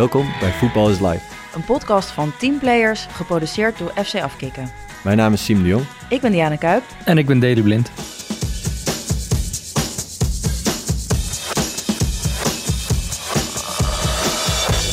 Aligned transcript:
Welkom 0.00 0.26
bij 0.40 0.52
Voetbal 0.52 0.90
is 0.90 0.98
Live. 1.00 1.20
Een 1.54 1.64
podcast 1.64 2.10
van 2.10 2.32
teamplayers, 2.38 3.06
geproduceerd 3.10 3.78
door 3.78 3.92
FC 4.04 4.14
Afkikken. 4.14 4.70
Mijn 5.04 5.16
naam 5.16 5.32
is 5.32 5.44
Siem 5.44 5.62
de 5.62 5.68
Jong. 5.68 5.84
Ik 6.08 6.20
ben 6.20 6.32
Diana 6.32 6.56
Kuip. 6.56 6.82
En 7.04 7.18
ik 7.18 7.26
ben 7.26 7.38
Deli 7.38 7.62
Blind. 7.62 7.90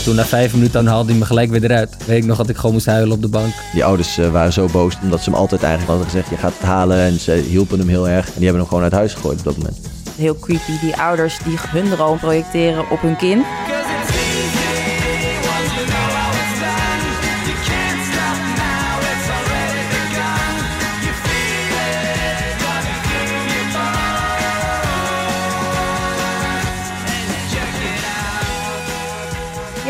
Toen 0.04 0.16
na 0.16 0.25
vijf 0.25 0.54
minuten 0.54 0.73
dan 0.73 0.93
haalde 0.93 1.10
hij 1.10 1.20
me 1.20 1.26
gelijk 1.26 1.50
weer 1.50 1.64
eruit. 1.64 2.05
Weet 2.05 2.18
ik 2.18 2.26
nog 2.26 2.38
dat 2.38 2.50
ik 2.50 2.55
gewoon 2.55 2.71
moest 2.71 2.86
huilen 2.86 3.16
op 3.16 3.21
de 3.21 3.30
bank. 3.30 3.54
Die 3.74 3.86
ouders 3.86 4.18
eh, 4.18 4.32
waren 4.32 4.54
zo 4.54 4.68
boos 4.71 4.98
omdat 5.02 5.24
ze 5.24 5.30
hem 5.30 5.39
altijd 5.39 5.64
eigenlijk 5.64 5.92
hadden 5.92 6.12
gezegd: 6.12 6.30
je 6.30 6.38
gaat 6.38 6.54
het 6.54 6.68
halen. 6.68 6.98
En 6.98 7.20
ze 7.20 7.32
hielpen 7.32 7.80
hem 7.80 7.88
heel 7.88 8.10
erg. 8.10 8.26
En 8.26 8.34
die 8.36 8.44
hebben 8.44 8.62
hem 8.62 8.68
gewoon 8.68 8.84
uit 8.84 8.94
huis 8.94 9.14
gegooid 9.14 9.38
op 9.38 9.44
dat 9.44 9.58
moment. 9.58 9.80
Heel 10.16 10.39
creepy, 10.39 10.80
die 10.82 10.96
ouders 10.96 11.38
die 11.38 11.58
hun 11.60 11.89
droom 11.89 12.18
projecteren 12.18 12.89
op 12.89 13.02
hun 13.02 13.16
kind. 13.16 13.46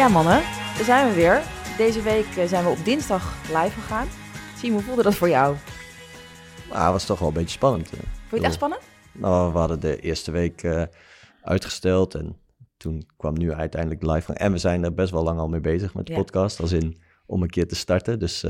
Ja 0.07 0.13
mannen, 0.13 0.41
daar 0.75 0.83
zijn 0.83 1.07
we 1.09 1.13
weer. 1.15 1.41
Deze 1.77 2.01
week 2.01 2.25
eh, 2.37 2.45
zijn 2.47 2.63
we 2.63 2.69
op 2.69 2.85
dinsdag 2.85 3.35
live 3.47 3.69
gegaan. 3.79 4.07
Zie, 4.57 4.71
hoe 4.71 4.81
voelde 4.81 5.03
dat 5.03 5.15
voor 5.15 5.29
jou? 5.29 5.55
Het 6.69 6.91
was 6.91 7.05
toch 7.05 7.19
wel 7.19 7.27
een 7.27 7.33
beetje 7.33 7.49
spannend. 7.49 7.91
eh. 7.91 7.99
Vond 7.99 8.09
je 8.29 8.35
het 8.35 8.43
echt 8.45 8.53
spannend? 8.53 8.81
Nou, 9.11 9.51
we 9.53 9.57
hadden 9.57 9.79
de 9.79 9.99
eerste 9.99 10.31
week 10.31 10.63
eh, 10.63 10.83
uitgesteld. 11.41 12.15
En 12.15 12.37
toen 12.77 13.07
kwam 13.17 13.33
nu 13.37 13.53
uiteindelijk 13.53 14.01
de 14.01 14.11
live 14.11 14.25
gang. 14.25 14.37
En 14.37 14.51
we 14.51 14.57
zijn 14.57 14.83
er 14.83 14.93
best 14.93 15.11
wel 15.11 15.23
lang 15.23 15.39
al 15.39 15.47
mee 15.49 15.61
bezig 15.61 15.93
met 15.93 16.05
de 16.05 16.11
Ja. 16.11 16.17
podcast. 16.17 16.59
Als 16.59 16.71
in 16.71 17.01
om 17.25 17.41
een 17.41 17.49
keer 17.49 17.67
te 17.67 17.75
starten. 17.75 18.19
Dus 18.19 18.41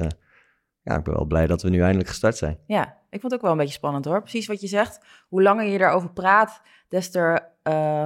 ja, 0.82 0.98
ik 0.98 1.04
ben 1.04 1.14
wel 1.14 1.26
blij 1.26 1.48
dat 1.48 1.62
we 1.62 1.70
nu 1.70 1.82
eindelijk 1.82 2.10
gestart 2.10 2.38
zijn. 2.38 2.58
Ja, 2.68 2.98
ik 3.10 3.20
vond 3.20 3.24
het 3.24 3.34
ook 3.34 3.42
wel 3.42 3.52
een 3.52 3.58
beetje 3.58 3.74
spannend 3.74 4.06
hoor. 4.06 4.22
Precies 4.22 4.48
wat 4.48 4.62
je 4.62 4.68
zegt. 4.68 5.00
Hoe 5.28 5.42
langer 5.42 5.66
je 5.66 5.80
erover 5.80 6.10
praat, 6.12 6.62
des 6.90 7.12
te 7.12 7.42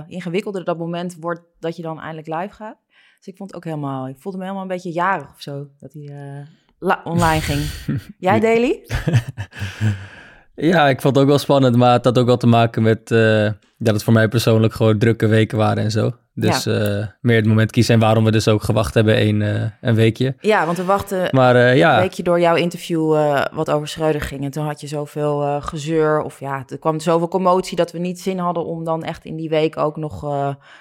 ingewikkelder 0.08 0.64
dat 0.64 0.78
moment 0.78 1.16
wordt 1.20 1.42
dat 1.60 1.76
je 1.76 1.82
dan 1.82 2.00
eindelijk 2.00 2.28
live 2.28 2.54
gaat. 2.56 2.78
Dus 3.22 3.34
ik 3.34 3.38
vond 3.38 3.50
het 3.50 3.58
ook 3.58 3.66
helemaal, 3.66 4.08
ik 4.08 4.20
voelde 4.20 4.38
me 4.38 4.44
helemaal 4.44 4.64
een 4.64 4.70
beetje 4.70 4.92
jarig 4.92 5.30
of 5.30 5.42
zo, 5.42 5.68
dat 5.80 5.94
hij 5.94 6.48
eh, 6.80 6.96
online 7.04 7.42
ging. 7.42 7.62
Jij, 8.20 8.40
Daily? 8.40 8.80
Ja, 10.56 10.90
ik 10.90 11.02
vond 11.02 11.16
het 11.16 11.24
ook 11.24 11.30
wel 11.30 11.40
spannend, 11.40 11.76
maar 11.76 11.94
het 11.94 12.06
had 12.06 12.18
ook 12.18 12.26
wel 12.26 12.38
te 12.38 12.48
maken 12.48 12.84
met 12.84 13.12
eh, 13.12 13.50
dat 13.78 13.94
het 13.94 14.04
voor 14.04 14.14
mij 14.14 14.28
persoonlijk 14.28 14.74
gewoon 14.74 14.98
drukke 14.98 15.28
weken 15.28 15.58
waren 15.58 15.84
en 15.84 15.92
zo. 15.92 16.12
Dus 16.34 16.66
eh, 16.66 17.06
meer 17.22 17.36
het 17.36 17.46
moment 17.46 17.72
kiezen 17.72 17.94
en 17.94 18.00
waarom 18.00 18.24
we 18.24 18.32
dus 18.32 18.48
ook 18.48 18.64
gewacht 18.64 18.94
hebben 18.94 19.22
een, 19.22 19.42
eh, 19.42 19.70
een 19.82 19.96
weekje. 19.96 20.36
Ja, 20.40 20.66
want 20.66 20.78
we 20.78 20.84
wachten 20.84 21.28
Maar 21.32 21.56
eh, 21.56 21.70
een 21.70 21.78
ja, 21.78 22.00
weekje 22.00 22.24
door 22.24 22.40
jouw 22.40 22.56
interview 22.56 23.16
wat 23.52 23.70
over 23.70 23.88
Schreuder 23.88 24.22
ging. 24.22 24.44
En 24.44 24.52
toen 24.52 24.66
had 24.66 24.82
je 24.82 24.88
zoveel 24.88 25.62
gezeur 25.62 26.22
of 26.22 26.40
ja, 26.40 26.64
er 26.68 26.80
kwam 26.80 27.00
zoveel 27.00 27.28
commotie 27.28 27.76
dat 27.76 27.92
we 27.92 28.00
niet 28.00 28.22
zin 28.22 28.38
hadden 28.38 28.66
om 28.66 28.84
dan 28.84 29.04
echt 29.04 29.26
in 29.26 29.36
die 29.36 29.50
week 29.50 29.78
ook 29.78 29.98
nog 29.98 30.24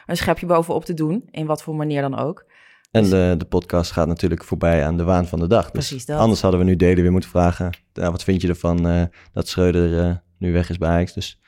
een 0.06 0.16
schepje 0.16 0.46
bovenop 0.46 0.84
te 0.84 0.94
doen. 0.94 1.28
In 1.30 1.46
wat 1.46 1.62
voor 1.62 1.74
manier 1.74 2.00
dan 2.00 2.18
ook. 2.18 2.44
En 2.90 3.10
de, 3.10 3.34
de 3.38 3.44
podcast 3.44 3.90
gaat 3.92 4.06
natuurlijk 4.06 4.44
voorbij 4.44 4.84
aan 4.86 4.96
de 4.96 5.04
waan 5.04 5.26
van 5.26 5.38
de 5.38 5.46
dag. 5.46 5.62
Dus 5.62 5.70
Precies 5.70 6.06
dat. 6.06 6.18
Anders 6.18 6.40
hadden 6.40 6.60
we 6.60 6.66
nu 6.66 6.76
Delen 6.76 7.02
weer 7.02 7.12
moeten 7.12 7.30
vragen. 7.30 7.70
ja, 7.92 8.10
wat 8.10 8.22
vind 8.24 8.42
je 8.42 8.48
ervan 8.48 8.88
eh, 8.88 9.02
dat 9.32 9.48
Schreuder 9.48 10.06
eh, 10.06 10.14
nu 10.38 10.52
weg 10.52 10.70
is 10.70 10.78
bij 10.78 10.88
Ajax? 10.88 11.12
Dus 11.12 11.40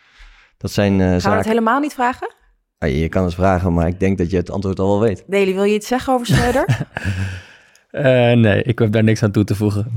dat 0.56 0.70
zijn 0.70 1.00
eh, 1.00 1.06
Gaan 1.20 1.30
we 1.30 1.36
het 1.36 1.46
helemaal 1.46 1.80
niet 1.80 1.94
vragen? 1.94 2.34
Ah, 2.78 2.98
je 2.98 3.08
kan 3.08 3.24
het 3.24 3.34
vragen, 3.34 3.72
maar 3.74 3.86
ik 3.86 4.00
denk 4.00 4.18
dat 4.18 4.30
je 4.30 4.36
het 4.36 4.50
antwoord 4.50 4.78
al 4.78 4.88
wel 4.88 5.00
weet. 5.00 5.24
Deli, 5.26 5.54
wil 5.54 5.64
je 5.64 5.74
iets 5.74 5.86
zeggen 5.86 6.12
over 6.12 6.26
Schreuder? 6.26 6.64
eh, 7.90 8.02
nee, 8.32 8.62
ik 8.62 8.78
heb 8.78 8.92
daar 8.92 9.04
niks 9.04 9.22
aan 9.22 9.30
toe 9.30 9.44
te 9.44 9.54
voegen. 9.54 9.92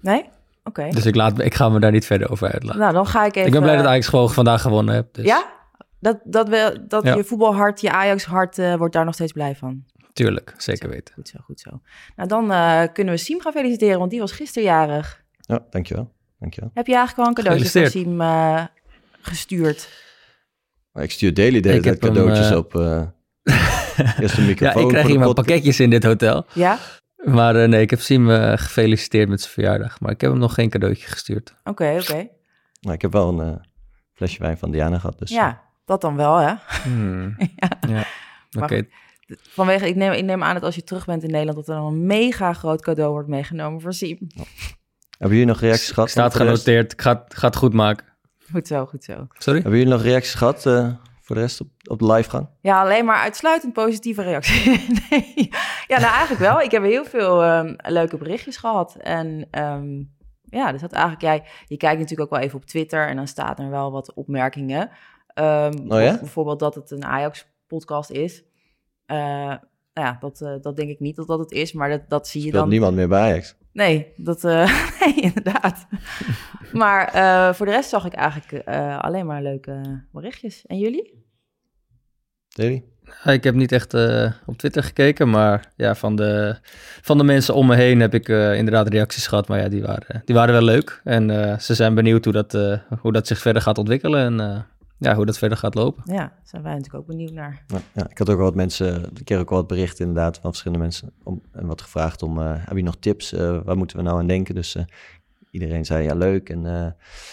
Nee? 0.00 0.24
Oké. 0.64 0.88
Dus 0.90 1.06
ik, 1.06 1.14
laat, 1.14 1.40
ik 1.40 1.54
ga 1.54 1.68
me 1.68 1.80
daar 1.80 1.90
niet 1.92 2.06
verder 2.06 2.30
over 2.30 2.52
uitlaten. 2.52 2.80
Nou, 2.80 2.92
dan 2.92 3.06
ga 3.06 3.24
ik 3.24 3.34
even... 3.34 3.46
ik 3.46 3.52
ben 3.52 3.62
blij 3.62 3.76
dat 3.76 3.86
Ajax 3.86 4.08
gewoon 4.08 4.30
vandaag 4.30 4.62
gewonnen 4.62 4.94
heeft. 4.94 5.14
Dus. 5.14 5.24
Ja? 5.24 5.46
Dat, 6.00 6.18
dat, 6.24 6.48
we, 6.48 6.84
dat 6.88 7.04
Ja. 7.04 7.14
je 7.14 7.24
voetbalhart, 7.24 7.80
je 7.80 7.90
Ajax-hart, 7.90 8.58
eh, 8.58 8.74
wordt 8.74 8.94
daar 8.94 9.04
nog 9.04 9.14
steeds 9.14 9.32
blij 9.32 9.54
van. 9.56 9.84
Tuurlijk, 10.16 10.54
zeker 10.56 10.88
weten. 10.88 11.14
Goed 11.14 11.28
zo, 11.28 11.38
goed 11.44 11.60
zo. 11.60 11.80
Nou, 12.16 12.28
dan 12.28 12.52
eh, 12.52 12.82
kunnen 12.92 13.14
we 13.14 13.20
Siem 13.20 13.40
gaan 13.40 13.52
feliciteren, 13.52 13.98
want 13.98 14.10
die 14.10 14.20
was 14.20 14.32
gisteren 14.32 14.68
jarig. 14.68 15.24
Ja, 15.40 15.66
dankjewel. 15.70 16.12
dankjewel. 16.38 16.70
Heb 16.74 16.86
je 16.86 16.94
eigenlijk 16.94 17.16
wel 17.16 17.26
een 17.26 17.44
cadeautje 17.44 17.80
voor. 17.80 17.90
Siem 17.90 18.20
eh, 18.20 18.64
gestuurd? 19.20 19.88
Maar 20.92 21.02
ik 21.02 21.10
stuur 21.10 21.34
Daily 21.34 21.60
de 21.60 21.68
hele 21.68 21.84
heb 21.88 22.00
hem, 22.00 22.14
cadeautjes 22.14 22.50
eh, 22.50 22.56
op. 22.56 22.74
eh 22.74 23.02
eerst 24.20 24.38
een 24.38 24.42
Ja, 24.44 24.48
microfoon 24.48 24.82
ik 24.82 24.88
krijg 24.88 25.06
hier 25.06 25.34
pakketjes 25.34 25.80
in 25.80 25.90
dit 25.90 26.04
hotel. 26.04 26.46
Ja? 26.52 26.78
Maar 27.16 27.56
eh, 27.56 27.68
nee, 27.68 27.80
ik 27.80 27.90
heb 27.90 28.00
Siem 28.00 28.28
gefeliciteerd 28.56 29.28
met 29.28 29.40
zijn 29.40 29.52
verjaardag. 29.52 30.00
Maar 30.00 30.10
ik 30.10 30.20
heb 30.20 30.30
hem 30.30 30.40
nog 30.40 30.54
geen 30.54 30.70
cadeautje 30.70 31.06
gestuurd. 31.06 31.54
Oké, 31.64 31.98
oké. 32.00 32.28
Nou, 32.80 32.94
ik 32.94 33.02
heb 33.02 33.12
wel 33.12 33.28
een 33.28 33.52
eh, 33.54 33.60
flesje 34.12 34.38
wijn 34.42 34.58
van 34.58 34.70
Diana 34.70 34.98
gehad. 34.98 35.18
Dus, 35.18 35.30
Ja, 35.30 35.62
dat 35.84 36.00
dan 36.00 36.16
wel, 36.16 36.36
hè? 36.36 36.54
Hmm. 36.82 37.36
Ja. 37.56 37.68
Ja, 37.88 38.04
oké. 38.62 38.86
Vanwege, 39.26 39.88
ik 39.88 39.96
neem, 39.96 40.12
ik 40.12 40.24
neem 40.24 40.42
aan 40.42 40.54
dat 40.54 40.62
als 40.62 40.74
je 40.74 40.84
terug 40.84 41.04
bent 41.06 41.22
in 41.22 41.30
Nederland... 41.30 41.56
dat 41.66 41.68
er 41.68 41.82
dan 41.82 41.92
een 41.92 42.06
mega 42.06 42.52
groot 42.52 42.82
cadeau 42.82 43.10
wordt 43.12 43.28
meegenomen 43.28 43.80
voor 43.80 43.92
Siem. 43.92 44.18
Hebben 45.18 45.36
jullie 45.38 45.52
nog 45.52 45.60
reacties 45.60 45.90
gehad? 45.90 46.10
Staat 46.10 46.34
genoteerd. 46.34 46.92
Ik 46.92 47.00
ga, 47.02 47.22
het- 47.24 47.34
ga 47.36 47.46
het 47.46 47.56
goed 47.56 47.72
maken. 47.72 48.06
Goed 48.52 48.66
zo, 48.66 48.86
goed 48.86 49.04
zo. 49.04 49.26
Sorry? 49.38 49.60
Hebben 49.60 49.78
jullie 49.78 49.94
nog 49.94 50.02
reacties 50.02 50.34
gehad 50.34 50.66
eh, 50.66 50.88
voor 51.20 51.34
de 51.36 51.42
rest 51.42 51.60
op, 51.60 51.68
op 51.90 51.98
de 51.98 52.06
livegang? 52.12 52.48
Ja, 52.60 52.80
alleen 52.82 53.04
maar 53.04 53.16
uitsluitend 53.16 53.72
positieve 53.72 54.22
reacties. 54.22 54.64
nee. 55.10 55.48
Ja, 55.86 55.98
nou 56.00 56.10
eigenlijk 56.12 56.38
wel. 56.40 56.60
Ik 56.60 56.70
heb 56.70 56.82
heel 56.82 57.04
veel 57.04 57.42
ehm, 57.42 57.74
leuke 57.82 58.16
berichtjes 58.16 58.56
gehad. 58.56 58.96
En 58.96 59.46
ehm, 59.50 60.02
ja, 60.42 60.72
dus 60.72 60.80
dat 60.80 60.92
eigenlijk 60.92 61.22
jij... 61.22 61.44
Je 61.66 61.76
kijkt 61.76 61.98
natuurlijk 62.00 62.30
ook 62.32 62.38
wel 62.38 62.44
even 62.46 62.58
op 62.58 62.64
Twitter 62.66 63.08
en 63.08 63.16
dan 63.16 63.26
staat 63.26 63.58
er 63.58 63.70
wel 63.70 63.90
wat 63.92 64.14
opmerkingen. 64.14 64.90
Ehm, 65.26 65.72
Oh 65.88 66.00
ja? 66.02 66.18
Bijvoorbeeld 66.18 66.58
dat 66.58 66.74
het 66.74 66.90
een 66.90 67.04
Ajax-podcast 67.04 68.10
is. 68.10 68.42
Eh, 69.06 69.16
nou 69.96 70.06
ja, 70.08 70.16
dat, 70.20 70.40
eh, 70.40 70.54
dat 70.60 70.76
denk 70.76 70.90
ik 70.90 71.00
niet 71.00 71.16
dat 71.16 71.26
dat 71.26 71.38
het 71.38 71.50
is, 71.52 71.72
maar 71.72 71.88
dat, 71.88 72.00
dat 72.08 72.28
zie 72.28 72.40
je 72.40 72.46
Speelt 72.46 72.62
dan... 72.62 72.72
niemand 72.72 72.96
meer 72.96 73.08
bij 73.08 73.20
Ajax. 73.20 73.56
Nee, 73.72 74.12
dat, 74.16 74.44
eh, 74.44 74.88
nee, 75.00 75.14
inderdaad. 75.14 75.86
maar 76.72 77.08
eh, 77.08 77.54
voor 77.54 77.66
de 77.66 77.72
rest 77.72 77.88
zag 77.88 78.04
ik 78.04 78.12
eigenlijk 78.12 78.64
eh, 78.66 78.98
alleen 78.98 79.26
maar 79.26 79.42
leuke 79.42 80.04
berichtjes. 80.12 80.66
En 80.66 80.78
jullie? 80.78 81.24
Ja, 82.48 82.80
Ik 83.32 83.44
heb 83.44 83.54
niet 83.54 83.72
echt 83.72 83.94
eh, 83.94 84.32
op 84.46 84.56
Twitter 84.58 84.82
gekeken, 84.82 85.30
maar 85.30 85.72
ja, 85.76 85.94
van 85.94 86.16
de, 86.16 86.56
van 87.02 87.18
de 87.18 87.24
mensen 87.24 87.54
om 87.54 87.66
me 87.66 87.74
heen 87.76 88.00
heb 88.00 88.14
ik 88.14 88.28
eh, 88.28 88.56
inderdaad 88.56 88.88
reacties 88.88 89.26
gehad. 89.26 89.48
Maar 89.48 89.60
ja, 89.60 89.68
die 89.68 89.82
waren, 89.82 90.22
die 90.24 90.34
waren 90.34 90.54
wel 90.54 90.62
leuk. 90.62 91.00
En 91.04 91.30
eh, 91.30 91.58
ze 91.58 91.74
zijn 91.74 91.94
benieuwd 91.94 92.24
hoe 92.24 92.32
dat, 92.32 92.54
eh, 92.54 92.78
hoe 93.00 93.12
dat 93.12 93.26
zich 93.26 93.38
verder 93.38 93.62
gaat 93.62 93.78
ontwikkelen 93.78 94.40
en 94.40 94.40
eh, 94.50 94.60
ja, 94.98 95.14
hoe 95.14 95.26
dat 95.26 95.38
verder 95.38 95.58
gaat 95.58 95.74
lopen. 95.74 96.02
Ja, 96.06 96.16
daar 96.16 96.40
zijn 96.42 96.62
wij 96.62 96.74
natuurlijk 96.74 97.02
ook 97.02 97.06
benieuwd 97.06 97.32
naar. 97.32 97.64
Ja, 97.66 97.78
ja, 97.94 98.10
ik 98.10 98.18
had 98.18 98.30
ook 98.30 98.36
wel 98.36 98.44
wat 98.44 98.54
mensen, 98.54 99.04
ik 99.14 99.24
kreeg 99.24 99.38
ook 99.38 99.50
wel 99.50 99.58
wat 99.58 99.68
berichten 99.68 100.06
inderdaad 100.06 100.38
van 100.38 100.50
verschillende 100.50 100.82
mensen. 100.82 101.12
Om, 101.22 101.42
en 101.52 101.66
wat 101.66 101.82
gevraagd 101.82 102.22
om, 102.22 102.40
eh 102.40 102.54
heb 102.56 102.76
je 102.76 102.82
nog 102.82 102.96
tips? 102.96 103.32
Eh, 103.32 103.60
waar 103.64 103.76
moeten 103.76 103.96
we 103.96 104.02
nou 104.02 104.18
aan 104.18 104.26
denken? 104.26 104.54
Dus 104.54 104.74
eh, 104.74 104.84
iedereen 105.50 105.84
zei 105.84 106.04
ja, 106.04 106.14
leuk. 106.14 106.48
En 106.48 106.66
eh, 106.66 106.90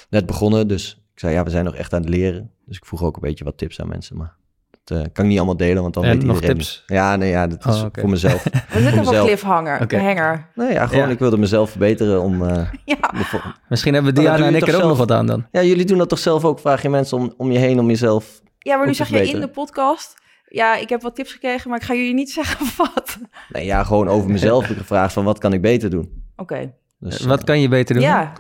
net 0.09 0.25
begonnen, 0.25 0.67
dus 0.67 1.03
ik 1.13 1.19
zei 1.19 1.33
ja, 1.33 1.43
we 1.43 1.49
zijn 1.49 1.65
nog 1.65 1.75
echt 1.75 1.93
aan 1.93 2.01
het 2.01 2.09
leren. 2.09 2.51
Dus 2.65 2.77
ik 2.77 2.85
vroeg 2.85 3.03
ook 3.03 3.15
een 3.15 3.21
beetje 3.21 3.43
wat 3.43 3.57
tips 3.57 3.81
aan 3.81 3.87
mensen. 3.87 4.17
Maar 4.17 4.35
dat 4.83 4.97
eh, 4.97 5.03
kan 5.13 5.23
ik 5.23 5.29
niet 5.29 5.37
allemaal 5.37 5.57
delen, 5.57 5.81
want 5.81 5.93
dan 5.93 6.03
En 6.03 6.09
weet 6.17 6.23
nog 6.23 6.35
iedereen 6.35 6.55
tips? 6.57 6.83
niet. 6.87 6.97
Ja, 6.97 7.15
nee, 7.15 7.29
ja, 7.29 7.47
dat 7.47 7.65
is 7.65 7.81
Oh, 7.81 7.85
voor 7.91 8.09
mezelf. 8.09 8.43
We 8.43 8.49
zitten 8.53 8.71
Voor 8.81 8.87
op 8.89 8.93
een 8.93 8.99
mezelf. 9.05 9.25
cliffhanger. 9.25 9.81
Oké. 9.81 9.97
Hanger. 9.99 10.49
Nee, 10.55 10.71
ja, 10.71 10.87
gewoon 10.87 11.03
Ja. 11.07 11.09
ik 11.13 11.19
wilde 11.19 11.37
mezelf 11.37 11.69
verbeteren 11.69 12.21
om... 12.21 12.41
eh, 12.47 12.55
Ja. 12.85 12.95
de 13.17 13.23
vol- 13.23 13.39
Misschien 13.69 13.93
hebben 13.93 14.13
dat 14.15 14.23
Diana 14.23 14.45
en 14.45 14.55
ik 14.55 14.67
er 14.67 14.75
ook 14.75 14.81
nog 14.83 14.97
wat 14.97 15.11
aan 15.11 15.25
dan. 15.25 15.45
ja, 15.51 15.63
jullie 15.63 15.85
doen 15.85 15.97
dat 15.97 16.09
toch 16.09 16.19
zelf 16.19 16.45
ook? 16.45 16.59
Vraag 16.59 16.81
je 16.81 16.89
mensen 16.89 17.17
om, 17.17 17.33
om 17.37 17.51
je 17.51 17.59
heen 17.59 17.79
om 17.79 17.87
jezelf... 17.87 18.41
ja, 18.59 18.77
maar 18.77 18.87
nu 18.87 18.93
zeg 18.93 19.07
je 19.09 19.27
in 19.29 19.39
de 19.39 19.47
podcast... 19.47 20.21
Ja, 20.47 20.75
ik 20.75 20.89
heb 20.89 21.01
wat 21.01 21.15
tips 21.15 21.31
gekregen, 21.31 21.69
maar 21.69 21.79
ik 21.79 21.85
ga 21.85 21.93
jullie 21.93 22.13
niet 22.13 22.31
zeggen 22.39 22.65
wat. 22.77 23.17
Nee, 23.49 23.65
ja, 23.65 23.83
gewoon 23.83 24.07
over 24.09 24.29
mezelf 24.31 24.61
heb 24.61 24.71
ik 24.71 24.77
gevraagd 24.77 25.13
van 25.13 25.23
wat 25.23 25.37
kan 25.39 25.53
ik 25.53 25.61
beter 25.61 25.89
doen? 25.89 26.23
Oké. 26.35 26.73
Dus, 26.99 27.19
wat 27.25 27.39
eh, 27.39 27.45
kan 27.45 27.59
je 27.61 27.67
beter 27.67 27.95
doen? 27.95 28.03
Ja, 28.03 28.33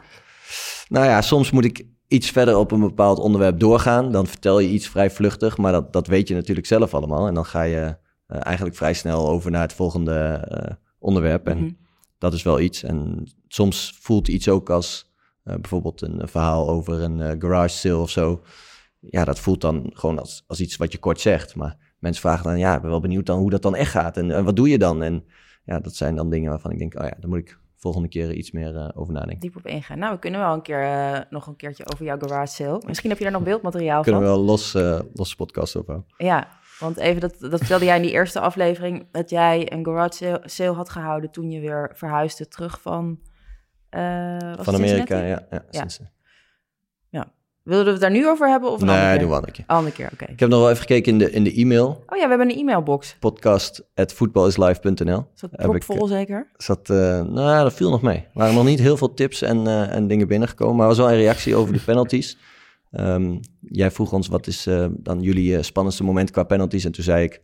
Nou 0.87 1.05
ja, 1.05 1.21
soms 1.21 1.51
moet 1.51 1.65
ik 1.65 1.85
iets 2.13 2.31
verder 2.31 2.57
op 2.57 2.71
een 2.71 2.79
bepaald 2.79 3.19
onderwerp 3.19 3.59
doorgaan. 3.59 4.11
Dan 4.11 4.27
vertel 4.27 4.59
je 4.59 4.69
iets 4.69 4.87
vrij 4.87 5.09
vluchtig, 5.11 5.57
maar 5.57 5.71
dat, 5.71 5.93
dat 5.93 6.07
weet 6.07 6.27
je 6.27 6.33
natuurlijk 6.33 6.67
zelf 6.67 6.93
allemaal. 6.93 7.27
En 7.27 7.33
dan 7.33 7.45
ga 7.45 7.61
je 7.61 7.97
eh, 8.27 8.39
eigenlijk 8.41 8.75
vrij 8.75 8.93
snel 8.93 9.29
over 9.29 9.51
naar 9.51 9.61
het 9.61 9.73
volgende 9.73 10.19
eh, 10.19 10.75
onderwerp. 10.99 11.47
En 11.47 11.57
Mhm. 11.57 11.71
dat 12.17 12.33
is 12.33 12.43
wel 12.43 12.59
iets. 12.59 12.83
En 12.83 13.23
soms 13.47 13.97
voelt 14.01 14.27
iets 14.27 14.49
ook 14.49 14.69
als 14.69 15.11
eh, 15.43 15.55
bijvoorbeeld 15.55 16.01
een, 16.01 16.27
verhaal 16.27 16.69
over 16.69 17.01
een 17.01 17.41
garage 17.41 17.77
sale 17.77 17.97
of 17.97 18.09
zo. 18.09 18.41
Ja, 18.99 19.25
dat 19.25 19.39
voelt 19.39 19.61
dan 19.61 19.89
gewoon 19.93 20.19
als, 20.19 20.43
als 20.47 20.59
iets 20.61 20.77
wat 20.77 20.91
je 20.91 20.97
kort 20.97 21.19
zegt. 21.21 21.55
Maar 21.55 21.95
mensen 21.99 22.21
vragen 22.21 22.43
dan, 22.43 22.59
ja, 22.59 22.75
ik 22.75 22.81
ben 22.81 22.89
wel 22.89 22.99
benieuwd 22.99 23.25
dan 23.25 23.39
hoe 23.39 23.49
dat 23.49 23.61
dan 23.61 23.75
echt 23.75 23.91
gaat. 23.91 24.17
En, 24.17 24.31
en 24.31 24.43
wat 24.43 24.55
doe 24.55 24.69
je 24.69 24.77
dan? 24.77 25.03
En 25.03 25.25
ja, 25.65 25.79
dat 25.79 25.95
zijn 25.95 26.15
dan 26.15 26.29
dingen 26.29 26.49
waarvan 26.49 26.71
ik 26.71 26.77
denk, 26.79 26.95
oh 26.95 27.03
ja, 27.03 27.15
daar 27.19 27.29
moet 27.29 27.37
ik 27.39 27.59
volgende 27.83 28.07
keer 28.07 28.33
iets 28.33 28.51
meer 28.51 28.75
eh, 28.75 28.89
over 28.93 29.13
nadenken. 29.13 29.39
diep 29.39 29.55
op 29.55 29.67
ingaan. 29.67 29.99
Nou, 29.99 30.13
we 30.13 30.19
kunnen 30.19 30.39
wel 30.39 30.53
een 30.53 30.61
keer, 30.61 30.83
eh, 30.83 31.19
nog 31.29 31.47
een 31.47 31.55
keertje 31.55 31.85
over 31.93 32.05
jouw 32.05 32.17
garage 32.19 32.53
sale. 32.53 32.81
Misschien 32.85 33.09
heb 33.09 33.17
je 33.17 33.23
daar 33.23 33.33
nog 33.33 33.43
beeldmateriaal 33.43 34.01
Kunnen 34.01 34.21
van. 34.21 34.29
we 34.29 34.35
wel 34.35 34.45
los, 34.45 34.73
eh 34.75 34.99
los 35.13 35.35
podcast 35.35 35.75
over. 35.75 36.03
Ja, 36.17 36.47
Want 36.79 36.97
even, 36.97 37.21
dat, 37.21 37.35
dat 37.39 37.59
vertelde 37.59 37.85
jij 37.85 37.95
in 37.95 38.01
die 38.01 38.11
eerste 38.11 38.39
aflevering, 38.39 39.07
dat 39.11 39.29
jij 39.29 39.71
een 39.71 39.85
garage 39.85 40.13
sale, 40.13 40.41
sale 40.45 40.75
had 40.75 40.89
gehouden 40.89 41.31
toen 41.31 41.51
je 41.51 41.59
weer 41.59 41.91
verhuisde 41.93 42.47
terug 42.47 42.81
van... 42.81 43.19
Van 44.59 44.75
Amerika, 44.75 45.17
ja. 45.17 45.47
ja, 45.49 45.65
Ja. 45.71 45.85
Wilden 47.63 47.85
we 47.85 47.91
het 47.91 48.01
daar 48.01 48.11
nu 48.11 48.27
over 48.27 48.49
hebben 48.49 48.69
of 48.71 48.81
een 48.81 48.89
andere 48.89 49.07
Nee, 49.07 49.17
keer? 49.17 49.25
doe 49.25 49.29
wel 49.35 49.43
een 49.45 49.51
keer. 49.51 49.63
Andere 49.67 49.95
keer, 49.95 50.09
oké. 50.13 50.25
Ik 50.31 50.39
heb 50.39 50.49
nog 50.49 50.59
wel 50.59 50.69
even 50.69 50.81
gekeken 50.81 51.11
in 51.11 51.17
de, 51.17 51.31
in 51.31 51.43
de 51.43 51.53
e-mail. 51.53 51.87
Oh 52.07 52.17
ja, 52.17 52.23
we 52.23 52.29
hebben 52.29 52.49
een 52.49 52.57
e-mailbox. 52.57 53.15
podcast.voetbalislive.nl 53.19 55.25
Heb 55.39 55.51
ik, 55.51 55.59
propvol 55.85 56.07
zeker? 56.07 56.51
Zat, 56.57 56.89
eh, 56.89 56.97
nou 57.21 57.39
ja, 57.39 57.63
dat 57.63 57.73
viel 57.73 57.89
nog 57.89 58.01
mee. 58.01 58.17
Er 58.17 58.29
waren 58.33 58.55
nog 58.55 58.65
niet 58.65 58.79
heel 58.79 58.97
veel 58.97 59.13
tips 59.13 59.41
en, 59.41 59.67
eh, 59.67 59.95
en 59.95 60.07
dingen 60.07 60.27
binnengekomen. 60.27 60.75
Maar 60.75 60.83
er 60.83 60.89
was 60.95 61.05
wel 61.05 61.09
een 61.11 61.17
reactie 61.21 61.55
over 61.55 61.73
de 61.73 61.81
penalties. 61.91 62.37
Ehm, 62.91 63.37
jij 63.61 63.91
vroeg 63.91 64.13
ons, 64.13 64.27
wat 64.27 64.47
is 64.47 64.65
eh, 64.67 64.85
dan 64.97 65.21
jullie 65.21 65.57
eh, 65.57 65.63
spannendste 65.63 66.03
moment 66.03 66.31
qua 66.31 66.43
penalties? 66.43 66.85
En 66.85 66.91
toen 66.91 67.03
zei 67.03 67.23
ik, 67.23 67.41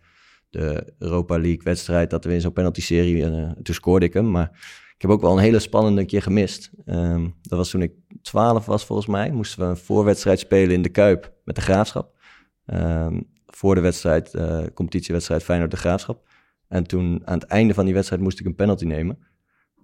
de 0.49 0.93
Europa 0.99 1.35
League 1.35 1.61
wedstrijd, 1.63 2.09
dat 2.09 2.25
we 2.25 2.33
in 2.33 2.41
zo'n 2.41 2.53
penalty-serie... 2.53 3.25
eh, 3.25 3.49
toen 3.63 3.75
scoorde 3.75 4.05
ik 4.05 4.13
hem, 4.13 4.31
maar 4.31 4.51
ik 4.99 5.05
heb 5.05 5.13
ook 5.13 5.21
wel 5.21 5.31
een 5.31 5.43
hele 5.43 5.59
spannende 5.59 6.05
keer 6.05 6.21
gemist. 6.21 6.71
Ehm, 6.85 7.27
dat 7.41 7.57
was 7.57 7.69
toen 7.69 7.81
ik 7.81 7.91
12 8.21 8.65
was 8.65 8.85
volgens 8.85 9.07
mij. 9.07 9.31
Moesten 9.31 9.59
we 9.59 9.65
een 9.65 9.77
voorwedstrijd 9.77 10.39
spelen 10.39 10.75
in 10.75 10.81
de 10.81 10.89
Kuip 10.89 11.33
met 11.43 11.55
de 11.55 11.61
Graafschap. 11.61 12.17
Ehm, 12.65 13.21
voor 13.45 13.75
de 13.75 13.81
wedstrijd, 13.81 14.33
eh, 14.33 14.61
competitiewedstrijd 14.73 15.43
Feyenoord 15.43 15.71
de 15.71 15.77
Graafschap. 15.77 16.27
En 16.67 16.83
toen 16.83 17.21
aan 17.25 17.39
het 17.39 17.47
einde 17.47 17.73
van 17.73 17.85
die 17.85 17.93
wedstrijd 17.93 18.21
moest 18.21 18.39
ik 18.39 18.45
een 18.45 18.55
penalty 18.55 18.85
nemen. 18.85 19.19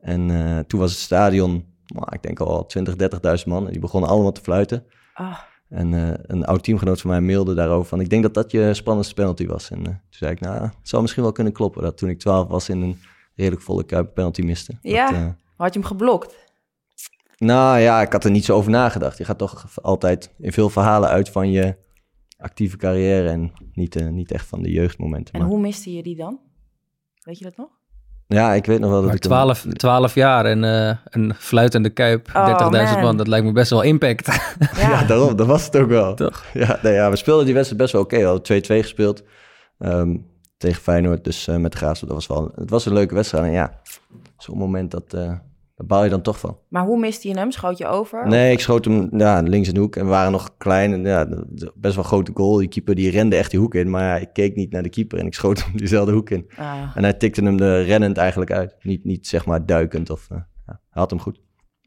En 0.01 0.29
eh, 0.29 0.59
toen 0.59 0.79
was 0.79 0.91
het 0.91 1.00
stadion, 1.00 1.65
nou, 1.85 2.07
ik 2.11 2.21
denk 2.21 2.39
al 2.39 2.65
20, 2.65 2.95
30.000 2.95 3.47
man. 3.47 3.65
En 3.65 3.71
die 3.71 3.81
begonnen 3.81 4.09
allemaal 4.09 4.31
te 4.31 4.41
fluiten. 4.41 4.85
Ah, 5.13 5.38
En 5.69 5.94
eh, 5.94 6.13
een 6.21 6.45
oud 6.45 6.63
teamgenoot 6.63 7.01
van 7.01 7.09
mij 7.09 7.21
mailde 7.21 7.53
daarover 7.53 7.88
van... 7.88 8.00
ik 8.00 8.09
denk 8.09 8.23
dat 8.23 8.33
dat 8.33 8.51
je 8.51 8.73
spannendste 8.73 9.13
penalty 9.13 9.47
was. 9.47 9.71
En 9.71 9.83
toen 9.83 10.00
zei 10.09 10.31
ik, 10.31 10.39
nou, 10.39 10.61
het 10.61 10.73
zou 10.81 11.01
misschien 11.01 11.23
wel 11.23 11.31
kunnen 11.31 11.53
kloppen... 11.53 11.81
dat 11.81 11.97
toen 11.97 12.09
ik 12.09 12.19
12 12.19 12.47
was 12.47 12.69
in 12.69 12.81
een 12.81 13.00
redelijk 13.35 13.61
volle 13.61 13.83
kuip 13.83 14.13
penalty 14.13 14.41
miste. 14.41 14.77
Ja. 14.81 15.09
Dat, 15.11 15.19
eh, 15.19 15.27
had 15.57 15.73
je 15.73 15.79
hem 15.79 15.87
geblokt? 15.87 16.35
nou 17.37 17.79
ja, 17.79 18.01
ik 18.01 18.11
had 18.11 18.23
er 18.23 18.31
niet 18.31 18.45
zo 18.45 18.55
over 18.55 18.71
nagedacht. 18.71 19.17
Je 19.17 19.25
gaat 19.25 19.37
toch 19.37 19.65
altijd 19.81 20.33
in 20.39 20.51
veel 20.51 20.69
verhalen 20.69 21.09
uit 21.09 21.29
van 21.29 21.51
je 21.51 21.75
actieve 22.37 22.77
carrière... 22.77 23.29
en 23.29 23.51
niet, 23.73 23.95
eh, 23.95 24.07
niet 24.07 24.31
echt 24.31 24.45
van 24.47 24.61
de 24.61 24.71
jeugdmomenten. 24.71 25.33
En 25.33 25.39
Maar, 25.39 25.49
hoe 25.49 25.59
miste 25.59 25.93
je 25.93 26.03
die 26.03 26.15
dan? 26.15 26.39
Weet 27.21 27.37
je 27.37 27.43
dat 27.43 27.57
nog? 27.57 27.67
ja, 28.27 28.53
ik 28.53 28.65
weet 28.65 28.79
nog 28.79 28.89
wel 28.89 28.97
dat 28.99 29.05
Maar 29.07 29.15
ik... 29.15 29.23
hem- 29.23 29.31
12, 29.31 29.65
12 29.73 30.15
jaar 30.15 30.45
en 30.45 30.63
eh, 30.63 30.97
een 31.03 31.33
fluitende 31.33 31.89
kuip, 31.89 32.27
30.000 32.27 32.33
Oh, 32.33 32.69
man. 32.71 33.01
man, 33.01 33.17
dat 33.17 33.27
lijkt 33.27 33.45
me 33.45 33.51
best 33.51 33.69
wel 33.69 33.81
impact. 33.81 34.25
Ja, 34.25 34.79
Ja, 34.89 35.03
daarom, 35.03 35.35
dat 35.35 35.47
was 35.47 35.65
het 35.65 35.75
ook 35.77 35.89
wel. 35.89 36.13
Toch? 36.13 36.45
Ja, 36.53 36.79
nee, 36.83 36.93
ja, 36.93 37.09
we 37.09 37.15
speelden 37.15 37.45
die 37.45 37.53
wedstrijd 37.53 37.81
best 37.81 37.93
wel 37.93 38.01
oké. 38.01 38.17
We 38.17 38.23
hadden 38.23 38.63
2-2 38.63 38.65
gespeeld 38.65 39.23
ehm, 39.79 40.17
tegen 40.65 40.81
Feyenoord, 40.81 41.23
dus 41.23 41.47
eh, 41.47 41.57
met 41.57 41.71
de 41.71 41.77
Graafschap. 41.77 42.07
Dat 42.09 42.17
was 42.17 42.27
wel, 42.27 42.51
het 42.56 42.69
was 42.69 42.85
een 42.85 42.94
leuke 42.94 43.13
wedstrijd. 43.13 43.44
En 43.45 43.51
ja, 43.51 43.81
zo'n 44.38 44.57
moment, 44.57 44.91
dat, 44.91 45.09
daar 45.09 45.44
baal 45.88 46.03
je 46.03 46.09
dan 46.09 46.21
toch 46.21 46.39
van. 46.39 46.57
maar 46.69 46.85
hoe 46.85 47.00
miste 47.00 47.27
je 47.27 47.38
hem? 47.38 47.51
Schoot 47.51 47.77
je 47.77 47.85
over? 47.88 48.27
Nee, 48.27 48.51
ik 48.51 48.59
schoot 48.59 48.85
hem 48.85 49.09
ja, 49.17 49.41
links 49.41 49.67
in 49.67 49.73
de 49.73 49.79
hoek 49.79 49.95
en 49.95 50.03
we 50.03 50.09
waren 50.09 50.31
nog 50.31 50.57
klein. 50.57 50.94
En, 50.94 51.03
ja, 51.03 51.25
de- 51.25 51.45
de- 51.50 51.71
best 51.75 51.95
wel 51.95 52.03
een 52.03 52.09
grote 52.09 52.31
goal. 52.33 52.57
Die 52.57 52.67
keeper 52.67 52.95
die 52.95 53.09
rende 53.09 53.35
echt 53.35 53.51
die 53.51 53.59
hoek 53.59 53.75
in. 53.75 53.89
Maar 53.89 54.03
ja, 54.03 54.15
ik 54.15 54.29
keek 54.33 54.56
niet 54.56 54.71
naar 54.71 54.83
de 54.83 54.89
keeper 54.89 55.19
en 55.19 55.25
ik 55.25 55.33
schoot 55.33 55.62
hem 55.65 55.77
diezelfde 55.77 56.12
hoek 56.13 56.29
in. 56.29 56.50
Ah, 56.57 56.91
En 56.95 57.03
hij 57.03 57.13
tikte 57.13 57.44
hem 57.44 57.59
er 57.59 57.83
rennend 57.83 58.18
eigenlijk 58.18 58.51
uit. 58.51 58.75
Niet, 58.81 59.03
niet 59.06 59.27
zeg 59.27 59.45
maar 59.45 59.65
duikend 59.65 60.09
of... 60.09 60.27
eh, 60.31 60.38
ja, 60.65 60.79
hij 60.89 61.01
had 61.01 61.09
hem 61.09 61.19
goed. 61.19 61.41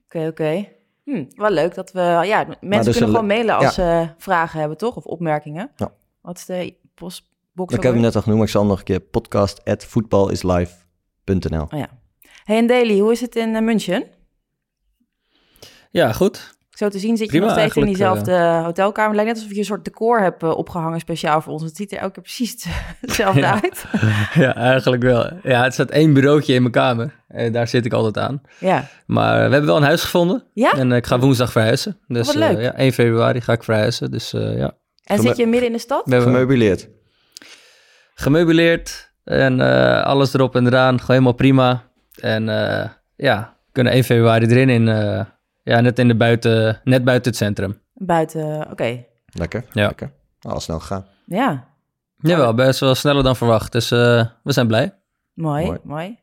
Oké, 0.04 0.26
oké. 0.26 0.66
Hm, 1.04 1.24
wel 1.34 1.50
leuk 1.50 1.74
dat 1.74 1.92
we... 1.92 2.00
Ja, 2.00 2.46
mensen 2.60 2.84
dus 2.92 2.96
kunnen 2.96 3.14
gewoon 3.14 3.26
le- 3.28 3.34
mailen 3.34 3.54
als 3.56 3.74
ze 3.74 4.08
vragen 4.18 4.58
hebben, 4.60 4.78
toch? 4.78 4.96
Of 4.96 5.04
opmerkingen. 5.04 5.70
Ja. 5.76 5.92
Wat 6.20 6.36
is 6.36 6.44
de 6.46 6.74
Ik 7.66 7.82
heb 7.82 7.92
hem 7.92 8.00
net 8.02 8.14
al 8.14 8.20
genoemd, 8.22 8.38
maar 8.38 8.46
ik 8.46 8.52
zal 8.52 8.60
hem 8.60 8.70
nog 8.70 8.78
een 8.78 8.84
keer 8.84 9.00
podcast.voetbalislive.nl 9.00 11.50
weer? 11.50 11.62
Oh 11.62 11.78
ja. 11.78 11.88
Hey, 12.44 12.56
en 12.56 12.66
Daily, 12.66 12.98
hoe 12.98 13.12
is 13.12 13.20
het 13.20 13.36
in 13.36 13.54
eh, 13.54 13.62
München? 13.62 14.04
Ja, 15.90 16.12
goed. 16.12 16.56
Zo 16.70 16.88
te 16.88 16.98
zien 16.98 17.16
zit 17.16 17.32
je 17.32 17.40
nog 17.40 17.50
steeds 17.50 17.76
in 17.76 17.84
diezelfde 17.84 18.60
hotelkamer. 18.64 19.08
Het 19.10 19.14
lijkt 19.16 19.30
net 19.30 19.36
alsof 19.36 19.52
je 19.52 19.58
een 19.58 19.64
soort 19.64 19.84
decor 19.84 20.20
hebt 20.20 20.42
eh, 20.42 20.50
opgehangen 20.56 21.00
speciaal 21.00 21.40
voor 21.40 21.52
ons. 21.52 21.62
Het 21.62 21.76
ziet 21.76 21.92
er 21.92 21.98
elke 21.98 22.12
keer 22.12 22.22
precies 22.22 22.66
hetzelfde 23.00 23.40
Ja. 23.40 23.62
uit. 23.62 23.84
ja, 24.44 24.54
eigenlijk 24.54 25.02
wel. 25.02 25.30
Ja, 25.42 25.62
het 25.62 25.72
staat 25.72 25.90
één 25.90 26.12
bureautje 26.12 26.54
in 26.54 26.60
mijn 26.60 26.72
kamer. 26.72 27.24
En 27.28 27.52
daar 27.52 27.68
zit 27.68 27.84
ik 27.84 27.92
altijd 27.92 28.18
aan. 28.18 28.40
Ja. 28.60 28.88
Maar 29.06 29.34
we 29.34 29.40
hebben 29.40 29.66
wel 29.66 29.76
een 29.76 29.82
huis 29.82 30.02
gevonden. 30.02 30.44
Ja? 30.52 30.72
En 30.72 30.90
eh, 30.90 30.96
ik 30.96 31.06
ga 31.06 31.18
woensdag 31.18 31.52
verhuizen. 31.52 31.98
Dus 32.06 32.26
wat 32.26 32.34
eh, 32.34 32.40
leuk. 32.40 32.60
ja, 32.60 32.74
1 32.74 32.92
februari 32.92 33.40
ga 33.40 33.52
ik 33.52 33.64
verhuizen. 33.64 34.10
Dus 34.10 34.32
eh, 34.32 34.58
ja. 34.58 34.76
En 35.04 35.18
zit 35.18 35.36
je 35.36 35.46
midden 35.46 35.66
in 35.66 35.72
de 35.72 35.78
stad? 35.78 36.02
We 36.04 36.14
hebben 36.14 36.32
Gemeubileerd. 36.32 36.88
Gemeubileerd. 38.22 39.12
En 39.24 39.60
eh, 39.60 40.02
alles 40.04 40.34
erop 40.34 40.56
en 40.56 40.66
eraan. 40.66 40.90
Gewoon 41.00 41.06
helemaal 41.10 41.32
prima. 41.32 41.82
En 42.20 42.48
eh, 42.48 42.88
ja, 43.16 43.56
kunnen 43.72 43.92
1 43.92 44.04
februari 44.04 44.46
erin. 44.46 44.68
In, 44.68 44.88
eh, 44.88 45.24
ja, 45.62 45.80
net, 45.80 45.98
in 45.98 46.08
de 46.08 46.16
buiten, 46.16 46.80
net 46.84 47.04
buiten 47.04 47.30
het 47.30 47.40
centrum. 47.40 47.80
Buiten, 47.94 48.70
oké. 48.70 49.04
Lekker, 49.32 49.64
Ja. 49.72 49.86
lekker. 49.86 50.12
Al 50.40 50.60
snel 50.60 50.78
gegaan. 50.80 51.06
Ja, 51.26 51.66
Jawel, 52.20 52.54
best 52.54 52.80
wel 52.80 52.94
sneller 52.94 53.22
dan 53.22 53.36
verwacht. 53.36 53.72
Dus 53.72 53.90
eh, 53.90 54.26
we 54.42 54.52
zijn 54.52 54.66
blij. 54.66 54.94
mooi, 55.34 55.64
mooi. 55.66 55.78
Mooi. 55.82 56.18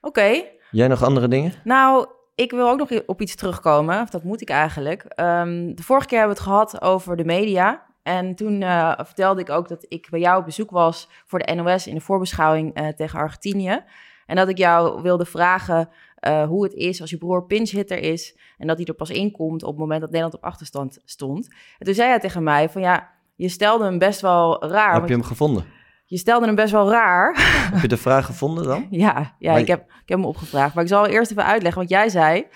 Oké, 0.00 0.42
Jij 0.70 0.88
nog 0.88 1.02
andere 1.04 1.28
dingen? 1.28 1.52
nou, 1.64 2.06
ik 2.34 2.50
wil 2.50 2.68
ook 2.68 2.78
nog 2.78 3.02
op 3.06 3.20
iets 3.20 3.34
terugkomen. 3.34 4.00
Of 4.02 4.10
dat 4.10 4.22
moet 4.22 4.40
ik 4.40 4.48
eigenlijk. 4.50 5.02
Ehm, 5.04 5.74
de 5.74 5.82
vorige 5.82 6.06
keer 6.06 6.18
hebben 6.18 6.36
we 6.36 6.42
het 6.42 6.52
gehad 6.52 6.80
over 6.82 7.16
de 7.16 7.24
media. 7.24 7.82
En 8.06 8.34
toen 8.34 8.62
eh, 8.62 8.92
vertelde 8.96 9.40
ik 9.40 9.50
ook 9.50 9.68
dat 9.68 9.84
ik 9.88 10.06
bij 10.10 10.20
jou 10.20 10.38
op 10.38 10.44
bezoek 10.44 10.70
was 10.70 11.08
voor 11.24 11.38
de 11.38 11.54
NOS 11.54 11.86
in 11.86 11.94
de 11.94 12.00
voorbeschouwing 12.00 12.74
eh, 12.74 12.88
tegen 12.88 13.18
Argentinië. 13.18 13.84
En 14.26 14.36
dat 14.36 14.48
ik 14.48 14.58
jou 14.58 15.02
wilde 15.02 15.24
vragen 15.24 15.88
eh, 16.14 16.46
hoe 16.46 16.64
het 16.64 16.72
is 16.72 17.00
als 17.00 17.10
je 17.10 17.18
broer 17.18 17.46
pinchhitter 17.46 17.98
is 17.98 18.36
en 18.58 18.66
dat 18.66 18.76
hij 18.76 18.86
er 18.86 18.94
pas 18.94 19.10
in 19.10 19.32
komt 19.32 19.62
op 19.62 19.68
het 19.68 19.78
moment 19.78 20.00
dat 20.00 20.10
Nederland 20.10 20.36
op 20.36 20.44
achterstand 20.44 20.98
stond. 21.04 21.48
En 21.78 21.86
toen 21.86 21.94
zei 21.94 22.08
hij 22.08 22.18
tegen 22.18 22.42
mij 22.42 22.68
van 22.68 22.82
ja, 22.82 23.10
je 23.34 23.48
stelde 23.48 23.84
hem 23.84 23.98
best 23.98 24.20
wel 24.20 24.64
raar. 24.64 24.94
Heb 24.94 25.08
je 25.08 25.14
hem 25.14 25.22
gevonden? 25.22 25.64
je 26.04 26.18
stelde 26.18 26.46
hem 26.46 26.54
best 26.54 26.72
wel 26.72 26.90
raar. 26.90 27.34
Heb 27.72 27.82
je 27.82 27.88
de 27.88 27.96
vraag 27.96 28.26
gevonden 28.26 28.64
dan? 28.64 28.86
Ja, 29.04 29.34
ja 29.38 29.50
Maar 29.50 29.60
ik, 29.60 29.66
heb, 29.66 29.80
ik 29.80 30.08
heb 30.08 30.18
hem 30.18 30.26
opgevraagd. 30.26 30.74
Maar 30.74 30.84
ik 30.84 30.90
zal 30.90 31.06
eerst 31.06 31.30
even 31.30 31.44
uitleggen 31.44 31.80
wat 31.80 31.90
jij 31.90 32.08
zei. 32.08 32.46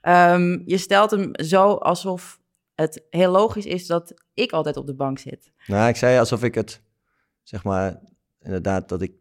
Ehm, 0.00 0.58
je 0.64 0.78
stelt 0.78 1.10
hem 1.10 1.30
zo 1.32 1.72
alsof 1.72 2.42
het 2.74 3.02
heel 3.10 3.30
logisch 3.30 3.66
is 3.66 3.86
dat 3.86 4.14
ik 4.34 4.52
altijd 4.52 4.76
op 4.76 4.86
de 4.86 4.94
bank 4.94 5.18
zit. 5.18 5.52
Nou, 5.66 5.88
ik 5.88 5.96
zei 5.96 6.18
alsof 6.18 6.42
ik 6.42 6.54
het, 6.54 6.82
zeg 7.42 7.64
maar, 7.64 8.00
inderdaad, 8.40 8.88
dat 8.88 9.02
ik, 9.02 9.12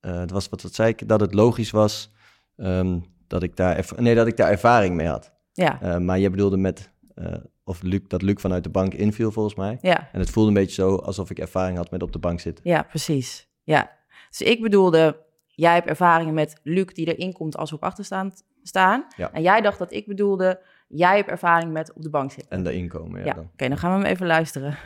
eh, 0.00 0.18
het 0.18 0.30
was 0.30 0.48
wat, 0.48 0.62
wat 0.62 0.74
zei 0.74 0.88
ik, 0.88 1.08
dat 1.08 1.20
het 1.20 1.34
logisch 1.34 1.70
was 1.70 2.10
ehm, 2.56 2.98
dat 3.26 3.42
ik 3.42 3.56
daar, 3.56 3.86
nee, 3.96 4.14
dat 4.14 4.26
ik 4.26 4.36
daar 4.36 4.50
ervaring 4.50 4.94
mee 4.94 5.06
had. 5.06 5.32
Ja, 5.52 5.80
Eh, 5.80 5.98
maar 5.98 6.18
je 6.18 6.30
bedoelde 6.30 6.56
met, 6.56 6.90
eh, 7.14 7.34
of 7.64 7.82
Luc, 7.82 8.00
dat 8.08 8.22
Luc 8.22 8.40
vanuit 8.40 8.64
de 8.64 8.70
bank 8.70 8.94
inviel 8.94 9.30
volgens 9.32 9.54
mij. 9.54 9.78
ja, 9.80 10.08
En 10.12 10.20
het 10.20 10.30
voelde 10.30 10.48
een 10.48 10.54
beetje 10.54 10.82
zo 10.82 10.96
alsof 10.96 11.30
ik 11.30 11.38
ervaring 11.38 11.76
had 11.76 11.90
met 11.90 12.02
op 12.02 12.12
de 12.12 12.18
bank 12.18 12.40
zitten. 12.40 12.70
ja, 12.70 12.82
precies. 12.82 13.48
Ja. 13.62 13.90
Dus 14.28 14.40
ik 14.40 14.60
bedoelde, 14.60 15.24
jij 15.46 15.74
hebt 15.74 15.86
ervaringen 15.88 16.34
met 16.34 16.60
Luc 16.62 16.86
die 16.86 17.14
erin 17.14 17.32
komt 17.32 17.56
als 17.56 17.70
we 17.70 17.76
op 17.76 17.82
achterstand 17.82 18.42
staan. 18.62 19.06
Ja. 19.16 19.32
En 19.32 19.42
jij 19.42 19.60
dacht 19.60 19.78
dat 19.78 19.92
ik 19.92 20.06
bedoelde, 20.06 20.60
jij 20.88 21.16
hebt 21.16 21.28
ervaring 21.30 21.72
met 21.72 21.92
op 21.94 22.02
de 22.02 22.10
bank 22.10 22.30
zitten. 22.32 22.50
En 22.50 22.62
daarin 22.62 22.88
komen, 22.88 23.24
ja. 23.24 23.36
Oké, 23.52 23.68
dan 23.68 23.78
gaan 23.78 23.90
we 23.92 23.96
hem 24.04 24.12
even 24.14 24.26
luisteren. 24.26 24.76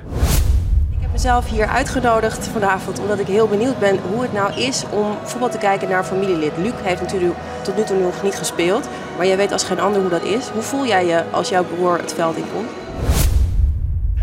Ik 0.90 1.06
heb 1.06 1.12
mezelf 1.12 1.48
hier 1.50 1.66
uitgenodigd 1.66 2.46
vanavond 2.48 2.98
omdat 3.00 3.18
ik 3.18 3.26
heel 3.26 3.48
benieuwd 3.48 3.78
ben 3.78 3.98
hoe 3.98 4.22
het 4.22 4.32
nou 4.32 4.60
is 4.60 4.84
om 4.92 5.16
voetbal 5.22 5.50
te 5.50 5.58
kijken 5.58 5.88
naar 5.88 5.98
een 5.98 6.04
familielid. 6.04 6.56
Luc 6.56 6.72
heeft 6.82 7.00
natuurlijk 7.00 7.34
tot 7.62 7.76
nu 7.76 7.82
toe 7.82 7.98
nog 8.00 8.22
niet 8.22 8.34
gespeeld, 8.34 8.88
maar 9.16 9.26
jij 9.26 9.36
weet 9.36 9.52
als 9.52 9.64
geen 9.64 9.80
ander 9.80 10.00
hoe 10.00 10.10
dat 10.10 10.24
is. 10.24 10.48
Hoe 10.48 10.62
voel 10.62 10.86
jij 10.86 11.06
je 11.06 11.22
als 11.30 11.48
jouw 11.48 11.64
broer 11.64 11.98
het 11.98 12.12
veld 12.14 12.36
inkomt? 12.36 12.68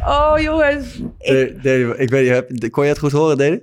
Oh 0.08 0.34
jongens, 0.40 1.02
ik, 1.20 1.64
Deli, 1.64 1.92
ik 1.98 2.10
weet 2.10 2.70
kon 2.70 2.84
je 2.84 2.90
het 2.90 3.00
goed 3.00 3.12
horen, 3.12 3.38
Deli? 3.38 3.62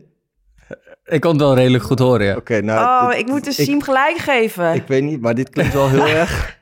Ik 1.05 1.21
kon 1.21 1.31
het 1.31 1.41
wel 1.41 1.55
redelijk 1.55 1.85
goed 1.85 1.99
horen, 1.99 2.27
ja. 2.27 2.37
Oké, 2.37 2.61
nou... 2.61 2.81
oh, 2.81 3.09
dit- 3.11 3.19
ik 3.19 3.27
moet 3.27 3.45
de 3.45 3.53
Siem 3.53 3.83
gelijk 3.83 4.17
geven. 4.17 4.75
ik 4.75 4.87
weet 4.87 5.03
niet, 5.03 5.21
maar 5.21 5.35
dit 5.35 5.51
klinkt 5.51 5.73
wel 5.73 5.89
heel 5.89 6.07
erg... 6.21 6.59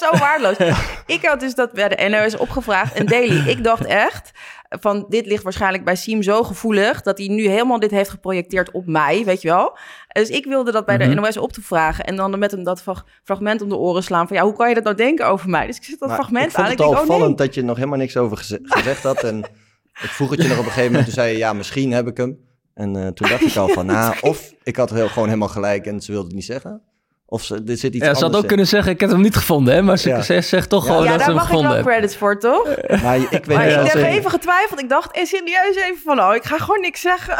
Het 0.00 0.08
zo 0.14 0.18
waardeloos. 0.18 0.56
ik 1.16 1.24
had 1.26 1.40
dus 1.40 1.54
dat 1.54 1.72
bij 1.72 1.88
de 1.88 2.08
NOS 2.08 2.36
opgevraagd. 2.36 2.94
En 2.94 3.06
Daily, 3.06 3.48
ik 3.48 3.64
dacht 3.64 3.84
echt 3.84 4.30
van 4.68 5.06
dit 5.08 5.26
ligt 5.26 5.42
waarschijnlijk 5.42 5.84
bij 5.84 5.96
Siem 5.96 6.22
zo 6.22 6.42
gevoelig... 6.42 7.02
dat 7.02 7.18
hij 7.18 7.26
nu 7.28 7.48
helemaal 7.48 7.78
dit 7.78 7.90
heeft 7.90 8.10
geprojecteerd 8.10 8.70
op 8.70 8.86
mij, 8.86 9.24
weet 9.24 9.42
je 9.42 9.48
wel. 9.48 9.78
Dus 10.12 10.28
ik 10.28 10.44
wilde 10.46 10.72
dat 10.72 10.86
bij 10.86 10.98
de 10.98 11.04
Mhm. 11.04 11.14
NOS 11.20 11.36
op 11.36 11.52
te 11.52 11.62
vragen... 11.62 12.04
en 12.04 12.16
dan 12.16 12.38
met 12.38 12.50
hem 12.50 12.64
dat 12.64 12.82
frag- 12.82 13.06
fragment 13.24 13.62
om 13.62 13.68
de 13.68 13.76
oren 13.76 14.02
slaan... 14.02 14.26
van 14.28 14.36
ja, 14.36 14.42
hoe 14.42 14.52
kan 14.56 14.68
je 14.68 14.74
dat 14.74 14.84
nou 14.84 14.96
denken 14.96 15.26
over 15.26 15.48
mij? 15.48 15.66
Dus 15.66 15.76
ik 15.76 15.84
zit 15.84 15.98
dat 15.98 16.08
Maar 16.08 16.18
fragment 16.18 16.44
ik 16.46 16.50
vond 16.52 16.64
aan 16.64 16.70
het 16.70 16.80
ik 16.80 16.86
al 16.86 16.90
denk, 16.90 17.02
oh 17.02 17.06
nee. 17.08 17.14
opvallend 17.16 17.38
dat 17.38 17.54
je 17.54 17.62
nog 17.62 17.76
helemaal 17.76 17.98
niks 17.98 18.16
over 18.16 18.36
geze- 18.36 18.60
gezegd 18.62 19.02
had. 19.02 19.22
En 19.22 19.38
ik 20.06 20.10
vroeg 20.10 20.30
het 20.30 20.42
je 20.42 20.48
nog 20.48 20.58
op 20.58 20.64
een 20.64 20.70
gegeven 20.70 20.86
moment. 20.90 21.04
Toen 21.04 21.14
zei 21.14 21.32
je, 21.32 21.38
ja, 21.38 21.52
misschien 21.52 21.92
heb 21.92 22.06
ik 22.06 22.16
hem. 22.16 22.38
En 22.74 22.96
eh, 22.96 23.06
toen 23.08 23.28
dacht 23.28 23.42
ik 23.46 23.56
al 23.56 23.68
van, 23.68 23.86
nou, 23.86 24.14
of 24.20 24.52
ik 24.62 24.76
had 24.76 24.90
heel, 24.90 25.08
gewoon 25.08 25.28
helemaal 25.28 25.48
gelijk 25.48 25.86
en 25.86 26.00
ze 26.00 26.10
wilde 26.12 26.26
het 26.26 26.34
niet 26.36 26.44
zeggen. 26.44 26.82
Of 27.28 27.42
ze, 27.44 27.54
er 27.66 27.76
zit 27.76 27.94
iets 27.94 28.04
Ja, 28.06 28.14
ze 28.14 28.24
had 28.24 28.34
ook 28.36 28.42
in. 28.42 28.48
kunnen 28.48 28.66
zeggen, 28.66 28.92
ik 28.92 29.00
heb 29.00 29.10
hem 29.10 29.20
niet 29.20 29.36
gevonden, 29.36 29.74
hè? 29.74 29.82
Maar 29.82 29.98
ze, 29.98 30.08
Ja. 30.08 30.22
ze 30.22 30.40
zegt 30.40 30.68
toch 30.68 30.84
Ja. 30.86 30.90
gewoon 30.90 31.04
ja, 31.04 31.10
dat 31.10 31.20
ze 31.20 31.26
daar 31.26 31.26
hem 31.26 31.36
mag 31.36 31.44
ik 31.44 31.50
gevonden 31.50 31.74
wel 31.84 31.92
credits 31.92 32.16
voor, 32.16 32.38
toch? 32.40 32.64
Maar 33.02 33.16
ik 33.16 33.28
weet 33.30 33.46
Maar 33.46 33.66
niet 33.66 33.76
ik 33.86 33.92
heb 33.92 34.02
even 34.04 34.30
getwijfeld. 34.30 34.80
Ik 34.80 34.88
dacht 34.88 35.16
eh, 35.16 35.24
serieus 35.24 35.76
even 35.76 35.98
van, 36.04 36.20
oh, 36.20 36.34
ik 36.34 36.44
ga 36.44 36.58
gewoon 36.58 36.80
niks 36.80 37.00
zeggen. 37.00 37.34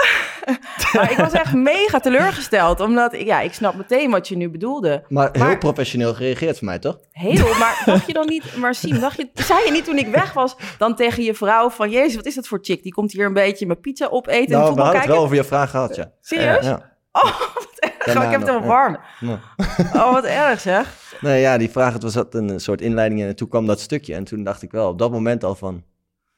maar 0.95 1.11
ik 1.11 1.17
was 1.17 1.33
echt 1.33 1.55
mega 1.55 2.01
teleurgesteld. 2.01 2.81
Omdat, 2.81 3.13
ik- 3.13 3.27
ja, 3.27 3.41
ik 3.41 3.53
snap 3.53 3.75
meteen 3.75 4.11
wat 4.11 4.29
je 4.29 4.37
nu 4.37 4.51
bedoelde. 4.51 5.05
Maar 5.09 5.29
heel 5.33 5.45
Maar- 5.45 5.59
professioneel 5.59 6.15
gereageerd 6.15 6.59
voor 6.59 6.67
mij, 6.67 6.79
toch? 6.79 6.99
Heel, 7.13 7.49
maar 7.59 7.83
dacht 7.85 8.07
je 8.07 8.13
dan 8.13 8.27
niet, 8.27 8.57
maar 8.57 8.75
Siem, 8.75 9.01
dacht 9.01 9.17
je, 9.17 9.29
zei 9.35 9.65
je 9.65 9.71
niet 9.71 9.85
toen 9.85 9.99
ik 9.99 10.07
weg 10.09 10.33
was, 10.33 10.57
dan 10.79 10.97
tegen 10.97 11.23
je 11.23 11.35
vrouw 11.35 11.71
van, 11.71 11.91
jezus, 11.91 12.15
wat 12.17 12.27
is 12.27 12.35
dat 12.35 12.47
voor 12.47 12.59
chick? 12.63 12.83
Die 12.83 12.93
komt 12.93 13.13
hier 13.13 13.27
een 13.27 13.33
beetje 13.33 13.67
mijn 13.67 13.81
pizza 13.81 14.07
opeten 14.07 14.45
en 14.45 14.51
Nou, 14.51 14.61
we 14.63 14.67
hadden 14.67 14.85
het 14.85 14.93
kijken. 14.95 15.13
wel 15.15 15.23
over 15.23 15.37
je 15.37 15.45
vraag 15.45 15.71
gehad, 15.71 15.97
ja. 15.97 16.11
Serieus? 16.21 16.65
Ja. 16.65 16.95
Oh, 17.25 17.41
wat 17.55 17.77
erg. 17.79 18.05
Daarna 18.05 18.25
ik 18.25 18.31
heb 18.31 18.41
het 18.41 18.49
helemaal 18.49 18.69
warm. 18.69 18.99
Ja. 19.21 19.41
Oh, 20.01 20.13
wat 20.13 20.25
erg 20.25 20.61
zeg. 20.61 21.15
Nee, 21.21 21.41
ja, 21.41 21.59
die 21.59 21.71
vraag, 21.71 21.93
het 21.93 22.03
was 22.03 22.13
dat 22.13 22.35
een 22.35 22.61
soort 22.61 22.81
inleiding 22.81 23.23
en 23.23 23.37
toen 23.37 23.49
kwam 23.49 23.67
dat 23.67 23.81
stukje. 23.81 24.15
En 24.15 24.25
toen 24.25 24.45
dacht 24.45 24.63
ik 24.63 24.71
wel 24.71 24.89
op 24.89 24.99
dat 24.99 25.11
moment 25.11 25.45
al 25.45 25.55
van, 25.55 25.83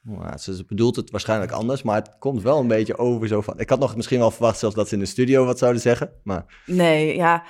nou, 0.01 0.37
ze 0.37 0.63
bedoelt 0.67 0.95
het 0.95 1.11
waarschijnlijk 1.11 1.51
anders, 1.51 1.81
maar 1.81 1.95
het 1.95 2.15
komt 2.19 2.41
wel 2.41 2.59
een 2.59 2.67
beetje 2.67 2.97
over 2.97 3.27
zo 3.27 3.41
van... 3.41 3.59
Ik 3.59 3.69
had 3.69 3.79
nog 3.79 3.95
misschien 3.95 4.19
wel 4.19 4.31
verwacht 4.31 4.59
zelfs 4.59 4.75
dat 4.75 4.87
ze 4.87 4.93
in 4.93 4.99
de 4.99 5.05
studio 5.05 5.45
wat 5.45 5.57
zouden 5.57 5.81
zeggen, 5.81 6.11
maar 6.23 6.45
Nee, 6.65 7.15
ja. 7.15 7.43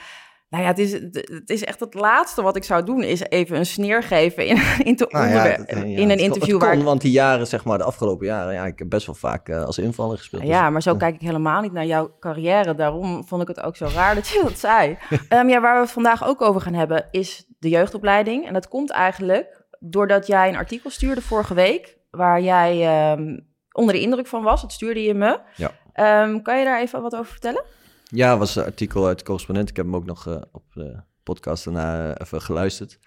Nou 0.50 0.64
ja, 0.64 0.70
het 0.70 0.80
is, 0.80 0.92
het 0.92 1.50
is 1.50 1.64
echt 1.64 1.80
het 1.80 1.94
laatste 1.94 2.42
wat 2.42 2.56
ik 2.56 2.64
zou 2.64 2.84
doen, 2.84 3.04
is 3.04 3.22
even 3.30 3.58
een 3.58 3.66
sneer 3.66 4.04
geven 4.04 4.46
in, 4.46 4.62
in, 4.90 4.96
te 4.96 5.06
nou 5.10 5.28
ja, 5.28 5.36
onderwer- 5.36 5.58
het- 5.58 5.70
ja, 5.70 5.84
in 5.98 6.10
een 6.10 6.18
interview 6.18 6.60
waar 6.62 6.74
ik 6.74 6.84
want 6.84 7.02
die 7.02 7.12
jaren, 7.12 7.48
zeg 7.48 7.64
maar, 7.66 7.78
de 7.78 7.84
afgelopen 7.84 8.26
jaren, 8.26 8.54
ja, 8.54 8.66
ik 8.66 8.80
heb 8.80 8.90
best 8.90 9.06
wel 9.06 9.16
vaak 9.16 9.50
eh, 9.50 9.64
als 9.64 9.78
invaller 9.78 10.18
gespeeld. 10.18 10.42
dus- 10.42 10.52
Ja, 10.52 10.70
maar 10.70 10.82
zo 10.82 10.96
kijk 10.96 11.16
ik 11.16 11.22
helemaal 11.22 11.62
niet 11.62 11.72
naar 11.72 11.86
jouw 11.86 12.12
carrière. 12.20 12.76
Daarom 12.76 13.24
vond 13.28 13.42
ik 13.42 13.48
het 13.48 13.62
ook 13.62 13.76
zo 13.76 13.88
raar 13.96 14.16
dat 14.16 14.28
je 14.28 14.42
dat 14.44 14.60
zei. 14.60 14.98
Ehm, 15.30 15.50
ja, 15.50 15.60
waar 15.62 15.76
we 15.76 15.82
het 15.82 15.92
vandaag 15.92 16.28
ook 16.28 16.42
over 16.42 16.62
gaan 16.62 16.74
hebben, 16.74 17.08
is 17.12 17.46
de 17.60 17.70
jeugdopleiding. 17.70 18.48
En 18.48 18.54
dat 18.54 18.68
komt 18.68 18.92
eigenlijk 18.92 19.64
doordat 19.80 20.28
jij 20.28 20.50
een 20.50 20.56
artikel 20.56 20.90
stuurde 20.90 21.22
vorige 21.22 21.54
week, 21.54 21.98
waar 22.12 22.42
jij 22.42 22.86
ehm, 22.88 23.38
onder 23.72 23.94
de 23.96 24.02
indruk 24.02 24.28
van 24.28 24.44
was. 24.44 24.62
Dat 24.62 24.72
stuurde 24.72 25.04
je 25.04 25.14
me. 25.14 25.40
Ja. 25.56 25.72
Ehm, 25.94 26.42
kan 26.42 26.60
je 26.60 26.66
daar 26.66 26.80
even 26.82 27.02
wat 27.02 27.14
over 27.16 27.32
vertellen? 27.32 27.64
Ja, 28.12 28.38
was 28.38 28.56
een 28.56 28.64
artikel 28.64 29.08
uit 29.08 29.18
de 29.20 29.24
correspondent. 29.26 29.70
Ik 29.70 29.76
heb 29.76 29.86
hem 29.86 29.96
ook 29.96 30.06
nog 30.06 30.28
eh, 30.28 30.42
op 30.52 30.64
de 30.74 30.96
podcast 31.24 31.64
daarna 31.64 32.14
eh, 32.14 32.26
even 32.26 32.42
geluisterd. 32.42 33.00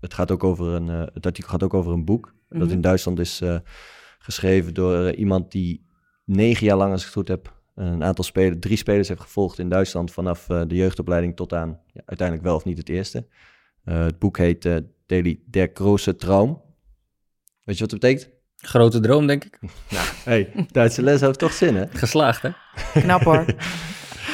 Het, 0.00 0.14
gaat 0.14 0.30
ook 0.30 0.44
over 0.44 0.66
een, 0.66 0.88
eh, 0.88 1.02
het 1.14 1.26
artikel 1.26 1.50
gaat 1.50 1.62
ook 1.62 1.74
over 1.74 1.92
een 1.92 2.04
boek. 2.04 2.34
Dat 2.48 2.58
Mhm. 2.62 2.70
in 2.70 2.80
Duitsland 2.80 3.18
is 3.18 3.40
eh, 3.40 3.56
geschreven 4.18 4.74
door 4.74 5.12
iemand 5.14 5.52
die 5.52 5.86
negen 6.24 6.66
jaar 6.66 6.76
lang, 6.76 6.90
als 6.92 7.00
ik 7.00 7.06
het 7.06 7.16
goed 7.16 7.28
heb, 7.28 7.58
een 7.74 8.04
aantal 8.04 8.24
spelers, 8.24 8.56
drie 8.60 8.76
spelers 8.76 9.08
heeft 9.08 9.20
gevolgd 9.20 9.58
in 9.58 9.68
Duitsland 9.68 10.12
vanaf 10.12 10.48
eh, 10.48 10.62
de 10.66 10.74
jeugdopleiding 10.74 11.36
tot 11.36 11.52
aan 11.52 11.80
ja, 11.86 12.02
uiteindelijk 12.04 12.46
wel 12.46 12.56
of 12.56 12.64
niet 12.64 12.78
het 12.78 12.88
eerste. 12.88 13.26
Eh, 13.84 14.00
het 14.04 14.18
boek 14.18 14.38
heet 14.38 14.64
eh 14.64 14.76
Daily 15.06 15.40
Der 15.46 15.70
Große 15.74 16.16
Traum. 16.16 16.60
Weet 17.64 17.76
je 17.78 17.82
wat 17.82 17.90
het 17.90 18.00
betekent? 18.00 18.30
Grote 18.56 19.00
droom, 19.00 19.26
denk 19.26 19.44
ik. 19.44 19.58
Hey, 20.24 20.66
Duitse 20.70 21.02
les 21.02 21.20
heeft 21.20 21.38
toch 21.38 21.52
zin, 21.52 21.76
hè? 21.76 21.86
Geslaagd, 21.90 22.42
hè? 22.42 22.50
Knap 23.00 23.22
hoor. 23.22 23.44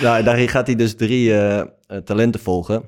Nou, 0.03 0.23
daarin 0.23 0.49
gaat 0.49 0.67
hij 0.67 0.77
dus 0.77 0.97
drie 0.97 1.33
eh, 1.33 1.59
eh, 1.61 1.67
talenten 2.05 2.41
volgen. 2.41 2.83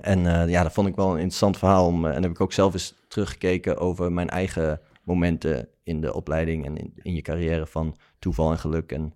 En 0.00 0.26
eh, 0.26 0.48
ja, 0.48 0.62
dat 0.62 0.72
vond 0.72 0.88
ik 0.88 0.94
wel 0.96 1.06
een 1.10 1.16
interessant 1.16 1.58
verhaal. 1.58 1.86
Om, 1.86 2.06
en 2.06 2.22
heb 2.22 2.30
ik 2.30 2.40
ook 2.40 2.52
zelf 2.52 2.72
eens 2.72 2.94
teruggekeken 3.08 3.78
over 3.78 4.12
mijn 4.12 4.28
eigen 4.28 4.80
momenten 5.02 5.68
in 5.82 6.00
de 6.00 6.14
opleiding 6.14 6.64
en 6.66 6.76
in, 6.76 6.92
in 7.02 7.14
je 7.14 7.22
carrière 7.22 7.66
van 7.66 7.96
toeval 8.18 8.50
en 8.50 8.58
geluk. 8.58 8.92
En 8.92 9.14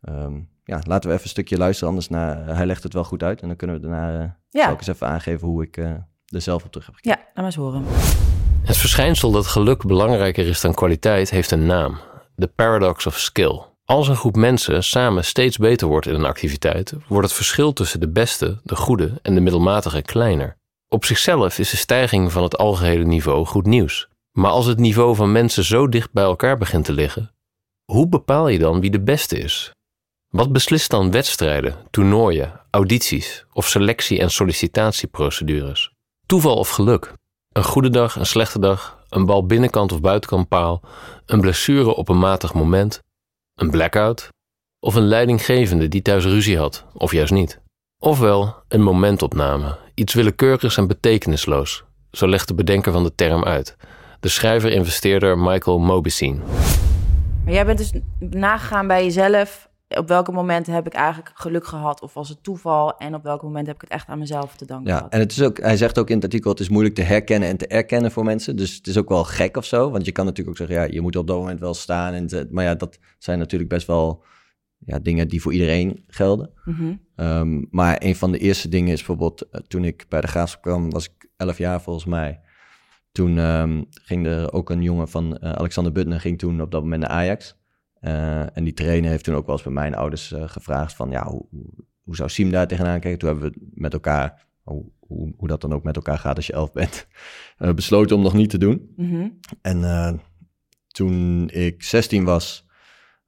ehm, 0.00 0.40
ja, 0.64 0.80
laten 0.82 1.08
we 1.08 1.14
even 1.14 1.24
een 1.24 1.30
stukje 1.30 1.56
luisteren, 1.58 1.88
anders 1.88 2.08
naar, 2.08 2.56
hij 2.56 2.66
legt 2.66 2.82
het 2.82 2.92
wel 2.92 3.04
goed 3.04 3.22
uit. 3.22 3.40
En 3.40 3.48
dan 3.48 3.56
kunnen 3.56 3.76
we 3.80 3.88
daarna, 3.88 4.20
eh, 4.22 4.30
Ja. 4.50 4.62
zal 4.62 4.72
ik 4.72 4.78
eens 4.78 4.86
even 4.86 5.06
aangeven 5.06 5.48
hoe 5.48 5.62
ik 5.62 5.76
eh, 5.76 5.90
er 6.26 6.40
zelf 6.40 6.64
op 6.64 6.70
terug 6.70 6.86
heb 6.86 6.94
gekeken. 6.94 7.18
Ja, 7.18 7.24
laat 7.26 7.34
maar 7.34 7.44
eens 7.44 7.54
horen. 7.54 7.84
Het 8.62 8.76
verschijnsel 8.76 9.30
dat 9.30 9.46
geluk 9.46 9.86
belangrijker 9.86 10.46
is 10.46 10.60
dan 10.60 10.74
kwaliteit 10.74 11.30
heeft 11.30 11.50
een 11.50 11.66
naam: 11.66 11.98
de 12.34 12.46
paradox 12.46 13.06
of 13.06 13.18
skill. 13.18 13.60
Als 13.90 14.08
een 14.08 14.16
groep 14.16 14.36
mensen 14.36 14.84
samen 14.84 15.24
steeds 15.24 15.56
beter 15.56 15.88
wordt 15.88 16.06
in 16.06 16.14
een 16.14 16.24
activiteit, 16.24 16.94
wordt 17.06 17.26
het 17.26 17.36
verschil 17.36 17.72
tussen 17.72 18.00
de 18.00 18.08
beste, 18.08 18.60
de 18.62 18.76
goede 18.76 19.18
en 19.22 19.34
de 19.34 19.40
middelmatige 19.40 20.02
kleiner. 20.02 20.56
Op 20.88 21.04
zichzelf 21.04 21.58
is 21.58 21.70
de 21.70 21.76
stijging 21.76 22.32
van 22.32 22.42
het 22.42 22.58
algehele 22.58 23.04
niveau 23.04 23.46
goed 23.46 23.66
nieuws. 23.66 24.08
Maar 24.32 24.50
als 24.50 24.66
het 24.66 24.78
niveau 24.78 25.14
van 25.14 25.32
mensen 25.32 25.64
zo 25.64 25.88
dicht 25.88 26.12
bij 26.12 26.24
elkaar 26.24 26.58
begint 26.58 26.84
te 26.84 26.92
liggen, 26.92 27.34
hoe 27.92 28.08
bepaal 28.08 28.48
je 28.48 28.58
dan 28.58 28.80
wie 28.80 28.90
de 28.90 29.00
beste 29.00 29.38
is? 29.38 29.70
Wat 30.28 30.52
beslist 30.52 30.90
dan 30.90 31.10
wedstrijden, 31.10 31.76
toernooien, 31.90 32.60
audities 32.70 33.46
of 33.52 33.68
selectie- 33.68 34.20
en 34.20 34.30
sollicitatieprocedures? 34.30 35.92
Toeval 36.26 36.56
of 36.56 36.68
geluk? 36.68 37.12
Een 37.52 37.64
goede 37.64 37.90
dag, 37.90 38.16
een 38.16 38.26
slechte 38.26 38.58
dag, 38.58 39.04
een 39.08 39.26
bal 39.26 39.46
binnenkant 39.46 39.92
of 39.92 40.00
buitenkant 40.00 40.48
paal, 40.48 40.82
een 41.26 41.40
blessure 41.40 41.94
op 41.94 42.08
een 42.08 42.18
matig 42.18 42.54
moment, 42.54 43.02
een 43.58 43.70
blackout 43.70 44.28
of 44.80 44.94
een 44.94 45.06
leidinggevende 45.06 45.88
die 45.88 46.02
thuis 46.02 46.24
ruzie 46.24 46.58
had, 46.58 46.84
of 46.94 47.12
juist 47.12 47.32
niet. 47.32 47.60
Ofwel 48.02 48.54
een 48.68 48.82
momentopname, 48.82 49.78
iets 49.94 50.14
willekeurigs 50.14 50.76
en 50.76 50.86
betekenisloos, 50.86 51.84
zo 52.10 52.28
legt 52.28 52.48
de 52.48 52.54
bedenker 52.54 52.92
van 52.92 53.02
de 53.02 53.14
term 53.14 53.44
uit, 53.44 53.76
de 54.20 54.28
schrijver-investeerder 54.28 55.38
Michael 55.38 55.78
Mobicine. 55.78 56.40
Jij 57.46 57.66
bent 57.66 57.78
dus 57.78 57.92
nagegaan 58.18 58.86
bij 58.86 59.04
jezelf. 59.04 59.67
Op 59.96 60.08
welke 60.08 60.32
momenten 60.32 60.72
heb 60.72 60.86
ik 60.86 60.92
eigenlijk 60.92 61.30
geluk 61.34 61.66
gehad? 61.66 62.02
Of 62.02 62.14
was 62.14 62.28
het 62.28 62.42
toeval? 62.42 62.96
En 62.96 63.14
op 63.14 63.22
welke 63.22 63.44
moment 63.44 63.66
heb 63.66 63.74
ik 63.76 63.80
het 63.80 63.90
echt 63.90 64.08
aan 64.08 64.18
mezelf 64.18 64.56
te 64.56 64.66
danken 64.66 64.90
Ja, 64.90 64.96
gehad? 64.96 65.12
en 65.12 65.18
het 65.20 65.30
is 65.32 65.42
ook, 65.42 65.58
hij 65.60 65.76
zegt 65.76 65.98
ook 65.98 66.08
in 66.08 66.14
het 66.14 66.24
artikel, 66.24 66.50
het 66.50 66.60
is 66.60 66.68
moeilijk 66.68 66.94
te 66.94 67.02
herkennen 67.02 67.48
en 67.48 67.56
te 67.56 67.66
erkennen 67.66 68.10
voor 68.10 68.24
mensen. 68.24 68.56
Dus 68.56 68.74
het 68.74 68.86
is 68.86 68.98
ook 68.98 69.08
wel 69.08 69.24
gek 69.24 69.56
of 69.56 69.64
zo. 69.64 69.90
Want 69.90 70.04
je 70.04 70.12
kan 70.12 70.24
natuurlijk 70.24 70.60
ook 70.60 70.66
zeggen, 70.68 70.86
ja, 70.86 70.92
je 70.94 71.00
moet 71.00 71.16
op 71.16 71.26
dat 71.26 71.36
moment 71.38 71.60
wel 71.60 71.74
staan. 71.74 72.12
En 72.12 72.26
te- 72.26 72.48
maar 72.50 72.64
ja, 72.64 72.74
dat 72.74 72.98
zijn 73.18 73.38
natuurlijk 73.38 73.70
best 73.70 73.86
wel 73.86 74.24
ja, 74.78 74.98
dingen 74.98 75.28
die 75.28 75.42
voor 75.42 75.52
iedereen 75.52 76.04
gelden. 76.06 76.50
Mhm. 76.64 76.94
Ehm, 77.16 77.62
maar 77.70 77.96
een 77.98 78.16
van 78.16 78.32
de 78.32 78.38
eerste 78.38 78.68
dingen 78.68 78.92
is 78.92 78.96
bijvoorbeeld, 78.96 79.48
eh, 79.48 79.60
toen 79.60 79.84
ik 79.84 80.06
bij 80.08 80.20
de 80.20 80.26
Graafschap 80.26 80.62
kwam, 80.62 80.90
was 80.90 81.04
ik 81.08 81.28
11 81.36 81.58
jaar 81.58 81.82
volgens 81.82 82.04
mij. 82.04 82.40
Toen 83.12 83.38
ehm, 83.38 83.82
ging 83.90 84.26
er 84.26 84.52
ook 84.52 84.70
een 84.70 84.82
jongen 84.82 85.08
van 85.08 85.36
eh, 85.38 85.52
Alexander 85.52 85.92
Butner, 85.92 86.20
ging 86.20 86.38
toen 86.38 86.60
op 86.62 86.70
dat 86.70 86.82
moment 86.82 87.00
naar 87.02 87.10
Ajax. 87.10 87.56
Eh, 88.00 88.56
en 88.56 88.64
die 88.64 88.72
trainer 88.72 89.10
heeft 89.10 89.24
toen 89.24 89.34
ook 89.34 89.46
wel 89.46 89.54
eens 89.54 89.64
bij 89.64 89.72
mijn 89.72 89.94
ouders 89.94 90.32
eh, 90.32 90.48
gevraagd 90.48 90.94
van, 90.94 91.10
ja, 91.10 91.26
hoe, 91.26 91.46
hoe, 92.02 92.16
zou 92.16 92.28
Siem 92.28 92.50
daar 92.50 92.66
tegenaan 92.66 93.00
kijken? 93.00 93.18
Toen 93.18 93.28
hebben 93.28 93.50
we 93.50 93.70
met 93.74 93.92
elkaar, 93.92 94.46
hoe, 94.62 94.84
hoe, 94.98 95.34
hoe 95.36 95.48
dat 95.48 95.60
dan 95.60 95.72
ook 95.72 95.82
met 95.82 95.96
elkaar 95.96 96.18
gaat 96.18 96.36
als 96.36 96.46
je 96.46 96.52
elf 96.52 96.72
bent, 96.72 97.06
eh, 97.58 97.72
besloten 97.72 98.16
om 98.16 98.22
nog 98.22 98.32
niet 98.32 98.50
te 98.50 98.58
doen. 98.58 98.92
Mhm. 98.96 99.28
En 99.62 100.20
toen 100.88 101.48
ik 101.50 101.82
16 101.82 102.24
was, 102.24 102.66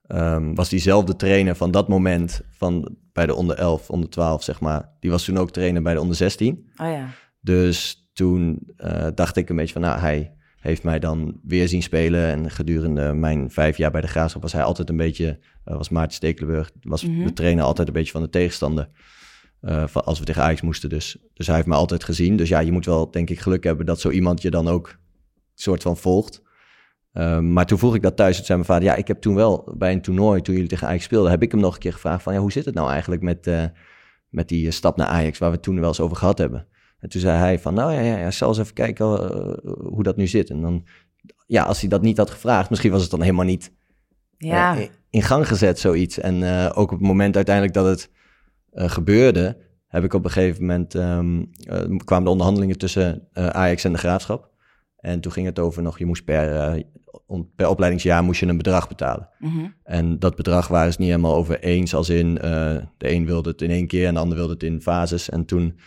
ehm, 0.06 0.54
was 0.54 0.68
diezelfde 0.68 1.16
trainer 1.16 1.56
van 1.56 1.70
dat 1.70 1.88
moment 1.88 2.40
van 2.50 2.96
bij 3.12 3.26
de 3.26 3.34
onder 3.34 3.56
11, 3.56 3.90
onder 3.90 4.10
12 4.10 4.42
zeg 4.42 4.60
maar. 4.60 4.92
Die 5.00 5.10
was 5.10 5.24
toen 5.24 5.38
ook 5.38 5.50
trainer 5.50 5.82
bij 5.82 5.94
de 5.94 6.00
onder 6.00 6.16
16. 6.16 6.70
Oh 6.76 6.86
ja. 6.86 7.08
Dus 7.40 8.08
toen 8.12 8.68
dacht 9.14 9.36
ik 9.36 9.48
een 9.48 9.56
beetje 9.56 9.72
van, 9.72 9.82
nou, 9.82 10.00
hij 10.00 10.34
heeft 10.60 10.82
mij 10.82 10.98
dan 10.98 11.40
weer 11.42 11.68
zien 11.68 11.82
spelen. 11.82 12.26
En 12.26 12.50
gedurende 12.50 13.12
mijn 13.12 13.50
vijf 13.50 13.76
jaar 13.76 13.90
bij 13.90 14.00
de 14.00 14.06
Graafschap 14.06 14.42
was 14.42 14.52
hij 14.52 14.62
altijd 14.62 14.88
een 14.88 14.96
beetje, 14.96 15.38
eh, 15.64 15.76
was 15.76 15.88
Maarten 15.88 16.14
Stekelenburg, 16.16 16.70
was 16.82 17.04
Mhm. 17.06 17.24
de 17.24 17.32
trainer 17.32 17.64
altijd 17.64 17.88
een 17.88 17.94
beetje 17.94 18.12
van 18.12 18.22
de 18.22 18.28
tegenstander. 18.30 18.88
eh, 19.60 19.86
van 19.86 20.04
als 20.04 20.18
we 20.18 20.24
tegen 20.24 20.42
Ajax 20.42 20.60
moesten 20.60 20.88
dus. 20.88 21.16
Dus 21.34 21.46
hij 21.46 21.56
heeft 21.56 21.68
me 21.68 21.74
altijd 21.74 22.04
gezien. 22.04 22.36
Dus 22.36 22.48
ja, 22.48 22.58
je 22.58 22.72
moet 22.72 22.84
wel 22.84 23.10
denk 23.10 23.30
ik 23.30 23.38
geluk 23.40 23.64
hebben 23.64 23.86
dat 23.86 24.00
zo 24.00 24.10
iemand 24.10 24.42
je 24.42 24.50
dan 24.50 24.68
ook 24.68 24.96
soort 25.54 25.82
van 25.82 25.96
volgt. 25.96 26.42
Ehm, 27.12 27.52
maar 27.52 27.66
toen 27.66 27.78
vroeg 27.78 27.94
ik 27.94 28.02
dat 28.02 28.16
thuis. 28.16 28.36
Toen 28.36 28.44
zei 28.44 28.58
mijn 28.58 28.70
vader, 28.70 28.88
ja, 28.88 28.94
ik 28.94 29.08
heb 29.08 29.20
toen 29.20 29.34
wel 29.34 29.74
bij 29.76 29.92
een 29.92 30.02
toernooi, 30.02 30.40
toen 30.42 30.54
jullie 30.54 30.68
tegen 30.68 30.86
Ajax 30.86 31.04
speelden, 31.04 31.30
heb 31.30 31.42
ik 31.42 31.50
hem 31.50 31.60
nog 31.60 31.74
een 31.74 31.80
keer 31.80 31.92
gevraagd 31.92 32.22
van, 32.22 32.32
ja, 32.32 32.38
hoe 32.40 32.52
zit 32.52 32.64
het 32.64 32.74
nou 32.74 32.90
eigenlijk 32.90 33.22
met, 33.22 33.46
eh, 33.46 33.64
met 34.28 34.48
die 34.48 34.70
stap 34.70 34.96
naar 34.96 35.06
Ajax, 35.06 35.38
waar 35.38 35.48
we 35.48 35.54
het 35.54 35.64
toen 35.64 35.80
wel 35.80 35.88
eens 35.88 36.00
over 36.00 36.16
gehad 36.16 36.38
hebben. 36.38 36.66
En 37.00 37.08
toen 37.08 37.20
zei 37.20 37.38
hij 37.38 37.58
van, 37.58 37.74
nou 37.74 37.92
ja, 37.92 38.00
ja, 38.00 38.16
ja 38.18 38.30
zal 38.30 38.48
eens 38.48 38.58
even 38.58 38.74
kijken 38.74 39.06
eh, 39.06 39.72
hoe 39.78 40.02
dat 40.02 40.16
nu 40.16 40.26
zit. 40.26 40.50
En 40.50 40.60
dan, 40.60 40.84
ja, 41.46 41.62
als 41.62 41.80
hij 41.80 41.88
dat 41.88 42.02
niet 42.02 42.16
had 42.16 42.30
gevraagd, 42.30 42.70
misschien 42.70 42.90
was 42.90 43.02
het 43.02 43.10
dan 43.10 43.20
helemaal 43.22 43.44
niet 43.44 43.72
Ja. 44.36 44.74
eh, 44.76 44.80
in- 44.82 44.90
in 45.10 45.22
gang 45.22 45.48
gezet, 45.48 45.78
zoiets. 45.78 46.18
En 46.18 46.42
eh, 46.42 46.66
ook 46.74 46.92
op 46.92 46.98
het 46.98 47.06
moment 47.08 47.36
uiteindelijk 47.36 47.74
dat 47.74 47.86
het 47.86 48.10
gebeurde, 48.90 49.56
heb 49.86 50.04
ik 50.04 50.14
op 50.14 50.24
een 50.24 50.30
gegeven 50.30 50.60
moment, 50.60 50.94
ehm, 50.94 51.44
eh, 51.68 51.96
kwamen 52.04 52.24
de 52.24 52.30
onderhandelingen 52.30 52.78
tussen 52.78 53.28
Ajax 53.32 53.84
en 53.84 53.92
de 53.92 53.98
Graafschap. 53.98 54.48
En 54.96 55.20
toen 55.20 55.32
ging 55.32 55.46
het 55.46 55.58
over 55.58 55.82
nog, 55.82 55.98
je 55.98 56.06
moest 56.06 56.24
per, 56.24 56.84
per 57.56 57.68
opleidingsjaar 57.68 58.22
moest 58.24 58.40
je 58.40 58.46
een 58.46 58.56
bedrag 58.56 58.88
betalen. 58.88 59.28
Mhm. 59.38 59.66
En 59.82 60.18
dat 60.18 60.36
bedrag 60.36 60.68
waren 60.68 60.92
ze 60.92 61.00
niet 61.00 61.08
helemaal 61.08 61.34
over 61.34 61.60
eens, 61.60 61.94
als 61.94 62.08
in 62.08 62.34
de 62.34 62.82
een 62.98 63.26
wilde 63.26 63.50
het 63.50 63.62
in 63.62 63.70
één 63.70 63.86
keer 63.86 64.06
en 64.06 64.14
de 64.14 64.20
ander 64.20 64.36
wilde 64.36 64.52
het 64.52 64.62
in 64.62 64.80
fases. 64.80 65.28
En 65.30 65.44
toen 65.44 65.78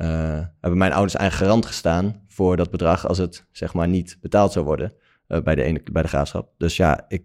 eh, 0.00 0.40
hebben 0.60 0.78
mijn 0.78 0.92
ouders 0.92 1.14
eigenlijk 1.14 1.50
garant 1.50 1.66
gestaan 1.66 2.22
voor 2.28 2.56
dat 2.56 2.70
bedrag 2.70 3.06
als 3.08 3.18
het 3.18 3.46
zeg 3.52 3.74
maar 3.74 3.88
niet 3.88 4.18
betaald 4.20 4.52
zou 4.52 4.64
worden 4.64 4.92
eh, 5.26 5.40
bij, 5.40 5.54
de 5.54 5.62
ene, 5.62 5.80
bij 5.92 6.02
de 6.02 6.08
graafschap. 6.08 6.48
Dus 6.58 6.76
ja, 6.76 7.04
ik, 7.08 7.22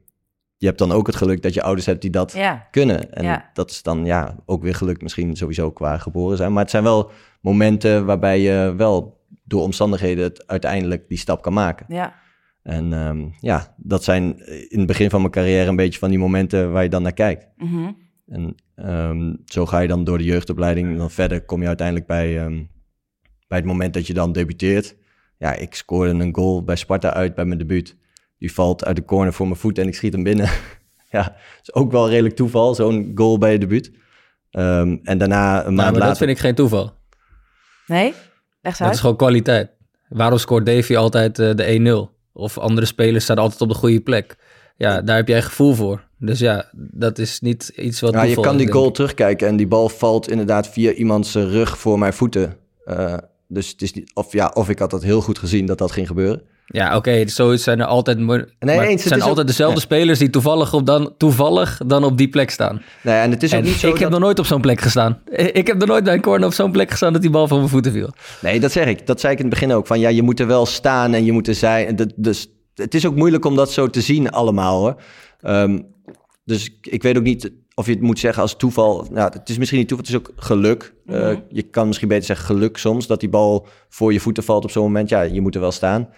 je 0.57 0.65
hebt 0.65 0.79
dan 0.79 0.91
ook 0.91 1.07
het 1.07 1.15
geluk 1.15 1.41
dat 1.41 1.53
je 1.53 1.61
ouders 1.63 1.85
hebt 1.85 2.01
die 2.01 2.09
dat 2.11 2.31
Ja, 2.31 2.67
kunnen. 2.71 3.13
En 3.13 3.23
Ja. 3.23 3.49
dat 3.53 3.71
is 3.71 3.83
dan 3.83 4.05
ja, 4.05 4.35
ook 4.45 4.63
weer 4.63 4.75
geluk 4.75 5.01
misschien 5.01 5.35
sowieso 5.35 5.71
qua 5.71 5.97
geboren 5.97 6.37
zijn. 6.37 6.51
Maar 6.53 6.61
het 6.61 6.71
zijn 6.71 6.83
wel 6.83 7.11
momenten 7.41 8.05
waarbij 8.05 8.39
je 8.39 8.73
wel 8.77 9.23
door 9.43 9.61
omstandigheden 9.61 10.23
het 10.23 10.47
uiteindelijk 10.47 11.07
die 11.07 11.17
stap 11.17 11.41
kan 11.41 11.53
maken. 11.53 11.85
ja. 11.89 12.13
En 12.63 12.93
ehm, 12.93 13.25
ja, 13.39 13.73
dat 13.77 14.03
zijn 14.03 14.39
in 14.69 14.77
het 14.77 14.87
begin 14.87 15.09
van 15.09 15.19
mijn 15.19 15.31
carrière 15.31 15.69
een 15.69 15.75
beetje 15.75 15.99
van 15.99 16.09
die 16.09 16.19
momenten 16.19 16.71
waar 16.71 16.83
je 16.83 16.89
dan 16.89 17.01
naar 17.01 17.13
kijkt. 17.13 17.47
Mhm. 17.57 17.91
En 18.27 18.55
ehm, 18.75 19.33
zo 19.45 19.65
ga 19.65 19.79
je 19.79 19.87
dan 19.87 20.03
door 20.03 20.17
de 20.17 20.23
jeugdopleiding. 20.23 20.87
En 20.87 20.97
dan 20.97 21.11
verder 21.11 21.45
kom 21.45 21.61
je 21.61 21.67
uiteindelijk 21.67 22.07
bij, 22.07 22.39
ehm, 22.39 22.63
bij 23.47 23.57
het 23.57 23.67
moment 23.67 23.93
dat 23.93 24.07
je 24.07 24.13
dan 24.13 24.31
debuteert. 24.31 24.95
Ja, 25.37 25.53
ik 25.53 25.75
scoorde 25.75 26.11
een 26.11 26.35
goal 26.35 26.63
bij 26.63 26.75
Sparta 26.75 27.13
uit 27.13 27.35
bij 27.35 27.45
mijn 27.45 27.59
debuut. 27.59 27.95
Die 28.37 28.53
valt 28.53 28.85
uit 28.85 28.95
de 28.95 29.05
corner 29.05 29.33
voor 29.33 29.47
mijn 29.47 29.59
voet 29.59 29.77
en 29.77 29.87
ik 29.87 29.95
schiet 29.95 30.13
hem 30.13 30.23
binnen. 30.23 30.49
ja, 31.11 31.23
dat 31.23 31.61
is 31.61 31.73
ook 31.73 31.91
wel 31.91 32.09
redelijk 32.09 32.35
toeval, 32.35 32.75
zo'n 32.75 33.11
goal 33.15 33.37
bij 33.37 33.51
je 33.51 33.59
debuut. 33.59 33.91
Ehm, 34.51 34.97
en 35.03 35.17
daarna 35.17 35.57
een 35.57 35.63
Nou, 35.63 35.75
maand 35.75 35.75
maar 35.75 35.91
later... 35.91 36.07
dat 36.07 36.17
vind 36.17 36.29
ik 36.29 36.39
geen 36.39 36.55
toeval. 36.55 36.93
Nee? 37.87 38.13
Eens 38.61 38.77
Dat 38.77 38.93
is 38.93 38.99
gewoon 38.99 39.15
kwaliteit. 39.15 39.69
Waarom 40.09 40.37
scoort 40.37 40.65
Davy 40.65 40.95
altijd 40.95 41.39
eh, 41.39 41.55
de 41.55 42.09
1-0? 42.09 42.13
Of 42.33 42.57
andere 42.57 42.87
spelers 42.87 43.23
staan 43.23 43.37
altijd 43.37 43.61
op 43.61 43.69
de 43.69 43.75
goede 43.75 44.01
plek. 44.01 44.35
Ja, 44.77 45.01
daar 45.01 45.15
heb 45.15 45.27
jij 45.27 45.41
gevoel 45.41 45.73
voor. 45.73 46.03
Dus 46.19 46.39
ja, 46.39 46.65
dat 46.73 47.17
is 47.17 47.39
niet 47.39 47.71
iets 47.75 47.99
wat 47.99 48.13
Ja, 48.13 48.23
je 48.23 48.35
kan 48.35 48.57
die 48.57 48.65
denk 48.65 48.77
goal 48.77 48.91
terugkijken 48.91 49.47
en 49.47 49.55
die 49.55 49.67
bal 49.67 49.89
valt 49.89 50.29
inderdaad 50.29 50.67
via 50.67 50.91
iemands 50.91 51.35
eh, 51.35 51.43
rug 51.43 51.77
voor 51.77 51.99
mijn 51.99 52.13
voeten. 52.13 52.55
Eh, 52.85 53.13
dus 53.47 53.69
het 53.69 53.81
is 53.81 53.93
niet, 53.93 54.11
of 54.13 54.31
ja, 54.33 54.51
of 54.53 54.69
ik 54.69 54.79
had 54.79 54.89
dat 54.91 55.03
heel 55.03 55.21
goed 55.21 55.39
gezien 55.39 55.65
dat 55.65 55.77
dat 55.77 55.91
ging 55.91 56.07
gebeuren. 56.07 56.41
Ja, 56.67 56.95
oké, 56.95 57.27
zoiets 57.27 57.63
zijn 57.63 57.79
er 57.79 57.85
altijd... 57.85 58.17
Nee, 58.17 58.27
maar 58.59 58.79
eens, 58.79 58.99
het 59.01 59.07
zijn 59.07 59.21
ook- 59.21 59.27
altijd 59.27 59.47
dezelfde 59.47 59.79
spelers 59.79 60.19
die 60.19 60.29
toevallig, 60.29 60.73
op 60.73 60.85
dan, 60.85 61.13
toevallig 61.17 61.81
dan 61.85 62.03
op 62.03 62.17
die 62.17 62.29
plek 62.29 62.49
staan. 62.49 62.81
Nee, 63.03 63.15
en 63.19 63.31
het 63.31 63.43
is 63.43 63.53
ook 63.53 63.59
En 63.59 63.65
niet 63.65 63.73
zo 63.75 63.85
ik 63.87 63.91
dat... 63.93 64.01
heb 64.01 64.09
nog 64.11 64.19
nooit 64.19 64.39
op 64.39 64.45
zo'n 64.45 64.61
plek 64.61 64.81
gestaan. 64.81 65.19
Ik 65.35 65.67
heb 65.67 65.77
nog 65.77 65.87
nooit 65.87 66.03
bij 66.03 66.13
een 66.13 66.21
corner 66.21 66.47
op 66.47 66.53
zo'n 66.53 66.71
plek 66.71 66.89
gestaan 66.91 67.13
dat 67.13 67.21
die 67.21 67.31
bal 67.31 67.47
van 67.47 67.57
mijn 67.57 67.69
voeten 67.69 67.91
viel. 67.91 68.09
Nee, 68.41 68.59
dat 68.59 68.71
zeg 68.71 68.87
ik. 68.87 69.07
Dat 69.07 69.19
zei 69.19 69.33
ik 69.33 69.39
in 69.39 69.45
het 69.45 69.53
begin 69.53 69.73
ook. 69.73 69.87
Van 69.87 69.99
ja, 69.99 70.09
je 70.09 70.21
moet 70.21 70.39
er 70.39 70.47
wel 70.47 70.65
staan 70.65 71.13
en 71.13 71.25
je 71.25 71.31
moet 71.31 71.47
er 71.47 71.55
zijn. 71.55 71.95
Dat- 71.95 72.13
Dus 72.15 72.47
het 72.75 72.93
is 72.93 73.05
ook 73.05 73.15
moeilijk 73.15 73.45
om 73.45 73.55
dat 73.55 73.71
zo 73.71 73.87
te 73.87 74.01
zien 74.01 74.29
allemaal 74.31 74.79
hoor. 74.79 75.01
Ehm, 75.41 75.81
dus 76.43 76.65
ik- 76.65 76.87
ik 76.87 77.03
weet 77.03 77.17
ook 77.17 77.23
niet 77.23 77.51
of 77.75 77.85
je 77.85 77.91
het 77.91 78.01
moet 78.01 78.19
zeggen 78.19 78.41
als 78.41 78.55
toeval. 78.55 79.07
Nou, 79.11 79.31
het 79.33 79.49
is 79.49 79.57
misschien 79.57 79.79
niet 79.79 79.87
toeval, 79.87 80.05
het 80.05 80.15
is 80.15 80.19
ook 80.21 80.31
geluk. 80.45 80.93
Eh, 81.05 81.19
Mhm. 81.29 81.39
je 81.49 81.61
kan 81.63 81.87
misschien 81.87 82.07
beter 82.07 82.25
zeggen 82.25 82.45
geluk 82.45 82.77
soms, 82.77 83.07
dat 83.07 83.19
die 83.19 83.29
bal 83.29 83.67
voor 83.89 84.13
je 84.13 84.19
voeten 84.19 84.43
valt 84.43 84.63
op 84.63 84.71
zo'n 84.71 84.83
moment. 84.83 85.09
Ja, 85.09 85.21
je 85.21 85.41
moet 85.41 85.55
er 85.55 85.61
wel 85.61 85.71
staan. 85.71 86.09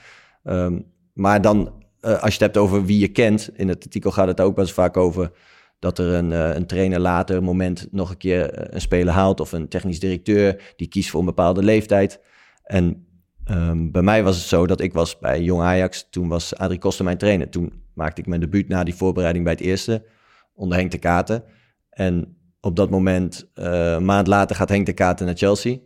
Ehm, 0.44 0.80
maar 1.14 1.42
dan, 1.42 1.74
eh, 2.00 2.12
als 2.12 2.22
je 2.22 2.32
het 2.32 2.40
hebt 2.40 2.58
over 2.58 2.86
wie 2.86 3.00
je 3.00 3.08
kent, 3.08 3.50
in 3.56 3.68
het 3.68 3.84
artikel 3.84 4.12
gaat 4.12 4.28
het 4.28 4.42
ook 4.42 4.56
best 4.56 4.74
vaak 4.74 4.98
over 4.98 5.32
dat 5.80 6.00
er 6.00 6.14
een, 6.14 6.32
eh, 6.32 6.56
een 6.56 6.66
trainer 6.66 7.00
later 7.00 7.36
een 7.38 7.44
moment 7.44 7.88
nog 7.92 8.10
een 8.10 8.18
keer 8.18 8.74
een 8.74 8.82
speler 8.82 9.14
haalt 9.14 9.40
of 9.40 9.52
een 9.52 9.68
technisch 9.68 10.00
directeur 10.00 10.74
die 10.76 10.88
kiest 10.88 11.10
voor 11.10 11.20
een 11.20 11.26
bepaalde 11.26 11.64
leeftijd. 11.64 12.20
En 12.64 13.07
ehm, 13.48 13.92
bij 13.92 14.02
mij 14.02 14.24
was 14.24 14.38
het 14.38 14.46
zo 14.46 14.68
dat 14.68 14.82
ik 14.82 14.94
was 14.94 15.20
bij 15.20 15.42
Jong 15.42 15.62
Ajax, 15.62 16.08
toen 16.10 16.28
was 16.28 16.56
Adrie 16.56 16.80
Koster 16.80 17.06
mijn 17.06 17.18
trainer. 17.18 17.50
Toen 17.50 17.74
maakte 17.94 18.22
ik 18.22 18.28
mijn 18.28 18.42
debuut 18.42 18.68
na 18.68 18.84
die 18.84 18.96
voorbereiding 18.96 19.44
bij 19.44 19.54
het 19.54 19.62
eerste, 19.62 20.06
onder 20.54 20.78
Henk 20.78 20.92
de 20.92 20.98
Katen. 20.98 21.44
En 21.90 22.38
op 22.62 22.76
dat 22.76 22.90
moment, 22.90 23.50
eh, 23.54 23.92
een 23.92 24.06
maand 24.06 24.28
later, 24.28 24.56
gaat 24.56 24.70
Henk 24.70 24.86
de 24.86 24.94
Katen 24.94 25.26
naar 25.26 25.38
Chelsea. 25.38 25.78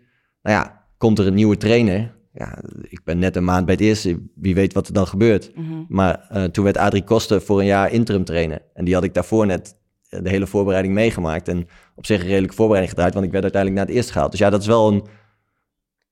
Nou 0.42 0.58
ja, 0.58 0.86
komt 0.98 1.20
er 1.20 1.28
een 1.28 1.34
nieuwe 1.34 1.58
trainer. 1.58 2.20
Ja, 2.34 2.60
ik 2.82 3.02
ben 3.04 3.20
net 3.20 3.36
een 3.36 3.44
maand 3.44 3.66
bij 3.66 3.74
het 3.74 3.84
eerste. 3.84 4.22
Wie 4.36 4.56
weet 4.56 4.74
wat 4.74 4.88
er 4.88 4.94
dan 4.94 5.08
gebeurt. 5.08 5.56
Mhm. 5.56 5.84
Maar 5.88 6.26
eh, 6.30 6.44
toen 6.44 6.64
werd 6.64 6.78
Adrie 6.78 7.04
Koster 7.04 7.42
voor 7.42 7.60
een 7.60 7.66
jaar 7.66 7.92
interim 7.92 8.24
trainer. 8.24 8.62
En 8.74 8.86
die 8.86 8.94
had 8.94 9.04
ik 9.04 9.14
daarvoor 9.14 9.46
net 9.46 9.76
eh, 10.10 10.24
de 10.24 10.30
hele 10.30 10.48
voorbereiding 10.48 10.94
meegemaakt. 10.94 11.48
En 11.48 11.68
op 11.96 12.06
zich 12.06 12.22
een 12.22 12.28
redelijke 12.28 12.56
voorbereiding 12.56 12.94
gedraaid, 12.94 13.14
want 13.14 13.26
ik 13.26 13.32
werd 13.32 13.44
uiteindelijk 13.44 13.82
naar 13.82 13.90
het 13.90 13.98
eerste 13.98 14.14
gehaald. 14.14 14.32
Dus 14.32 14.40
ja, 14.40 14.50
dat 14.50 14.62
is 14.62 14.68
wel 14.68 14.92
een 14.92 15.06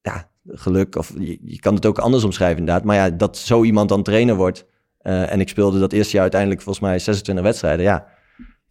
ja, 0.01 0.29
geluk. 0.51 0.95
Of 0.95 1.13
je, 1.19 1.37
je 1.43 1.59
kan 1.59 1.75
het 1.75 1.85
ook 1.85 1.97
anders 1.99 2.23
omschrijven 2.23 2.57
inderdaad. 2.59 2.83
Maar 2.83 2.95
ja, 2.95 3.09
dat 3.09 3.37
zo 3.37 3.63
iemand 3.63 3.89
dan 3.89 4.03
trainer 4.03 4.35
wordt. 4.35 4.65
eh, 4.99 5.31
en 5.31 5.39
ik 5.39 5.49
speelde 5.49 5.79
dat 5.79 5.91
eerste 5.93 6.11
jaar 6.13 6.21
uiteindelijk 6.21 6.61
volgens 6.61 6.85
mij 6.85 6.99
26 6.99 7.43
wedstrijden. 7.45 7.85
Ja, 7.85 8.07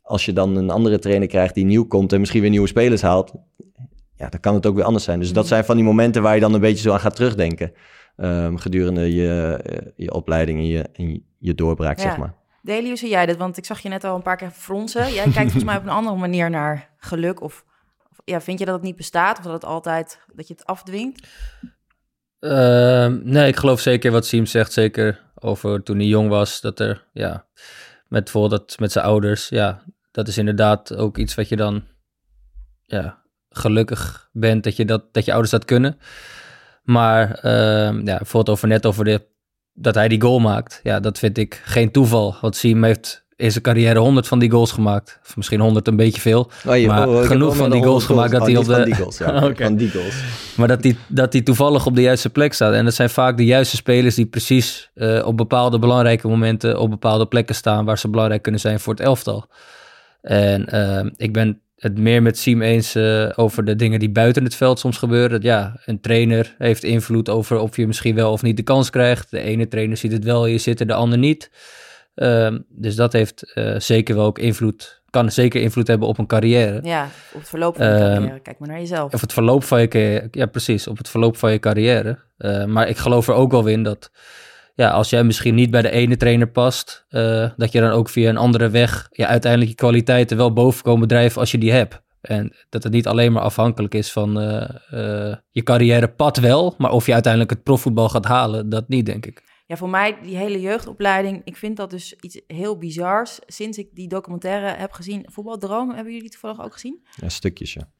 als 0.02 0.24
je 0.24 0.32
dan 0.32 0.56
een 0.56 0.70
andere 0.70 0.98
trainer 0.98 1.28
krijgt 1.28 1.54
die 1.54 1.64
nieuw 1.64 1.84
komt 1.86 2.12
en 2.12 2.20
misschien 2.20 2.40
weer 2.40 2.50
nieuwe 2.50 2.66
spelers 2.68 3.02
haalt. 3.02 3.32
Ja, 4.16 4.28
dan 4.28 4.40
kan 4.40 4.54
het 4.54 4.66
ook 4.66 4.74
weer 4.74 4.84
anders 4.84 5.04
zijn. 5.04 5.18
Dus 5.20 5.32
dat 5.32 5.46
zijn 5.46 5.64
van 5.64 5.76
die 5.76 5.84
momenten 5.84 6.22
waar 6.22 6.34
je 6.34 6.40
dan 6.40 6.54
een 6.54 6.60
beetje 6.60 6.82
zo 6.82 6.92
aan 6.92 7.00
gaat 7.00 7.16
terugdenken. 7.16 7.72
ehm, 8.16 8.56
gedurende 8.56 9.14
je, 9.14 9.58
eh, 9.64 9.86
je 9.96 10.12
opleiding 10.12 10.58
en 10.58 10.66
je, 10.66 10.82
en 10.92 11.22
je- 11.38 11.54
doorbraak, 11.54 11.96
Ja. 11.96 12.02
zeg 12.02 12.16
maar. 12.16 12.34
Deli, 12.62 12.86
hoe 12.88 12.96
zie 12.96 13.08
jij 13.08 13.26
dit? 13.26 13.36
Want 13.36 13.56
ik 13.56 13.64
zag 13.64 13.80
je 13.80 13.88
net 13.88 14.04
al 14.04 14.14
een 14.16 14.22
paar 14.22 14.36
keer 14.36 14.50
fronsen. 14.50 15.12
Jij 15.12 15.22
kijkt 15.22 15.34
volgens 15.36 15.64
mij 15.64 15.76
op 15.76 15.82
een 15.82 15.88
andere 15.88 16.16
manier 16.16 16.50
naar 16.50 16.90
geluk. 16.96 17.40
Of 17.42 17.64
ja, 18.28 18.40
vind 18.40 18.58
je 18.58 18.64
dat 18.64 18.74
het 18.74 18.84
niet 18.84 18.96
bestaat? 18.96 19.38
Of 19.38 19.44
dat 19.44 19.52
het 19.52 19.64
altijd, 19.64 20.20
dat 20.34 20.48
je 20.48 20.54
het 20.54 20.66
afdwingt? 20.66 21.28
Ehm, 22.40 23.18
nee, 23.22 23.48
ik 23.48 23.56
geloof 23.56 23.80
zeker 23.80 24.10
wat 24.10 24.26
Siem 24.26 24.46
zegt. 24.46 24.72
Zeker 24.72 25.30
over 25.34 25.82
toen 25.82 25.96
hij 25.96 26.06
jong 26.06 26.28
was. 26.28 26.60
Dat 26.60 26.80
er, 26.80 27.06
ja, 27.12 27.46
met 28.08 28.24
bijvoorbeeld 28.24 28.60
dat 28.60 28.78
met 28.78 28.92
zijn 28.92 29.04
ouders. 29.04 29.48
Ja, 29.48 29.82
dat 30.10 30.28
is 30.28 30.38
inderdaad 30.38 30.94
ook 30.96 31.18
iets 31.18 31.34
wat 31.34 31.48
je 31.48 31.56
dan, 31.56 31.84
ja, 32.82 33.22
gelukkig 33.48 34.28
bent 34.32 34.64
dat 34.64 34.76
je, 34.76 34.84
dat, 34.84 35.14
dat 35.14 35.24
je 35.24 35.30
ouders 35.30 35.52
dat 35.52 35.64
kunnen. 35.64 35.98
Maar, 36.82 37.34
ehm, 37.34 37.96
ja, 37.96 38.16
bijvoorbeeld 38.16 38.48
over 38.48 38.68
net 38.68 38.86
over 38.86 39.04
de, 39.04 39.26
dat 39.72 39.94
hij 39.94 40.08
die 40.08 40.20
goal 40.20 40.38
maakt. 40.38 40.80
Ja, 40.82 41.00
dat 41.00 41.18
vind 41.18 41.38
ik 41.38 41.60
geen 41.64 41.90
toeval. 41.92 42.36
Want 42.40 42.56
Siem 42.56 42.84
heeft 42.84 43.26
in 43.38 43.50
zijn 43.50 43.62
carrière 43.62 43.98
100 43.98 44.26
van 44.28 44.38
die 44.38 44.50
goals 44.50 44.72
gemaakt. 44.72 45.18
Of 45.26 45.36
misschien 45.36 45.60
100 45.60 45.88
een 45.88 45.96
beetje 45.96 46.20
veel. 46.20 46.50
Oh, 46.66 46.76
je- 46.76 46.86
Maar 46.86 47.08
oh, 47.08 47.26
genoeg 47.26 47.48
wel 47.48 47.56
van 47.56 47.70
die 47.70 47.82
goals 47.82 48.04
100 48.06 48.06
gemaakt 48.06 48.30
dat 48.30 48.40
Oh, 48.40 48.46
hij 48.46 48.56
op 48.56 48.64
de- 48.64 48.72
van 48.74 48.84
die 48.84 48.94
goals, 48.94 49.18
ja. 49.18 49.54
Van 49.66 49.76
die 49.76 49.90
goals. 49.90 50.14
Maar 50.56 50.68
dat 50.68 50.82
die, 50.82 50.96
dat 51.08 51.32
die 51.32 51.42
toevallig 51.42 51.86
op 51.86 51.94
de 51.94 52.00
juiste 52.02 52.30
plek 52.30 52.52
staat. 52.52 52.72
En 52.74 52.84
dat 52.84 52.94
zijn 52.94 53.10
vaak 53.10 53.36
de 53.36 53.44
juiste 53.44 53.76
spelers 53.76 54.14
die 54.14 54.26
precies 54.26 54.90
eh, 54.94 55.26
op 55.26 55.36
bepaalde 55.36 55.78
belangrijke 55.78 56.28
momenten 56.28 56.78
op 56.78 56.90
bepaalde 56.90 57.26
plekken 57.26 57.54
staan 57.54 57.84
waar 57.84 57.98
ze 57.98 58.08
belangrijk 58.08 58.42
kunnen 58.42 58.60
zijn 58.60 58.80
voor 58.80 58.92
het 58.94 59.02
elftal. 59.02 59.46
En 60.22 60.66
eh, 60.66 61.06
ik 61.16 61.32
ben 61.32 61.60
het 61.76 61.98
meer 61.98 62.22
met 62.22 62.38
Siem 62.38 62.62
eens 62.62 62.94
eh, 62.94 63.28
over 63.36 63.64
de 63.64 63.76
dingen 63.76 63.98
die 63.98 64.10
buiten 64.10 64.44
het 64.44 64.54
veld 64.54 64.78
soms 64.78 64.96
gebeuren. 64.96 65.30
Dat 65.30 65.42
ja, 65.42 65.80
een 65.86 66.00
trainer 66.00 66.54
heeft 66.58 66.84
invloed 66.84 67.28
over 67.28 67.58
of 67.58 67.76
je 67.76 67.86
misschien 67.86 68.14
wel 68.14 68.32
of 68.32 68.42
niet 68.42 68.56
de 68.56 68.62
kans 68.62 68.90
krijgt. 68.90 69.30
De 69.30 69.40
ene 69.40 69.68
trainer 69.68 69.96
ziet 69.96 70.12
het 70.12 70.24
wel 70.24 70.46
je 70.46 70.58
zitten, 70.58 70.86
de 70.86 70.94
ander 70.94 71.18
niet. 71.18 71.50
Ehm, 72.18 72.58
dus 72.68 72.94
dat 72.96 73.12
heeft 73.12 73.52
eh, 73.52 73.78
zeker 73.78 74.14
wel 74.14 74.24
ook 74.24 74.38
invloed, 74.38 75.02
kan 75.10 75.30
zeker 75.30 75.60
invloed 75.60 75.86
hebben 75.86 76.08
op 76.08 76.18
een 76.18 76.26
carrière. 76.26 76.80
Ja, 76.82 77.08
op 77.32 77.40
het 77.40 77.48
verloop 77.48 77.76
van 77.76 77.86
je 77.86 77.92
Ehm, 77.92 78.12
carrière. 78.14 78.40
Kijk 78.40 78.58
maar 78.58 78.68
naar 78.68 78.78
jezelf. 78.78 79.14
Of 79.14 79.20
het 79.20 79.32
verloop 79.32 79.64
van 79.64 79.80
je 79.80 79.88
carrière. 79.88 80.28
Ja, 80.30 80.46
precies. 80.46 80.86
Op 80.86 80.98
het 80.98 81.08
verloop 81.08 81.36
van 81.36 81.52
je 81.52 81.58
carrière. 81.58 82.18
Eh, 82.36 82.64
maar 82.64 82.88
ik 82.88 82.96
geloof 82.96 83.28
er 83.28 83.34
ook 83.34 83.50
wel 83.50 83.66
in 83.66 83.82
dat. 83.82 84.10
Ja, 84.74 84.90
als 84.90 85.10
jij 85.10 85.24
misschien 85.24 85.54
niet 85.54 85.70
bij 85.70 85.82
de 85.82 85.90
ene 85.90 86.16
trainer 86.16 86.48
past. 86.48 87.04
eh, 87.08 87.50
dat 87.56 87.72
je 87.72 87.80
dan 87.80 87.90
ook 87.90 88.08
via 88.08 88.28
een 88.28 88.36
andere 88.36 88.68
weg. 88.70 89.08
Ja, 89.10 89.26
uiteindelijk 89.26 89.70
je 89.70 89.76
kwaliteiten 89.76 90.36
wel 90.36 90.52
boven 90.52 90.82
komen 90.82 91.08
drijven 91.08 91.40
als 91.40 91.50
je 91.50 91.58
die 91.58 91.72
hebt. 91.72 92.00
En 92.20 92.52
dat 92.68 92.82
het 92.82 92.92
niet 92.92 93.06
alleen 93.06 93.32
maar 93.32 93.42
afhankelijk 93.42 93.94
is 93.94 94.12
van 94.12 94.40
eh, 94.40 94.60
eh, 95.30 95.36
je 95.50 95.62
carrièrepad 95.62 96.36
wel. 96.36 96.74
Maar 96.78 96.90
of 96.90 97.06
je 97.06 97.12
uiteindelijk 97.12 97.52
het 97.52 97.62
profvoetbal 97.62 98.08
gaat 98.08 98.24
halen, 98.24 98.68
dat 98.68 98.88
niet, 98.88 99.06
denk 99.06 99.26
ik. 99.26 99.42
Ja, 99.68 99.76
voor 99.76 99.88
mij, 99.88 100.20
die 100.22 100.36
hele 100.36 100.60
jeugdopleiding, 100.60 101.40
ik 101.44 101.56
vind 101.56 101.76
dat 101.76 101.90
dus 101.90 102.14
iets 102.20 102.40
heel 102.46 102.78
bizars. 102.78 103.38
Sinds 103.46 103.78
ik 103.78 103.88
die 103.94 104.08
documentaire 104.08 104.66
heb 104.66 104.92
gezien, 104.92 105.26
Voetbaldroom, 105.30 105.90
hebben 105.90 106.12
jullie 106.12 106.30
toevallig 106.30 106.60
ook 106.60 106.72
gezien? 106.72 107.06
Ja, 107.14 107.28
stukjes, 107.28 107.72
ja. 107.72 107.90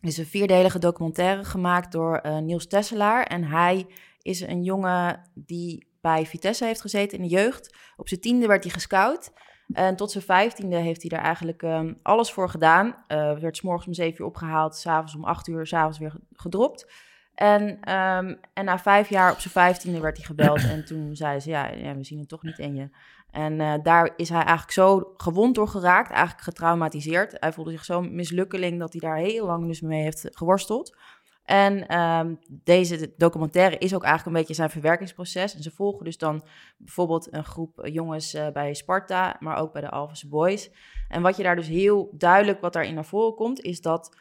Het 0.00 0.10
is 0.10 0.18
een 0.18 0.26
vierdelige 0.26 0.78
documentaire 0.78 1.44
gemaakt 1.44 1.92
door 1.92 2.16
eh, 2.16 2.38
Niels 2.38 2.66
Tesselaar. 2.66 3.22
En 3.22 3.44
hij 3.44 3.86
is 4.22 4.40
een 4.40 4.62
jongen 4.62 5.30
die 5.34 5.86
bij 6.00 6.26
Vitesse 6.26 6.64
heeft 6.64 6.80
gezeten 6.80 7.18
in 7.18 7.24
de 7.24 7.34
jeugd. 7.34 7.76
Op 7.96 8.08
zijn 8.08 8.20
tiende 8.20 8.46
werd 8.46 8.64
hij 8.64 8.72
gescout. 8.72 9.32
En 9.72 9.96
tot 9.96 10.10
zijn 10.10 10.24
vijftiende 10.24 10.76
heeft 10.76 11.00
hij 11.00 11.10
daar 11.10 11.24
eigenlijk 11.24 11.62
ehm, 11.62 11.94
alles 12.02 12.32
voor 12.32 12.48
gedaan. 12.48 13.04
Eh 13.06 13.38
werd 13.38 13.56
's 13.56 13.62
morgens 13.62 13.86
om 13.86 13.94
zeven 13.94 14.20
uur 14.20 14.26
opgehaald, 14.26 14.76
s'avonds 14.76 15.14
om 15.14 15.24
acht 15.24 15.48
uur, 15.48 15.66
s'avonds 15.66 15.98
weer 15.98 16.14
gedropt. 16.32 16.92
En, 17.34 17.80
ehm, 17.80 18.34
en 18.52 18.64
na 18.64 18.78
vijf 18.78 19.08
jaar 19.08 19.32
op 19.32 19.38
zijn 19.38 19.52
vijftiende 19.52 20.00
werd 20.00 20.16
hij 20.16 20.26
gebeld. 20.26 20.68
En 20.68 20.84
toen 20.88 21.16
zei 21.16 21.40
ze, 21.40 21.50
ja, 21.50 21.70
ja 21.70 21.96
we 21.96 22.04
zien 22.04 22.18
het 22.18 22.28
toch 22.28 22.42
niet 22.42 22.58
in 22.58 22.74
je. 22.74 22.88
En 23.30 23.60
eh, 23.60 23.74
daar 23.82 24.12
is 24.16 24.28
hij 24.28 24.38
eigenlijk 24.38 24.70
zo 24.70 25.12
gewond 25.16 25.54
door 25.54 25.68
geraakt, 25.68 26.10
eigenlijk 26.10 26.42
getraumatiseerd. 26.42 27.36
Hij 27.38 27.52
voelde 27.52 27.70
zich 27.70 27.84
zo'n 27.84 28.14
mislukkeling 28.14 28.78
dat 28.78 28.92
hij 28.92 29.00
daar 29.00 29.16
heel 29.16 29.46
lang 29.46 29.66
dus 29.66 29.80
mee 29.80 30.02
heeft 30.02 30.28
geworsteld. 30.30 30.96
En 31.44 31.86
ehm, 31.86 32.34
deze 32.48 33.12
documentaire 33.16 33.78
is 33.78 33.94
ook 33.94 34.02
eigenlijk 34.02 34.36
een 34.36 34.40
beetje 34.42 34.54
zijn 34.56 34.70
verwerkingsproces. 34.70 35.54
En 35.54 35.62
ze 35.62 35.70
volgen 35.70 36.04
dus 36.04 36.18
dan 36.18 36.44
bijvoorbeeld 36.76 37.32
een 37.32 37.44
groep 37.44 37.78
eh, 37.78 37.94
jongens 37.94 38.34
eh, 38.34 38.48
bij 38.48 38.74
Sparta, 38.74 39.36
maar 39.40 39.56
ook 39.56 39.72
bij 39.72 39.82
de 39.82 39.90
Alphense 39.90 40.28
Boys. 40.28 40.70
En 41.08 41.22
wat 41.22 41.36
je 41.36 41.42
daar 41.42 41.56
dus 41.56 41.68
heel 41.68 42.10
duidelijk, 42.12 42.60
wat 42.60 42.72
daarin 42.72 42.94
naar 42.94 43.04
voren 43.04 43.34
komt, 43.34 43.60
is 43.60 43.80
dat 43.80 44.16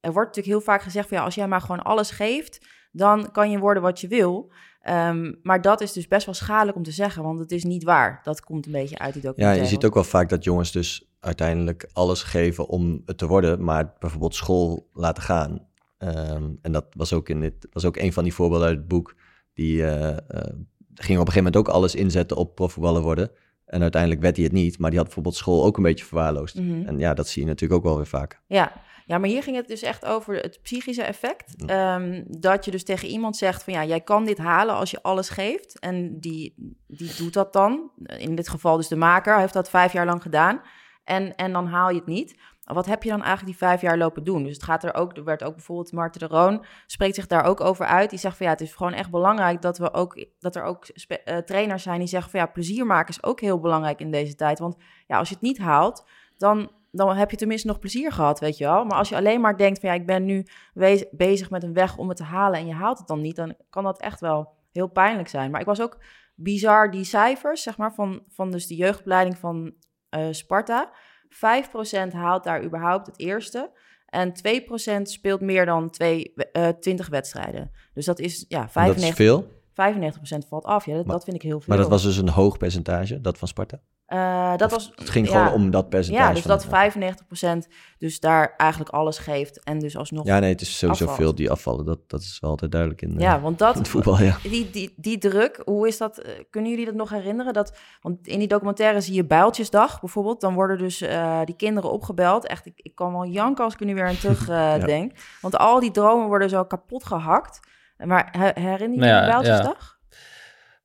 er 0.00 0.12
wordt 0.12 0.28
natuurlijk 0.28 0.46
heel 0.54 0.72
vaak 0.72 0.82
gezegd 0.82 1.08
van 1.08 1.16
ja, 1.16 1.24
als 1.24 1.34
jij 1.34 1.48
maar 1.48 1.60
gewoon 1.60 1.82
alles 1.82 2.10
geeft, 2.10 2.66
dan 2.92 3.30
kan 3.32 3.50
je 3.50 3.58
worden 3.58 3.82
wat 3.82 4.00
je 4.00 4.08
wil. 4.08 4.52
Ehm, 4.80 5.32
maar 5.42 5.60
dat 5.60 5.80
is 5.80 5.92
dus 5.92 6.08
best 6.08 6.26
wel 6.26 6.34
schadelijk 6.34 6.76
om 6.76 6.82
te 6.82 6.90
zeggen, 6.90 7.22
want 7.22 7.40
het 7.40 7.52
is 7.52 7.64
niet 7.64 7.84
waar. 7.84 8.20
Dat 8.22 8.40
komt 8.40 8.66
een 8.66 8.72
beetje 8.72 8.98
uit 8.98 9.12
die 9.12 9.22
Ja, 9.22 9.28
documentaire. 9.28 9.64
je 9.64 9.70
ziet 9.70 9.84
ook 9.84 9.94
wel 9.94 10.04
vaak 10.04 10.28
dat 10.28 10.44
jongens 10.44 10.72
dus 10.72 11.10
uiteindelijk 11.20 11.88
alles 11.92 12.22
geven 12.22 12.68
om 12.68 13.02
het 13.04 13.18
te 13.18 13.26
worden, 13.26 13.64
maar 13.64 13.94
bijvoorbeeld 13.98 14.34
school 14.34 14.88
laten 14.92 15.22
gaan. 15.22 15.66
Ehm, 15.98 16.50
en 16.62 16.72
dat 16.72 16.86
was 16.96 17.12
ook, 17.12 17.28
in 17.28 17.40
dit, 17.40 17.68
was 17.72 17.84
ook 17.84 17.96
een 17.96 18.12
van 18.12 18.24
die 18.24 18.34
voorbeelden 18.34 18.68
uit 18.68 18.76
het 18.76 18.88
boek. 18.88 19.14
Die 19.54 19.84
eh, 19.84 20.08
eh, 20.10 20.16
ging 20.94 21.18
op 21.18 21.26
een 21.26 21.32
gegeven 21.32 21.36
moment 21.36 21.56
ook 21.56 21.68
alles 21.68 21.94
inzetten 21.94 22.36
op 22.36 22.54
profvoetballer 22.54 23.02
worden. 23.02 23.30
En 23.64 23.82
uiteindelijk 23.82 24.20
werd 24.22 24.36
hij 24.36 24.44
het 24.44 24.54
niet, 24.54 24.78
maar 24.78 24.88
die 24.88 24.98
had 24.98 25.06
bijvoorbeeld 25.06 25.36
school 25.36 25.64
ook 25.64 25.76
een 25.76 25.82
beetje 25.82 26.04
verwaarloosd. 26.04 26.60
Mhm. 26.60 26.86
En 26.86 26.98
ja, 26.98 27.14
dat 27.14 27.28
zie 27.28 27.42
je 27.42 27.48
natuurlijk 27.48 27.80
ook 27.80 27.86
wel 27.86 27.96
weer 27.96 28.06
vaak. 28.06 28.40
Ja. 28.46 28.72
Ja, 29.08 29.18
maar 29.18 29.28
hier 29.28 29.42
ging 29.42 29.56
het 29.56 29.68
dus 29.68 29.82
echt 29.82 30.04
over 30.04 30.34
het 30.34 30.58
psychische 30.62 31.02
effect. 31.02 31.66
Ehm, 31.66 32.24
dat 32.26 32.64
je 32.64 32.70
dus 32.70 32.84
tegen 32.84 33.08
iemand 33.08 33.36
zegt 33.36 33.62
van 33.62 33.72
ja, 33.72 33.84
jij 33.84 34.00
kan 34.00 34.24
dit 34.24 34.38
halen 34.38 34.74
als 34.74 34.90
je 34.90 35.02
alles 35.02 35.28
geeft. 35.28 35.78
En 35.78 36.20
die, 36.20 36.54
die 36.86 37.14
doet 37.16 37.32
dat 37.32 37.52
dan. 37.52 37.90
In 38.18 38.34
dit 38.34 38.48
geval 38.48 38.76
dus 38.76 38.88
de 38.88 38.96
maker 38.96 39.38
heeft 39.38 39.52
dat 39.52 39.70
vijf 39.70 39.92
jaar 39.92 40.06
lang 40.06 40.22
gedaan. 40.22 40.60
En, 41.04 41.36
en 41.36 41.52
dan 41.52 41.66
haal 41.66 41.88
je 41.88 41.96
het 41.96 42.06
niet. 42.06 42.38
Wat 42.64 42.86
heb 42.86 43.02
je 43.02 43.08
dan 43.08 43.22
eigenlijk 43.22 43.58
die 43.58 43.68
vijf 43.68 43.80
jaar 43.80 43.98
lopen 43.98 44.24
doen? 44.24 44.42
Dus 44.42 44.52
het 44.52 44.62
gaat 44.62 44.84
er 44.84 44.94
ook, 44.94 45.16
er 45.16 45.24
werd 45.24 45.44
ook 45.44 45.54
bijvoorbeeld 45.54 45.92
Marten 45.92 46.20
de 46.20 46.34
Roon 46.34 46.64
spreekt 46.86 47.14
zich 47.14 47.26
daar 47.26 47.44
ook 47.44 47.60
over 47.60 47.86
uit. 47.86 48.10
Die 48.10 48.18
zegt 48.18 48.36
van 48.36 48.46
ja, 48.46 48.52
het 48.52 48.60
is 48.60 48.74
gewoon 48.74 48.92
echt 48.92 49.10
belangrijk 49.10 49.62
dat 49.62 49.78
we 49.78 49.92
ook 49.92 50.24
dat 50.38 50.56
er 50.56 50.62
ook 50.62 50.86
eh, 50.86 51.36
trainers 51.36 51.82
zijn 51.82 51.98
die 51.98 52.08
zeggen 52.08 52.30
van 52.30 52.40
ja, 52.40 52.46
plezier 52.46 52.86
maken 52.86 53.14
is 53.14 53.22
ook 53.22 53.40
heel 53.40 53.60
belangrijk 53.60 54.00
in 54.00 54.10
deze 54.10 54.34
tijd. 54.34 54.58
Want 54.58 54.76
ja, 55.06 55.18
als 55.18 55.28
je 55.28 55.34
het 55.34 55.42
niet 55.42 55.58
haalt, 55.58 56.04
dan, 56.36 56.70
dan 56.90 57.16
heb 57.16 57.30
je 57.30 57.36
tenminste 57.36 57.66
nog 57.66 57.78
plezier 57.78 58.12
gehad, 58.12 58.40
weet 58.40 58.56
je 58.58 58.64
wel. 58.64 58.84
Maar 58.84 58.98
als 58.98 59.08
je 59.08 59.16
alleen 59.16 59.40
maar 59.40 59.56
denkt 59.56 59.80
van 59.80 59.88
ja, 59.88 59.94
ik 59.94 60.06
ben 60.06 60.24
nu 60.24 60.46
bezig 61.10 61.50
met 61.50 61.62
een 61.62 61.72
weg 61.72 61.96
om 61.96 62.08
het 62.08 62.16
te 62.16 62.22
halen 62.24 62.58
en 62.58 62.66
je 62.66 62.74
haalt 62.74 62.98
het 62.98 63.06
dan 63.06 63.20
niet, 63.20 63.36
dan 63.36 63.54
kan 63.70 63.84
dat 63.84 64.00
echt 64.00 64.20
wel 64.20 64.52
heel 64.72 64.86
pijnlijk 64.88 65.28
zijn. 65.28 65.50
Maar 65.50 65.60
ik 65.60 65.66
was 65.66 65.80
ook 65.80 65.98
bizar 66.34 66.90
die 66.90 67.04
cijfers, 67.04 67.62
zeg 67.62 67.76
maar, 67.76 67.94
van, 67.94 68.22
van 68.28 68.50
dus 68.50 68.66
de 68.66 68.74
jeugdopleiding 68.76 69.38
van 69.38 69.74
eh, 70.08 70.26
Sparta. 70.30 70.90
5% 72.08 72.12
haalt 72.12 72.44
daar 72.44 72.64
überhaupt 72.64 73.06
het 73.06 73.18
eerste. 73.18 73.70
En 74.06 74.32
2% 74.98 75.02
speelt 75.02 75.40
meer 75.40 75.66
dan 75.66 75.90
twee, 75.90 76.34
eh 76.52 76.68
20 76.68 77.08
wedstrijden. 77.08 77.70
Dus 77.94 78.04
dat 78.04 78.18
is, 78.18 78.44
ja, 78.48 78.68
En 78.74 78.86
dat 78.86 78.96
is 78.96 79.14
95, 79.14 79.14
veel, 79.14 79.46
95% 80.44 80.48
valt 80.48 80.64
af. 80.64 80.86
Ja, 80.86 80.94
dat, 80.94 81.04
Maar- 81.04 81.14
dat 81.14 81.24
vind 81.24 81.36
ik 81.36 81.42
heel 81.42 81.58
veel. 81.60 81.68
maar 81.68 81.76
dat 81.76 81.88
was 81.88 82.02
dus 82.02 82.16
een 82.16 82.28
hoog 82.28 82.56
percentage, 82.56 83.20
dat 83.20 83.38
van 83.38 83.48
Sparta. 83.48 83.80
Eh, 84.08 84.56
dat 84.56 84.70
was, 84.70 84.92
Het 84.94 85.10
ging 85.10 85.28
ja, 85.30 85.46
gewoon 85.46 85.52
om 85.62 85.70
dat 85.70 85.88
percentage. 85.88 86.28
Ja, 86.28 86.34
dus 86.34 86.42
dat 86.42 86.66
95% 87.66 87.68
dus 87.98 88.20
daar 88.20 88.54
eigenlijk 88.56 88.90
alles 88.90 89.18
geeft. 89.18 89.64
En 89.64 89.78
dus 89.78 89.96
alsnog... 89.96 90.26
Ja, 90.26 90.38
nee, 90.38 90.50
het 90.52 90.60
is 90.60 90.78
sowieso 90.78 91.02
afvalt. 91.04 91.20
veel 91.22 91.34
die 91.34 91.50
afvallen. 91.50 91.84
Dat, 91.84 91.98
dat 92.06 92.20
is 92.20 92.38
wel 92.40 92.50
altijd 92.50 92.70
duidelijk 92.70 93.02
in, 93.02 93.14
eh, 93.14 93.20
Ja, 93.20 93.40
want 93.40 93.58
in 93.60 93.66
dat, 93.66 93.74
het 93.74 93.88
voetbal, 93.88 94.18
ja. 94.22 94.36
die, 94.42 94.70
die, 94.70 94.94
die 94.96 95.18
druk, 95.18 95.60
hoe 95.64 95.86
is 95.88 95.98
dat? 95.98 96.18
eh, 96.18 96.32
kunnen 96.50 96.70
jullie 96.70 96.84
dat 96.86 96.94
nog 96.94 97.10
herinneren? 97.10 97.52
Dat, 97.52 97.78
want 98.00 98.26
in 98.26 98.38
die 98.38 98.48
documentaire 98.48 99.00
zie 99.00 99.14
je 99.14 99.24
Bijltjesdag 99.24 100.00
bijvoorbeeld. 100.00 100.40
Dan 100.40 100.54
worden 100.54 100.78
dus 100.78 101.00
eh, 101.00 101.40
die 101.44 101.56
kinderen 101.56 101.90
opgebeld. 101.92 102.46
Echt, 102.46 102.66
ik, 102.66 102.72
ik 102.76 102.94
kan 102.94 103.12
wel 103.12 103.24
janken 103.26 103.64
als 103.64 103.72
ik 103.74 103.80
er 103.80 103.86
nu 103.86 103.94
weer 103.94 104.06
aan 104.06 104.18
terug 104.18 104.48
eh, 104.58 104.84
denk. 104.84 105.12
Want 105.40 105.56
al 105.58 105.80
die 105.80 105.90
dromen 105.90 106.26
worden 106.26 106.48
zo 106.48 106.64
kapot 106.64 107.04
gehakt. 107.04 107.60
Maar 107.96 108.28
he- 108.38 108.60
herinner 108.62 108.98
je 108.98 109.04
Nou 109.12 109.24
je 109.24 109.30
Bijltjesdag? 109.30 109.98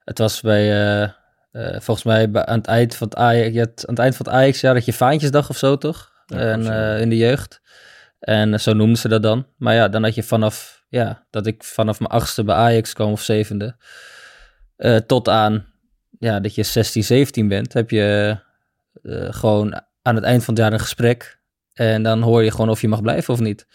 Het 0.04 0.18
was 0.18 0.42
bij, 0.42 0.68
eh, 1.54 1.80
volgens 1.80 2.04
mij 2.04 2.30
aan 2.46 2.58
het 2.58 2.68
eind 2.68 2.96
van 2.96 3.08
het 3.08 3.18
Ajax, 3.18 3.58
aan 3.58 3.94
het 3.94 4.00
eind 4.00 4.16
van 4.16 4.26
het 4.26 4.36
Ajax-jaar 4.36 4.74
dat 4.74 4.86
je 4.86 4.94
Vaantjesdag 4.94 5.50
of 5.50 5.58
zo, 5.58 5.78
toch? 5.78 6.12
Ja, 6.26 6.38
en, 6.38 6.68
eh, 6.68 7.02
in 7.02 7.10
de 7.10 7.18
jeugd. 7.18 7.62
En 8.20 8.54
eh, 8.54 8.60
zo 8.60 8.74
noemden 8.74 8.98
ze 8.98 9.08
dat 9.08 9.24
dan. 9.24 9.46
Maar 9.58 9.74
ja, 9.74 9.88
dan 9.88 10.04
had 10.04 10.16
je 10.16 10.24
vanaf, 10.24 10.84
ja, 10.90 11.26
dat 11.30 11.48
ik 11.48 11.64
vanaf 11.64 12.00
mijn 12.00 12.12
achtste 12.12 12.44
bij 12.44 12.56
Ajax 12.56 12.94
kwam 12.94 13.12
of 13.12 13.22
zevende, 13.22 13.76
tot 15.06 15.30
aan, 15.30 15.66
ja, 16.20 16.40
dat 16.40 16.56
je 16.56 16.64
16, 16.64 17.04
17 17.04 17.48
bent, 17.48 17.74
heb 17.74 17.90
je 17.90 18.38
gewoon 19.30 19.82
aan 20.02 20.16
het 20.16 20.24
eind 20.24 20.44
van 20.44 20.54
het 20.54 20.64
jaar 20.64 20.74
een 20.74 20.80
gesprek. 20.80 21.40
En 21.74 22.04
dan 22.04 22.22
hoor 22.22 22.44
je 22.44 22.52
gewoon 22.52 22.70
of 22.70 22.82
je 22.82 22.88
mag 22.88 23.02
blijven 23.02 23.34
of 23.34 23.40
niet. 23.40 23.68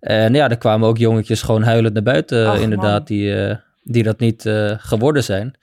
En 0.00 0.34
ja, 0.34 0.50
er 0.50 0.58
kwamen 0.58 0.88
ook 0.88 0.98
jongetjes 0.98 1.42
gewoon 1.42 1.62
huilend 1.62 1.94
naar 1.94 2.02
buiten, 2.02 2.46
Ach, 2.46 2.60
inderdaad, 2.60 3.08
man. 3.08 3.18
die, 3.18 3.58
die 3.82 4.02
dat 4.02 4.18
niet 4.18 4.42
geworden 4.78 5.24
zijn. 5.24 5.58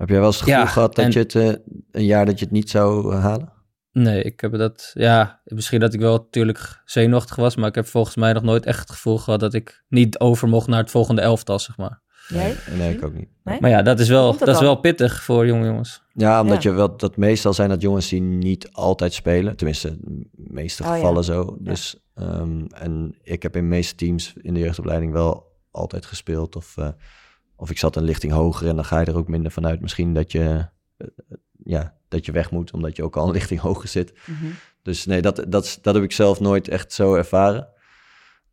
Heb 0.00 0.08
jij 0.08 0.18
wel 0.18 0.26
eens 0.26 0.36
het 0.40 0.44
gevoel 0.44 0.60
Ja, 0.64 0.68
gehad 0.70 0.94
dat 0.94 1.04
en- 1.04 1.10
je 1.10 1.18
het 1.18 1.34
eh, 1.34 1.52
een 1.90 2.04
jaar 2.04 2.26
dat 2.26 2.38
je 2.38 2.44
het 2.44 2.54
niet 2.54 2.70
zou 2.70 3.12
eh, 3.14 3.22
halen? 3.22 3.52
Nee, 3.92 4.22
ik 4.22 4.40
heb 4.40 4.52
dat, 4.52 4.90
ja, 4.94 5.40
misschien 5.44 5.80
dat 5.80 5.94
ik 5.94 6.00
wel 6.00 6.16
natuurlijk 6.16 6.80
zenuwachtig 6.84 7.36
was, 7.36 7.56
maar 7.56 7.68
ik 7.68 7.74
heb 7.74 7.86
volgens 7.86 8.16
mij 8.16 8.32
nog 8.32 8.42
nooit 8.42 8.66
echt 8.66 8.78
het 8.80 8.90
gevoel 8.90 9.18
gehad 9.18 9.40
dat 9.40 9.54
ik 9.54 9.84
niet 9.88 10.18
over 10.18 10.48
mocht 10.48 10.66
naar 10.68 10.78
het 10.80 10.90
volgende 10.90 11.20
elftal, 11.20 11.58
zeg 11.58 11.76
maar. 11.76 12.00
Jij? 12.28 12.56
Nee, 12.76 12.94
ik 12.94 13.04
ook 13.04 13.14
niet. 13.14 13.28
Nee? 13.44 13.60
Maar 13.60 13.70
ja, 13.70 13.82
dat 13.82 14.00
is 14.00 14.08
wel, 14.08 14.30
dat 14.30 14.38
dat 14.38 14.54
is 14.54 14.60
wel 14.60 14.74
pittig 14.76 15.22
voor 15.22 15.46
jonge 15.46 15.66
jongens. 15.66 16.02
Ja, 16.12 16.40
omdat 16.40 16.62
Ja. 16.62 16.70
je 16.70 16.76
wel 16.76 16.96
dat 16.96 17.16
meestal 17.16 17.52
zijn 17.54 17.68
dat 17.68 17.80
jongens 17.82 18.08
die 18.08 18.20
niet 18.20 18.72
altijd 18.72 19.12
spelen. 19.12 19.56
Tenminste, 19.56 19.96
de 20.00 20.26
meeste 20.32 20.82
Oh, 20.82 20.88
ja. 20.88 20.94
gevallen 20.94 21.24
zo. 21.24 21.56
Dus, 21.60 21.96
ehm, 22.14 22.64
en 22.66 23.14
ik 23.22 23.42
heb 23.42 23.56
in 23.56 23.62
de 23.62 23.68
meeste 23.68 23.94
teams 23.94 24.32
in 24.36 24.54
de 24.54 24.60
jeugdopleiding 24.60 25.12
wel 25.12 25.46
altijd 25.70 26.06
gespeeld. 26.06 26.56
Of, 26.56 26.76
eh, 26.76 26.88
of 27.60 27.70
ik 27.70 27.78
zat 27.78 27.96
een 27.96 28.02
lichting 28.02 28.32
hoger 28.32 28.68
en 28.68 28.74
dan 28.74 28.84
ga 28.84 29.00
je 29.00 29.06
er 29.06 29.16
ook 29.16 29.28
minder 29.28 29.52
vanuit. 29.52 29.80
Misschien 29.80 30.14
dat 30.14 30.32
je, 30.32 30.66
eh, 30.96 31.06
ja, 31.64 31.94
dat 32.08 32.26
je 32.26 32.32
weg 32.32 32.50
moet, 32.50 32.72
omdat 32.72 32.96
je 32.96 33.02
ook 33.04 33.16
al 33.16 33.26
een 33.26 33.32
lichting 33.32 33.60
hoger 33.68 33.88
zit. 33.88 34.12
Mhm. 34.26 34.46
Dus 34.82 35.06
nee, 35.06 35.22
dat, 35.22 35.44
dat, 35.48 35.78
dat 35.82 35.94
heb 35.94 36.02
ik 36.02 36.12
zelf 36.12 36.40
nooit 36.40 36.68
echt 36.68 36.92
zo 36.92 37.14
ervaren. 37.14 37.68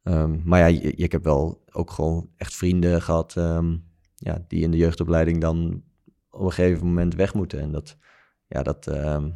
Ehm, 0.04 0.40
maar 0.44 0.72
ja, 0.72 0.80
ik 0.82 1.12
heb 1.12 1.24
wel 1.24 1.64
ook 1.72 1.92
gewoon 1.92 2.30
echt 2.38 2.56
vrienden 2.56 3.02
gehad 3.02 3.34
ehm, 3.38 3.76
ja, 4.16 4.44
die 4.48 4.62
in 4.62 4.72
de 4.72 4.78
jeugdopleiding 4.78 5.42
dan 5.42 5.84
op 6.30 6.42
een 6.42 6.52
gegeven 6.52 6.86
moment 6.86 7.16
weg 7.16 7.34
moeten. 7.34 7.60
En 7.60 7.72
dat, 7.72 7.98
ja, 8.48 8.64
dat, 8.64 8.88
ehm, 8.88 9.30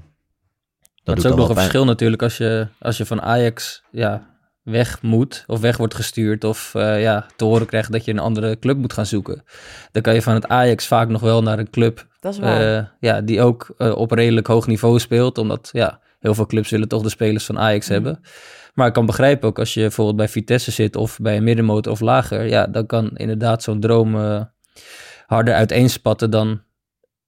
dat 1.03 1.15
doet 1.15 1.25
is 1.25 1.31
ook 1.31 1.37
nog 1.37 1.47
een 1.47 1.53
pijn. 1.53 1.57
verschil 1.57 1.85
natuurlijk 1.85 2.21
als 2.21 2.37
je, 2.37 2.67
als 2.79 2.97
je 2.97 3.05
van 3.05 3.21
Ajax 3.21 3.83
ja, 3.91 4.30
weg 4.63 5.01
moet 5.01 5.43
of 5.47 5.59
weg 5.59 5.77
wordt 5.77 5.95
gestuurd 5.95 6.43
of 6.43 6.75
eh, 6.75 7.01
ja, 7.01 7.25
te 7.35 7.43
horen 7.45 7.67
krijgt 7.67 7.91
dat 7.91 8.05
je 8.05 8.11
een 8.11 8.19
andere 8.19 8.59
club 8.59 8.77
moet 8.77 8.93
gaan 8.93 9.05
zoeken. 9.05 9.43
Dan 9.91 10.01
kan 10.01 10.13
je 10.13 10.21
van 10.21 10.33
het 10.33 10.47
Ajax 10.47 10.87
vaak 10.87 11.07
nog 11.09 11.21
wel 11.21 11.43
naar 11.43 11.59
een 11.59 11.69
club 11.69 12.07
Dat 12.19 12.33
is 12.33 12.39
waar. 12.39 12.77
eh, 12.77 12.85
ja, 12.99 13.21
die 13.21 13.41
ook 13.41 13.73
eh, 13.77 13.95
op 13.95 14.11
redelijk 14.11 14.47
hoog 14.47 14.67
niveau 14.67 14.99
speelt, 14.99 15.37
omdat 15.37 15.69
ja, 15.71 15.99
heel 16.19 16.33
veel 16.35 16.45
clubs 16.45 16.69
willen 16.69 16.87
toch 16.87 17.01
de 17.03 17.09
spelers 17.09 17.45
van 17.45 17.59
Ajax 17.59 17.85
Mhm. 17.85 17.93
hebben. 17.93 18.21
Maar 18.73 18.87
ik 18.87 18.93
kan 18.93 19.05
begrijpen 19.05 19.47
ook 19.49 19.59
als 19.59 19.73
je 19.73 19.79
bijvoorbeeld 19.81 20.17
bij 20.17 20.27
Vitesse 20.27 20.71
zit 20.71 20.95
of 20.95 21.17
bij 21.21 21.37
een 21.37 21.43
middenmoot 21.43 21.87
of 21.87 21.99
lager, 21.99 22.45
ja, 22.45 22.67
dan 22.67 22.85
kan 22.85 23.09
inderdaad 23.15 23.63
zo'n 23.63 23.79
droom 23.79 24.15
harder 25.25 25.53
uiteenspatten 25.53 26.29
dan 26.29 26.61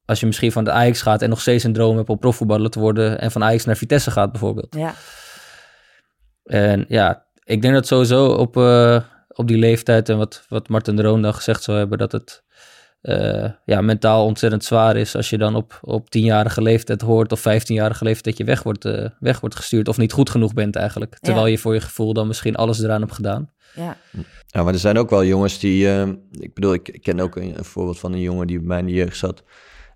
als 0.06 0.20
je 0.20 0.26
misschien 0.26 0.52
van 0.52 0.64
de 0.64 0.72
Ajax 0.72 1.02
gaat 1.02 1.22
en 1.22 1.30
nog 1.30 1.42
steeds 1.42 1.64
een 1.64 1.74
droom 1.74 1.98
hebt 1.98 2.10
om 2.10 2.20
profvoetballer 2.20 2.70
te 2.70 2.80
worden 2.80 3.20
en 3.20 3.32
van 3.32 3.44
Ajax 3.44 3.66
naar 3.66 3.78
Vitesse 3.78 4.12
gaat 4.12 4.32
bijvoorbeeld. 4.32 4.76
ja. 4.76 4.94
En 6.44 6.86
ja, 6.88 7.23
ik 7.46 7.62
denk 7.62 7.74
dat 7.74 7.88
sowieso 7.88 8.26
op, 8.26 8.58
eh, 8.58 9.00
op 9.28 9.48
die 9.48 9.58
leeftijd 9.58 10.10
en 10.10 10.18
wat, 10.18 10.46
wat 10.50 10.70
Martin 10.70 10.96
de 10.96 11.02
Roon 11.02 11.22
dan 11.22 11.34
gezegd 11.34 11.64
zou 11.64 11.78
hebben, 11.78 11.98
dat 11.98 12.12
het 12.12 12.44
eh, 13.02 13.50
ja, 13.66 13.82
mentaal 13.82 14.26
ontzettend 14.26 14.64
zwaar 14.64 14.96
is 14.98 15.16
als 15.16 15.30
je 15.30 15.38
dan 15.38 15.56
op, 15.56 15.80
op 15.82 16.10
tienjarige 16.10 16.62
leeftijd 16.62 17.02
hoort 17.02 17.32
of 17.32 17.40
vijftienjarige 17.40 18.04
leeftijd 18.04 18.26
dat 18.26 18.38
je 18.38 18.44
weg 18.44 18.64
wordt, 18.64 18.86
eh, 18.86 19.10
weg 19.20 19.40
wordt 19.40 19.56
gestuurd 19.56 19.88
of 19.88 19.98
niet 19.98 20.12
goed 20.14 20.30
genoeg 20.30 20.54
bent 20.54 20.76
eigenlijk. 20.76 21.18
Terwijl 21.20 21.46
Ja. 21.46 21.52
je 21.52 21.58
voor 21.58 21.74
je 21.74 21.82
gevoel 21.82 22.14
dan 22.14 22.28
misschien 22.28 22.56
alles 22.56 22.82
eraan 22.84 23.02
hebt 23.02 23.14
gedaan. 23.14 23.50
ja. 23.76 23.98
Ja, 24.48 24.64
maar 24.64 24.74
er 24.74 24.80
zijn 24.80 24.98
ook 24.98 25.10
wel 25.10 25.24
jongens 25.26 25.60
die... 25.60 25.88
ik 26.40 26.54
bedoel, 26.54 26.74
ik, 26.74 26.90
ik 26.90 27.02
ken 27.02 27.20
ook 27.20 27.36
een, 27.36 27.58
een 27.58 27.64
voorbeeld 27.66 28.00
van 28.00 28.14
een 28.14 28.22
jongen 28.22 28.48
die 28.48 28.58
bij 28.58 28.68
mij 28.68 28.80
in 28.80 28.86
de 28.86 28.92
jeugd 28.92 29.18
zat. 29.18 29.44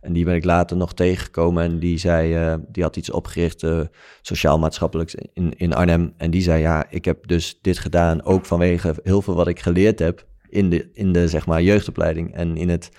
En 0.01 0.13
die 0.13 0.25
ben 0.25 0.35
ik 0.35 0.43
later 0.43 0.77
nog 0.77 0.93
tegengekomen. 0.93 1.63
En 1.63 1.79
die 1.79 1.97
zei, 1.97 2.35
eh, 2.35 2.55
die 2.67 2.83
had 2.83 2.95
iets 2.95 3.11
opgericht, 3.11 3.63
eh, 3.63 3.81
sociaal-maatschappelijks 4.21 5.15
in, 5.33 5.53
in 5.57 5.73
Arnhem. 5.73 6.13
En 6.17 6.31
die 6.31 6.41
zei, 6.41 6.61
ja, 6.61 6.85
ik 6.89 7.05
heb 7.05 7.27
dus 7.27 7.59
dit 7.61 7.77
gedaan 7.77 8.23
ook 8.23 8.45
vanwege 8.45 8.95
heel 9.03 9.21
veel 9.21 9.35
wat 9.35 9.47
ik 9.47 9.59
geleerd 9.59 9.99
heb 9.99 10.25
in 10.49 10.69
de, 10.69 10.89
in 10.93 11.11
de 11.11 11.27
zeg 11.27 11.45
maar, 11.45 11.61
jeugdopleiding. 11.61 12.33
En 12.33 12.57
in 12.57 12.69
het 12.69 12.89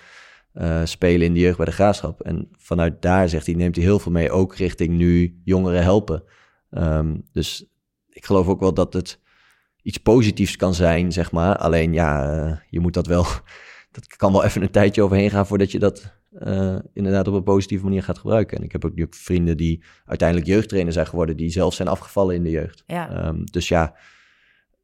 eh, 0.53 0.81
spelen 0.83 1.27
in 1.27 1.33
de 1.33 1.39
jeugd 1.39 1.57
bij 1.57 1.65
de 1.65 1.71
graafschap. 1.71 2.21
En 2.21 2.49
vanuit 2.57 3.01
daar, 3.01 3.29
zegt 3.29 3.45
hij, 3.45 3.55
neemt 3.55 3.75
hij 3.75 3.85
heel 3.85 3.99
veel 3.99 4.11
mee, 4.11 4.31
ook 4.31 4.55
richting 4.55 4.89
nu 4.97 5.41
jongeren 5.43 5.83
helpen. 5.83 6.23
Ehm, 6.69 7.15
dus 7.31 7.65
ik 8.09 8.25
geloof 8.25 8.47
ook 8.47 8.59
wel 8.59 8.73
dat 8.73 8.93
het 8.93 9.19
iets 9.81 9.97
positiefs 9.97 10.55
kan 10.55 10.73
zijn, 10.73 11.11
zeg 11.11 11.31
maar. 11.31 11.55
Alleen 11.57 11.93
ja, 11.93 12.63
je 12.69 12.79
moet 12.79 12.93
dat 12.93 13.07
wel. 13.07 13.25
Dat 13.91 14.07
kan 14.07 14.31
wel 14.31 14.43
even 14.43 14.61
een 14.61 14.71
tijdje 14.71 15.01
overheen 15.01 15.29
gaan 15.29 15.47
voordat 15.47 15.71
je 15.71 15.79
dat 15.79 16.18
eh, 16.39 16.75
inderdaad 16.93 17.27
op 17.27 17.33
een 17.33 17.43
positieve 17.43 17.83
manier 17.83 18.03
gaat 18.03 18.17
gebruiken. 18.17 18.57
En 18.57 18.63
ik 18.63 18.71
heb 18.71 18.85
ook 18.85 18.93
vrienden 19.09 19.57
die 19.57 19.83
uiteindelijk 20.05 20.47
jeugdtrainer 20.49 20.93
zijn 20.93 21.07
geworden, 21.07 21.37
die 21.37 21.49
zelf 21.49 21.73
zijn 21.73 21.87
afgevallen 21.87 22.35
in 22.35 22.43
de 22.43 22.49
jeugd. 22.49 22.83
Ja. 22.87 23.09
Ehm, 23.09 23.43
dus 23.43 23.67
ja, 23.67 23.95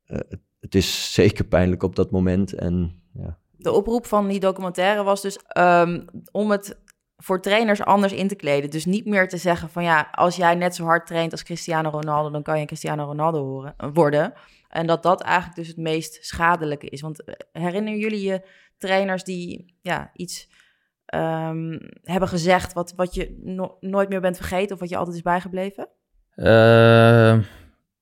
eh, 0.05 0.19
het- 0.59 0.75
is 0.75 1.13
zeker 1.21 1.45
pijnlijk 1.45 1.83
op 1.83 1.95
dat 1.95 2.11
moment. 2.11 2.53
En 2.53 3.01
ja, 3.13 3.37
De 3.51 3.71
oproep 3.71 4.05
van 4.05 4.27
die 4.27 4.39
documentaire 4.39 5.03
was 5.03 5.21
dus 5.21 5.37
ehm, 5.47 6.01
om 6.31 6.51
het 6.51 6.77
voor 7.17 7.41
trainers 7.41 7.81
anders 7.81 8.13
in 8.13 8.27
te 8.27 8.35
kleden. 8.35 8.69
Dus 8.69 8.85
niet 8.85 9.05
meer 9.05 9.27
te 9.27 9.37
zeggen 9.37 9.69
van 9.69 9.83
ja, 9.83 10.07
als 10.11 10.35
jij 10.35 10.55
net 10.55 10.75
zo 10.75 10.83
hard 10.83 11.07
traint 11.07 11.31
als 11.31 11.43
Cristiano 11.43 11.89
Ronaldo, 11.89 12.29
dan 12.29 12.43
kan 12.43 12.59
je 12.59 12.65
Cristiano 12.65 13.05
Ronaldo 13.05 13.43
horen, 13.43 13.75
worden. 13.93 14.33
En 14.69 14.87
dat 14.87 15.03
dat 15.03 15.21
eigenlijk 15.21 15.55
dus 15.57 15.67
het 15.67 15.77
meest 15.77 16.25
schadelijke 16.25 16.87
is. 16.89 17.01
Want 17.01 17.23
eh, 17.23 17.33
herinneren 17.51 17.99
jullie 17.99 18.21
je 18.21 18.41
trainers 18.77 19.23
die 19.23 19.75
ja, 19.81 20.11
iets 20.13 20.49
ehm, 21.05 21.79
hebben 22.03 22.29
gezegd 22.29 22.73
wat, 22.73 22.93
wat 22.95 23.13
je 23.13 23.39
no 23.43 23.77
nooit 23.79 24.09
meer 24.09 24.21
bent 24.21 24.37
vergeten 24.37 24.73
of 24.73 24.79
wat 24.79 24.89
je 24.89 24.97
altijd 24.97 25.15
is 25.15 25.21
bijgebleven? 25.21 25.87
Uh, 26.35 27.39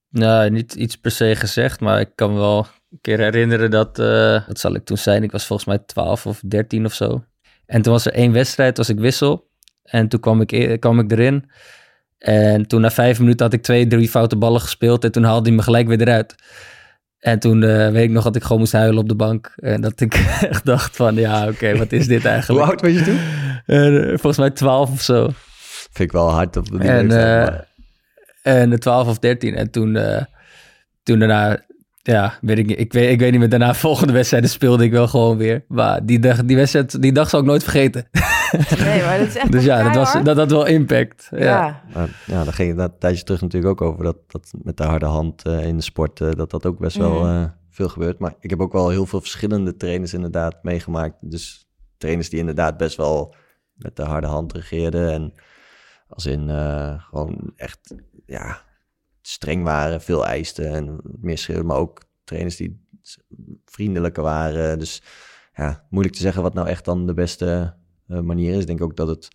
nou, 0.09 0.49
niet 0.49 0.73
iets 0.73 0.95
per 0.95 1.11
se 1.11 1.35
gezegd, 1.35 1.79
maar 1.79 1.99
ik 1.99 2.11
kan 2.15 2.33
me 2.33 2.39
wel 2.39 2.67
een 2.91 3.01
keer 3.01 3.19
herinneren 3.19 3.71
dat, 3.71 3.99
uh, 3.99 4.47
wat 4.47 4.59
zal 4.59 4.75
ik 4.75 4.85
toen 4.85 4.97
zijn? 4.97 5.23
Ik 5.23 5.31
was 5.31 5.45
volgens 5.45 5.67
mij 5.67 5.77
12 5.77 6.25
of 6.25 6.41
13 6.47 6.85
of 6.85 6.93
zo. 6.93 7.23
En 7.65 7.81
toen 7.81 7.93
was 7.93 8.05
er 8.05 8.13
één 8.13 8.31
wedstrijd, 8.31 8.77
was 8.77 8.89
ik 8.89 8.99
wissel. 8.99 9.49
En 9.83 10.07
toen 10.07 10.19
kwam 10.19 10.41
ik, 10.41 10.51
e-, 10.51 10.77
kwam 10.77 10.99
ik 10.99 11.11
erin. 11.11 11.49
En 12.17 12.67
toen 12.67 12.81
na 12.81 12.91
vijf 12.91 13.19
minuten 13.19 13.45
had 13.45 13.53
ik 13.53 13.61
twee, 13.61 13.87
drie 13.87 14.09
foute 14.09 14.35
ballen 14.35 14.61
gespeeld. 14.61 15.03
En 15.03 15.11
toen 15.11 15.23
haalde 15.23 15.47
hij 15.47 15.57
me 15.57 15.63
gelijk 15.63 15.87
weer 15.87 16.01
eruit. 16.01 16.35
En 17.23 17.39
toen 17.39 17.61
uh, 17.61 17.89
weet 17.89 18.03
ik 18.03 18.09
nog 18.09 18.23
dat 18.23 18.35
ik 18.35 18.43
gewoon 18.43 18.59
moest 18.59 18.71
huilen 18.71 18.97
op 18.97 19.09
de 19.09 19.15
bank. 19.15 19.53
En 19.55 19.81
dat 19.81 20.01
ik 20.01 20.13
echt 20.49 20.65
dacht 20.65 20.95
van, 20.95 21.15
ja, 21.15 21.47
oké, 21.47 21.75
wat 21.77 21.91
is 21.91 22.07
dit 22.07 22.25
eigenlijk? 22.25 22.65
Hoe 22.65 22.71
oud 22.71 22.81
was 22.81 22.91
je 22.91 23.03
toen? 23.03 23.19
Uh, 23.67 24.07
volgens 24.07 24.37
mij 24.37 24.49
12 24.49 24.91
of 24.91 25.01
zo. 25.01 25.29
Vind 25.91 26.09
ik 26.09 26.11
wel 26.11 26.29
hard 26.29 26.57
op 26.57 26.69
die 26.71 26.79
en, 26.79 27.09
uh, 27.09 27.47
en 28.41 28.79
12 28.79 29.07
of 29.07 29.19
13. 29.19 29.55
En 29.55 29.71
toen, 29.71 29.97
toen 31.03 31.19
daarna 31.19 31.59
ja, 32.03 32.37
weet 32.41 32.57
ik 32.57 32.65
niet. 32.65 32.79
Ik 32.79 32.93
weet, 32.93 33.11
ik 33.11 33.19
weet 33.19 33.31
niet 33.31 33.39
meer. 33.39 33.49
Daarna 33.49 33.73
volgende 33.87 34.13
wedstrijden 34.13 34.49
speelde 34.49 34.83
ik 34.83 34.91
wel 34.91 35.07
gewoon 35.07 35.37
weer. 35.37 35.63
Maar 35.67 36.05
die 36.05 36.19
dag, 36.19 36.43
die 36.43 36.55
wedstrijd, 36.55 37.01
die 37.01 37.13
dag 37.13 37.29
zal 37.29 37.39
ik 37.39 37.45
nooit 37.45 37.63
vergeten. 37.63 38.07
Nee, 38.77 39.03
maar 39.03 39.17
dat 39.17 39.27
is 39.27 39.35
echt 39.35 39.51
Dus 39.57 39.63
ja, 39.63 39.83
dat, 39.83 39.95
was, 39.95 40.23
dat 40.23 40.37
had 40.37 40.51
wel 40.51 40.65
impact. 40.65 41.27
Ja, 41.31 41.39
ja. 41.39 41.83
Maar, 41.93 42.09
ja 42.25 42.43
daar 42.43 42.53
ging 42.53 42.69
het 42.69 42.91
een 42.91 42.97
tijdje 42.97 43.23
terug 43.23 43.41
natuurlijk 43.41 43.81
ook 43.81 43.89
over. 43.89 44.03
Dat, 44.03 44.17
dat 44.27 44.53
met 44.63 44.77
de 44.77 44.83
harde 44.83 45.05
hand 45.05 45.47
uh, 45.47 45.65
in 45.65 45.77
de 45.77 45.83
sport, 45.83 46.19
uh, 46.19 46.31
dat 46.31 46.51
dat 46.51 46.65
ook 46.65 46.79
best 46.79 46.97
wel 46.97 47.27
uh, 47.27 47.45
veel 47.69 47.89
gebeurt. 47.89 48.19
Maar 48.19 48.33
ik 48.39 48.49
heb 48.49 48.61
ook 48.61 48.73
wel 48.73 48.89
heel 48.89 49.05
veel 49.05 49.19
verschillende 49.19 49.77
trainers 49.77 50.13
inderdaad 50.13 50.63
meegemaakt. 50.63 51.15
Dus 51.21 51.67
trainers 51.97 52.29
die 52.29 52.39
inderdaad 52.39 52.77
best 52.77 52.97
wel 52.97 53.35
met 53.73 53.95
de 53.95 54.03
harde 54.03 54.27
hand 54.27 54.53
regeerden. 54.53 55.11
En 55.11 55.33
als 56.07 56.25
in 56.25 56.49
gewoon 56.99 57.53
echt, 57.55 57.95
ja, 58.25 58.61
streng 59.21 59.63
waren, 59.63 60.01
veel 60.01 60.25
eisten 60.25 60.71
en 60.71 60.99
meer 61.21 61.37
schreeuwen, 61.37 61.65
maar 61.65 61.77
ook 61.77 62.03
trainers 62.23 62.55
die 62.55 62.87
vriendelijker 63.65 64.23
waren. 64.23 64.79
Dus 64.79 65.01
ja, 65.55 65.85
moeilijk 65.89 66.15
te 66.15 66.21
zeggen 66.21 66.41
wat 66.41 66.53
nou 66.53 66.67
echt 66.67 66.85
dan 66.85 67.07
de 67.07 67.13
beste 67.13 67.73
manier 68.21 68.53
is. 68.53 68.61
Ik 68.61 68.67
denk 68.67 68.81
ook 68.81 68.95
dat 68.95 69.07
het 69.07 69.27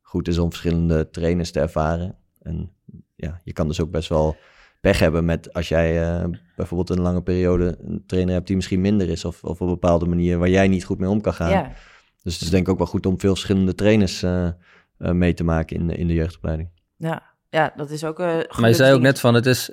goed 0.00 0.28
is 0.28 0.38
om 0.38 0.48
verschillende 0.48 1.10
trainers 1.10 1.50
te 1.50 1.60
ervaren. 1.60 2.16
En 2.42 2.72
ja, 3.16 3.40
je 3.44 3.52
kan 3.52 3.68
dus 3.68 3.80
ook 3.80 3.90
best 3.90 4.08
wel 4.08 4.36
pech 4.80 4.98
hebben 4.98 5.24
met 5.24 5.52
als 5.52 5.68
jij 5.68 6.20
uh, 6.20 6.24
bijvoorbeeld 6.56 6.90
een 6.90 7.04
lange 7.04 7.22
periode 7.22 7.78
een 7.86 8.02
trainer 8.06 8.34
hebt 8.34 8.46
die 8.46 8.56
misschien 8.56 8.80
minder 8.80 9.08
is 9.08 9.24
of, 9.24 9.44
of 9.44 9.50
op 9.50 9.60
een 9.60 9.66
bepaalde 9.66 10.06
manier 10.06 10.38
waar 10.38 10.48
jij 10.48 10.68
niet 10.68 10.84
goed 10.84 10.98
mee 10.98 11.08
om 11.08 11.20
kan 11.20 11.34
gaan. 11.34 11.50
Ja. 11.50 11.72
Dus 12.22 12.32
het 12.32 12.42
is 12.42 12.50
denk 12.50 12.66
ik 12.66 12.72
ook 12.72 12.78
wel 12.78 12.86
goed 12.86 13.06
om 13.06 13.20
veel 13.20 13.34
verschillende 13.34 13.74
trainers 13.74 14.22
uh, 14.22 14.50
mee 14.98 15.34
te 15.34 15.44
maken 15.44 15.76
in, 15.76 15.90
in 15.90 16.06
de 16.06 16.14
jeugdopleiding. 16.14 16.68
Ja, 16.96 17.22
ja, 17.50 17.72
dat 17.76 17.90
is 17.90 18.04
ook. 18.04 18.20
Uh, 18.20 18.26
maar 18.58 18.68
je 18.68 18.74
zei 18.74 18.94
ook 18.94 19.00
net 19.00 19.20
van 19.20 19.34
het 19.34 19.46
is, 19.46 19.70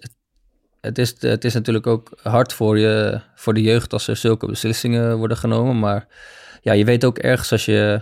het 0.81 0.97
is, 0.97 1.21
het 1.21 1.43
is 1.43 1.53
natuurlijk 1.53 1.87
ook 1.87 2.11
hard 2.21 2.53
voor, 2.53 2.79
je, 2.79 3.21
voor 3.35 3.53
de 3.53 3.61
jeugd 3.61 3.93
als 3.93 4.07
er 4.07 4.15
zulke 4.15 4.47
beslissingen 4.47 5.17
worden 5.17 5.37
genomen. 5.37 5.79
Maar 5.79 6.07
ja, 6.61 6.73
je 6.73 6.85
weet 6.85 7.05
ook 7.05 7.17
ergens 7.17 7.51
als 7.51 7.65
je. 7.65 8.01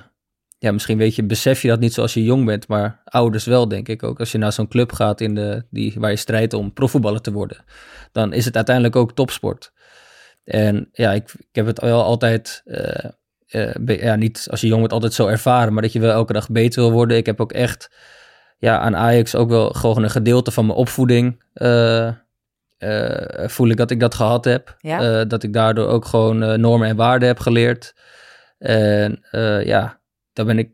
Ja, 0.63 0.71
misschien 0.71 0.97
weet 0.97 1.15
je, 1.15 1.23
besef 1.23 1.62
je 1.62 1.67
dat 1.67 1.80
niet 1.80 1.93
zoals 1.93 2.13
je 2.13 2.23
jong 2.23 2.45
bent, 2.45 2.67
maar 2.67 3.02
ouders 3.06 3.45
wel, 3.45 3.67
denk 3.67 3.88
ik 3.88 4.04
ook. 4.04 4.19
Als 4.19 4.32
je 4.32 4.38
naar 4.38 4.54
zo'n 4.54 4.67
club 4.67 4.91
gaat 4.91 5.21
in 5.21 5.36
de, 5.36 5.65
die, 5.69 5.93
waar 5.97 6.10
je 6.10 6.15
strijdt 6.15 6.54
om 6.54 6.73
profvoetballer 6.73 7.21
te 7.21 7.32
worden, 7.32 7.58
dan 8.12 8.34
is 8.34 8.45
het 8.45 8.56
uiteindelijk 8.56 8.95
ook 8.95 9.13
topsport. 9.13 9.73
En 10.43 10.89
ja, 10.91 11.12
ik, 11.12 11.32
ik 11.38 11.56
heb 11.56 11.65
het 11.65 11.80
wel 11.80 12.04
altijd. 12.04 12.62
Uh, 12.65 13.10
uh, 13.49 14.02
ja, 14.02 14.15
niet 14.15 14.47
als 14.52 14.62
je 14.62 14.67
jong 14.67 14.80
bent 14.80 14.93
altijd 14.93 15.13
zo 15.13 15.28
ervaren, 15.28 15.73
maar 15.73 15.82
dat 15.82 15.91
je 15.91 15.99
wel 15.99 16.12
elke 16.12 16.34
dag 16.34 16.49
beter 16.49 16.82
wil 16.82 16.91
worden. 16.91 17.17
Ik 17.17 17.26
heb 17.26 17.41
ook 17.41 17.52
echt 17.52 17.91
ja, 18.58 18.80
aan 18.80 18.95
Ajax 18.95 19.36
ook 19.36 19.49
wel 19.49 19.69
gewoon 19.69 20.04
een 20.04 20.10
gedeelte 20.10 20.52
van 20.52 20.65
mijn 20.65 20.78
opvoeding. 20.78 21.43
Uh, 21.54 22.10
uh, 22.80 23.47
voel 23.47 23.69
ik 23.69 23.78
dat 23.78 23.91
ik 23.91 23.99
dat 23.99 24.15
gehad 24.15 24.45
heb. 24.45 24.76
Ja? 24.80 25.26
Dat 25.26 25.43
ik 25.43 25.54
daardoor 25.54 25.88
ook 25.88 26.06
gewoon 26.06 26.62
normen 26.62 26.88
en 26.88 26.95
waarden 26.95 27.28
heb 27.28 27.39
geleerd. 27.39 27.95
En 28.58 29.26
ja, 29.65 30.02
daar 30.33 30.45
ben 30.45 30.57
ik 30.57 30.69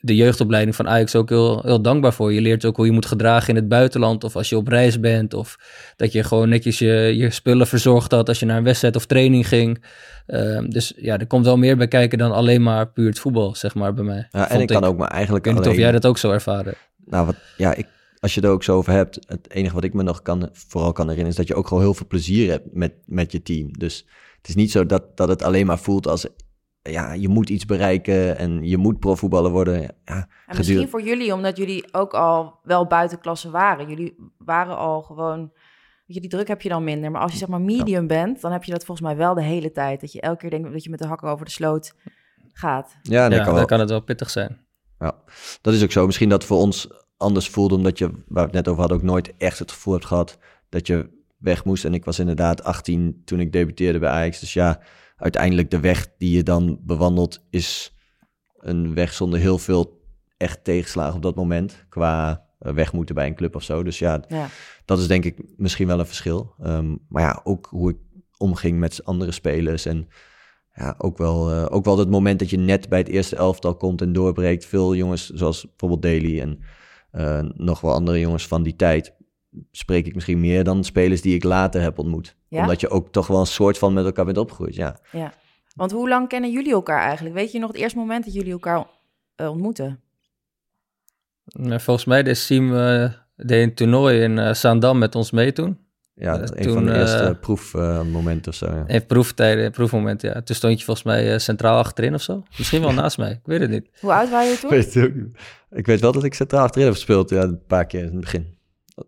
de 0.00 0.16
jeugdopleiding 0.16 0.76
van 0.76 0.88
Ajax 0.88 1.14
ook 1.14 1.28
heel, 1.28 1.62
heel 1.62 1.82
dankbaar 1.82 2.12
voor. 2.12 2.32
Je 2.32 2.40
leert 2.40 2.64
ook 2.64 2.76
hoe 2.76 2.86
je 2.86 2.92
moet 2.92 3.06
gedragen 3.06 3.48
in 3.48 3.56
het 3.56 3.68
buitenland 3.68 4.24
of 4.24 4.36
als 4.36 4.48
je 4.48 4.56
op 4.56 4.68
reis 4.68 5.00
bent. 5.00 5.34
Of 5.34 5.58
dat 5.96 6.12
je 6.12 6.22
gewoon 6.22 6.48
netjes 6.48 6.78
je, 6.78 7.12
je 7.16 7.30
spullen 7.30 7.66
verzorgd 7.66 8.10
had 8.10 8.28
als 8.28 8.38
je 8.40 8.46
naar 8.46 8.56
een 8.56 8.64
wedstrijd 8.64 8.96
of 8.96 9.06
training 9.06 9.48
ging. 9.48 9.84
Uh, 10.26 10.60
dus 10.68 10.92
ja, 10.96 11.18
er 11.18 11.26
komt 11.26 11.44
wel 11.44 11.56
meer 11.56 11.76
bij 11.76 11.88
kijken 11.88 12.18
dan 12.18 12.32
alleen 12.32 12.62
maar 12.62 12.92
puur 12.92 13.08
het 13.08 13.18
voetbal, 13.18 13.54
zeg 13.54 13.74
maar, 13.74 13.94
bij 13.94 14.04
mij. 14.04 14.28
Ja, 14.30 14.50
en 14.50 14.60
ik 14.60 14.66
kan 14.66 14.84
ook 14.84 14.98
maar 14.98 15.10
eigenlijk 15.10 15.46
Ik 15.46 15.52
weet 15.52 15.60
alleen... 15.60 15.76
of 15.76 15.82
jij 15.82 15.92
dat 15.92 16.06
ook 16.06 16.18
zo 16.18 16.32
ervaren. 16.32 16.74
Nou, 17.04 17.26
wat, 17.26 17.36
ja, 17.56 17.74
ik, 17.74 17.86
als 18.20 18.34
je 18.34 18.40
er 18.40 18.50
ook 18.50 18.62
zo 18.62 18.76
over 18.76 18.92
hebt, 18.92 19.18
het 19.26 19.50
enige 19.50 19.74
wat 19.74 19.84
ik 19.84 19.94
me 19.94 20.02
nog 20.02 20.22
kan, 20.22 20.48
vooral 20.52 20.92
kan 20.92 21.08
herinneren, 21.08 21.30
is 21.30 21.46
dat 21.46 21.48
je 21.48 21.54
ook 21.54 21.66
gewoon 21.66 21.82
heel 21.82 21.94
veel 21.94 22.06
plezier 22.06 22.50
hebt 22.50 22.74
met, 22.74 22.92
met 23.06 23.32
je 23.32 23.42
team. 23.42 23.72
Dus 23.78 24.06
het 24.36 24.48
is 24.48 24.54
niet 24.54 24.70
zo 24.70 24.86
dat, 24.86 25.16
dat 25.16 25.28
het 25.28 25.42
alleen 25.42 25.66
maar 25.66 25.78
voelt 25.78 26.06
als, 26.06 26.26
ja, 26.82 27.12
je 27.12 27.28
moet 27.28 27.48
iets 27.48 27.64
bereiken 27.64 28.38
en 28.38 28.64
je 28.64 28.76
moet 28.76 28.98
profvoetballer 28.98 29.50
worden. 29.50 29.82
Ja, 30.04 30.28
en 30.46 30.56
misschien 30.56 30.88
voor 30.88 31.02
jullie, 31.02 31.34
omdat 31.34 31.56
jullie 31.56 31.94
ook 31.94 32.14
al 32.14 32.58
wel 32.62 32.86
buitenklasse 32.86 33.50
waren. 33.50 33.88
Jullie 33.88 34.16
waren 34.38 34.76
al 34.76 35.02
gewoon, 35.02 35.40
weet 36.06 36.16
je, 36.16 36.20
die 36.20 36.30
druk 36.30 36.48
heb 36.48 36.62
je 36.62 36.68
dan 36.68 36.84
minder. 36.84 37.10
Maar 37.10 37.20
als 37.20 37.32
je 37.32 37.38
zeg 37.38 37.48
maar 37.48 37.60
medium 37.60 38.00
ja. 38.00 38.06
bent, 38.06 38.40
dan 38.40 38.52
heb 38.52 38.64
je 38.64 38.72
dat 38.72 38.84
volgens 38.84 39.06
mij 39.06 39.16
wel 39.16 39.34
de 39.34 39.42
hele 39.42 39.72
tijd. 39.72 40.00
Dat 40.00 40.12
je 40.12 40.20
elke 40.20 40.38
keer 40.38 40.50
denkt 40.50 40.72
dat 40.72 40.84
je 40.84 40.90
met 40.90 40.98
de 40.98 41.06
hakken 41.06 41.28
over 41.28 41.44
de 41.44 41.50
sloot 41.50 41.94
gaat. 42.52 42.96
Ja, 43.02 43.28
dat 43.28 43.38
ja, 43.38 43.44
kan, 43.44 43.54
dan 43.54 43.66
kan 43.66 43.80
het 43.80 43.90
wel 43.90 44.00
pittig 44.00 44.30
zijn. 44.30 44.60
Ja, 44.98 45.14
dat 45.60 45.74
is 45.74 45.82
ook 45.82 45.92
zo. 45.92 46.06
Misschien 46.06 46.28
dat 46.28 46.44
voor 46.44 46.58
ons 46.58 46.88
anders 47.16 47.48
voelde, 47.48 47.74
omdat 47.74 47.98
je, 47.98 48.06
waar 48.06 48.22
we 48.26 48.40
het 48.40 48.52
net 48.52 48.68
over 48.68 48.80
hadden, 48.80 48.98
ook 48.98 49.04
nooit 49.04 49.36
echt 49.36 49.58
het 49.58 49.72
gevoel 49.72 49.92
hebt 49.92 50.06
gehad 50.06 50.38
dat 50.68 50.86
je 50.86 51.10
weg 51.38 51.64
moest. 51.64 51.84
En 51.84 51.94
ik 51.94 52.04
was 52.04 52.18
inderdaad 52.18 52.64
18 52.64 53.22
toen 53.24 53.40
ik 53.40 53.52
debuteerde 53.52 53.98
bij 53.98 54.10
Ajax. 54.10 54.40
Dus 54.40 54.52
ja, 54.52 54.80
uiteindelijk 55.20 55.70
de 55.70 55.80
weg 55.80 56.08
die 56.18 56.36
je 56.36 56.42
dan 56.42 56.80
bewandelt 56.82 57.46
is 57.50 57.94
een 58.56 58.94
weg 58.94 59.12
zonder 59.12 59.40
heel 59.40 59.58
veel 59.58 60.02
echt 60.36 60.64
tegenslagen 60.64 61.16
op 61.16 61.22
dat 61.22 61.34
moment. 61.34 61.84
Qua 61.88 62.44
weg 62.58 62.92
moeten 62.92 63.14
bij 63.14 63.26
een 63.26 63.34
club 63.34 63.54
of 63.54 63.62
zo. 63.62 63.82
Dus 63.82 63.98
ja, 63.98 64.24
ja. 64.28 64.48
dat 64.84 64.98
is 64.98 65.06
denk 65.06 65.24
ik 65.24 65.42
misschien 65.56 65.86
wel 65.86 65.98
een 65.98 66.06
verschil. 66.06 66.54
Um, 66.64 66.98
maar 67.08 67.22
ja, 67.22 67.40
ook 67.44 67.66
hoe 67.70 67.90
ik 67.90 67.96
omging 68.36 68.78
met 68.78 69.04
andere 69.04 69.32
spelers 69.32 69.86
en 69.86 70.08
ja, 70.74 70.94
ook 70.98 71.18
wel, 71.18 71.52
uh, 71.52 71.66
ook 71.70 71.84
wel 71.84 71.98
het 71.98 72.10
moment 72.10 72.38
dat 72.38 72.50
je 72.50 72.58
net 72.58 72.88
bij 72.88 72.98
het 72.98 73.08
eerste 73.08 73.36
elftal 73.36 73.76
komt 73.76 74.02
en 74.02 74.12
doorbreekt. 74.12 74.66
Veel 74.66 74.94
jongens, 74.94 75.30
zoals 75.30 75.66
bijvoorbeeld 75.66 76.02
Daly 76.02 76.40
en 76.40 76.60
uh, 77.12 77.50
nog 77.54 77.80
wel 77.80 77.92
andere 77.92 78.20
jongens 78.20 78.46
van 78.46 78.62
die 78.62 78.76
tijd, 78.76 79.14
spreek 79.70 80.06
ik 80.06 80.14
misschien 80.14 80.40
meer 80.40 80.64
dan 80.64 80.84
spelers 80.84 81.22
die 81.22 81.34
ik 81.34 81.44
later 81.44 81.80
heb 81.80 81.98
ontmoet. 81.98 82.36
Ja? 82.48 82.60
Omdat 82.60 82.80
je 82.80 82.90
ook 82.90 83.12
toch 83.12 83.26
wel 83.26 83.40
een 83.40 83.46
soort 83.46 83.78
van 83.78 83.92
met 83.92 84.04
elkaar 84.04 84.24
bent 84.24 84.38
opgegroeid, 84.38 84.74
ja. 84.74 84.98
Ja, 85.12 85.32
want 85.74 85.90
hoe 85.92 86.08
lang 86.08 86.28
kennen 86.28 86.50
jullie 86.50 86.72
elkaar 86.72 87.02
eigenlijk? 87.02 87.34
Weet 87.34 87.52
je 87.52 87.58
nog 87.58 87.72
het 87.72 87.80
eerste 87.80 87.98
moment 87.98 88.24
dat 88.24 88.34
jullie 88.34 88.52
elkaar 88.52 88.86
uh, 89.36 89.50
ontmoeten? 89.50 90.00
Volgens 91.54 92.04
mij 92.04 92.22
deed 92.22 92.38
Siem 92.38 92.72
uh, 92.72 93.12
deed 93.36 93.62
een 93.62 93.74
toernooi 93.74 94.20
in 94.20 94.36
uh, 94.36 94.54
Zaandam 94.54 94.98
met 94.98 95.14
ons 95.14 95.30
mee 95.30 95.52
toen. 95.52 95.78
Ja, 96.14 96.38
dat 96.38 96.56
een 96.56 96.62
toen, 96.62 96.72
van 96.72 96.84
de 96.84 96.94
eerste 96.94 97.22
uh, 97.22 97.40
proefmomenten 97.40 98.52
of 98.52 98.58
zo. 98.58 98.66
Ja. 98.66 98.86
Even 98.86 99.06
proeftijden, 99.06 99.70
proefmomenten, 99.70 100.30
ja. 100.34 100.42
Toen 100.42 100.56
stond 100.56 100.78
je 100.78 100.84
volgens 100.84 101.06
mij 101.06 101.32
uh, 101.32 101.38
centraal 101.38 101.78
achterin 101.78 102.14
of 102.14 102.22
zo. 102.22 102.42
Misschien 102.58 102.80
wel 102.80 102.92
naast 103.02 103.18
mij, 103.18 103.30
ik 103.30 103.40
weet 103.44 103.60
het 103.60 103.70
niet. 103.70 103.88
Hoe 104.00 104.12
oud 104.12 104.30
waren 104.30 104.50
je 104.50 104.58
toen? 104.58 104.70
Weet. 104.70 104.94
Ik 105.70 105.86
weet 105.86 106.00
wel 106.00 106.12
dat 106.12 106.24
ik 106.24 106.34
centraal 106.34 106.62
achterin 106.62 106.86
heb 106.86 106.94
gespeeld, 106.94 107.30
ja, 107.30 107.42
een 107.42 107.66
paar 107.66 107.86
keer 107.86 108.00
in 108.00 108.10
het 108.10 108.20
begin. 108.20 108.58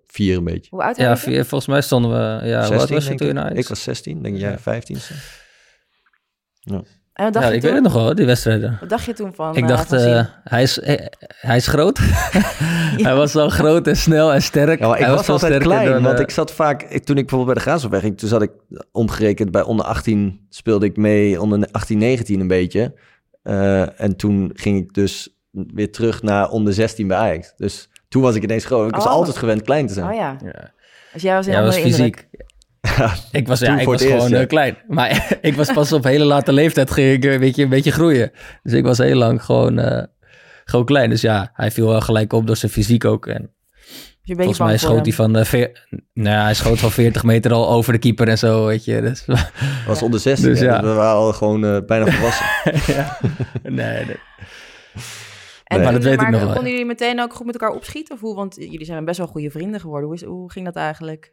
Vier 0.06 0.36
een 0.36 0.44
beetje. 0.44 0.70
Hoe 0.70 0.82
oud 0.82 0.96
Ja, 0.96 1.16
vier, 1.16 1.44
volgens 1.44 1.70
mij 1.70 1.80
stonden 1.80 2.10
we... 2.10 2.46
Ja, 2.46 2.60
16, 2.60 2.72
hoe 2.72 2.80
oud 2.80 2.90
was 2.90 3.06
je 3.06 3.14
toen 3.14 3.26
ik. 3.28 3.32
in 3.32 3.40
Ajax? 3.40 3.58
Ik 3.58 3.68
was 3.68 3.82
16, 3.82 4.22
denk 4.22 4.36
jij 4.36 4.50
ja. 4.50 4.58
15. 4.58 4.98
Ja. 6.60 6.82
En 7.12 7.24
wat 7.24 7.32
dacht 7.32 7.44
Ja, 7.44 7.50
je 7.50 7.56
ik 7.56 7.62
toen? 7.62 7.72
weet 7.72 7.84
het 7.84 7.92
nog 7.92 8.02
wel, 8.02 8.14
die 8.14 8.26
wedstrijden. 8.26 8.76
Wat 8.80 8.88
dacht 8.88 9.04
je 9.04 9.12
toen 9.12 9.34
van 9.34 9.56
Ik 9.56 9.62
eh, 9.62 9.68
dacht, 9.68 9.88
van 9.88 9.98
eh, 9.98 10.26
hij, 10.44 10.62
is, 10.62 10.80
hij, 10.84 11.12
hij 11.40 11.56
is 11.56 11.66
groot. 11.66 11.98
Hij 13.06 13.14
was 13.14 13.32
wel 13.32 13.48
groot 13.48 13.86
en 13.86 13.96
snel 13.96 14.32
en 14.32 14.42
sterk. 14.42 14.78
Ja, 14.80 14.94
ik 14.94 15.00
hij 15.04 15.10
was, 15.10 15.24
veel 15.24 15.34
altijd 15.34 15.52
sterker 15.52 15.70
klein, 15.70 15.92
dan, 15.92 16.02
want 16.02 16.16
eh, 16.16 16.22
ik 16.22 16.30
zat 16.30 16.52
vaak... 16.52 16.82
Ik, 16.82 17.04
toen 17.04 17.16
ik 17.16 17.26
bijvoorbeeld 17.26 17.46
bij 17.46 17.54
de 17.54 17.60
Graafschap 17.60 17.90
wegging, 17.90 18.18
toen 18.18 18.28
zat 18.28 18.42
ik 18.42 18.50
omgerekend 18.92 19.50
bij 19.50 19.62
onder 19.62 19.86
18... 19.86 20.46
speelde 20.48 20.86
ik 20.86 20.96
mee 20.96 21.40
onder 21.40 21.68
18, 21.70 21.98
19 21.98 22.40
een 22.40 22.46
beetje. 22.46 22.94
Eh, 23.42 24.00
en 24.00 24.16
toen 24.16 24.50
ging 24.54 24.78
ik 24.78 24.94
dus 24.94 25.36
weer 25.52 25.92
terug 25.92 26.22
naar 26.22 26.50
onder 26.50 26.72
16 26.72 27.06
bij 27.06 27.16
Ajax. 27.16 27.52
Dus 27.56 27.88
toen 28.12 28.22
was 28.22 28.34
ik 28.34 28.42
ineens 28.42 28.64
groot. 28.64 28.88
Ik 28.88 28.94
was 28.94 29.04
Oh. 29.04 29.10
altijd 29.10 29.36
gewend 29.36 29.62
klein 29.62 29.86
te 29.86 29.92
zijn. 29.92 30.06
Oh 30.08 30.14
ja, 30.14 30.36
ja. 30.44 30.70
dus 31.12 31.22
jij 31.22 31.34
was 31.34 31.46
Ja, 31.46 31.62
was 31.62 31.74
de 31.74 31.80
fysiek. 31.80 32.28
Ik 33.32 33.46
was, 33.48 33.60
ja, 33.60 33.66
Toen 33.66 33.76
ik 33.78 33.82
voor 33.84 33.92
was 33.92 34.02
het 34.02 34.10
eerst, 34.10 34.22
gewoon 34.24 34.30
ja. 34.38 34.40
eh, 34.42 34.48
klein. 34.48 34.76
Maar 34.88 35.26
ik 35.40 35.54
was 35.56 35.72
pas 35.72 35.92
op 35.92 36.04
hele 36.04 36.24
late 36.24 36.52
leeftijd 36.52 36.90
ging 36.90 37.12
ik 37.12 37.24
een 37.32 37.40
beetje, 37.40 37.62
een 37.62 37.68
beetje 37.68 37.92
groeien. 37.92 38.32
Dus 38.62 38.72
ik 38.72 38.84
was 38.84 38.98
heel 38.98 39.16
lang 39.16 39.44
gewoon, 39.44 39.78
eh, 39.78 40.02
gewoon 40.64 40.84
klein. 40.84 41.10
Dus 41.10 41.20
ja, 41.20 41.50
hij 41.54 41.70
viel 41.70 41.86
wel 41.88 42.00
gelijk 42.00 42.32
op 42.32 42.46
door 42.46 42.56
zijn 42.56 42.72
fysiek 42.72 43.04
ook. 43.04 43.26
En 43.26 43.50
Dus 43.80 44.00
je 44.22 44.34
bent 44.34 44.38
volgens 44.38 44.58
mij 44.58 44.78
schoot 44.78 45.04
hij 45.06 45.14
van, 45.14 45.36
eh, 45.36 45.44
veer- 45.44 45.86
nou, 46.14 46.36
ja, 46.36 46.42
hij 46.42 46.54
schoot 46.54 46.78
van 46.78 46.90
40 46.90 47.22
meter 47.22 47.52
al 47.52 47.68
over 47.70 47.92
de 47.92 47.98
keeper 47.98 48.28
en 48.28 48.38
zo, 48.38 48.66
weet 48.66 48.84
je. 48.84 49.00
Dus, 49.00 49.24
was 49.86 50.02
onder 50.02 50.20
16. 50.20 50.48
Dus 50.48 50.60
ja. 50.60 50.82
we 50.82 50.92
waren 50.92 51.16
al 51.16 51.32
gewoon 51.32 51.64
eh, 51.64 51.76
bijna 51.86 52.06
volwassen. 52.10 52.46
ja. 52.94 53.18
Nee, 53.62 54.04
nee. 54.04 54.16
En 55.72 55.78
Nee. 55.78 55.84
Maar 55.84 55.92
dat 55.92 56.04
weet 56.04 56.20
ik 56.20 56.28
nog 56.28 56.40
wel, 56.40 56.52
Konden 56.52 56.70
jullie 56.70 56.86
meteen 56.86 57.20
ook 57.20 57.34
goed 57.34 57.46
met 57.46 57.54
elkaar 57.54 57.76
opschieten? 57.76 58.14
Of 58.14 58.20
hoe? 58.20 58.34
Want 58.34 58.54
jullie 58.54 58.84
zijn 58.84 59.04
best 59.04 59.18
wel 59.18 59.26
goede 59.26 59.50
vrienden 59.50 59.80
geworden. 59.80 60.06
Hoe, 60.06 60.16
is, 60.16 60.24
hoe 60.24 60.50
ging 60.50 60.64
dat 60.64 60.76
eigenlijk? 60.76 61.32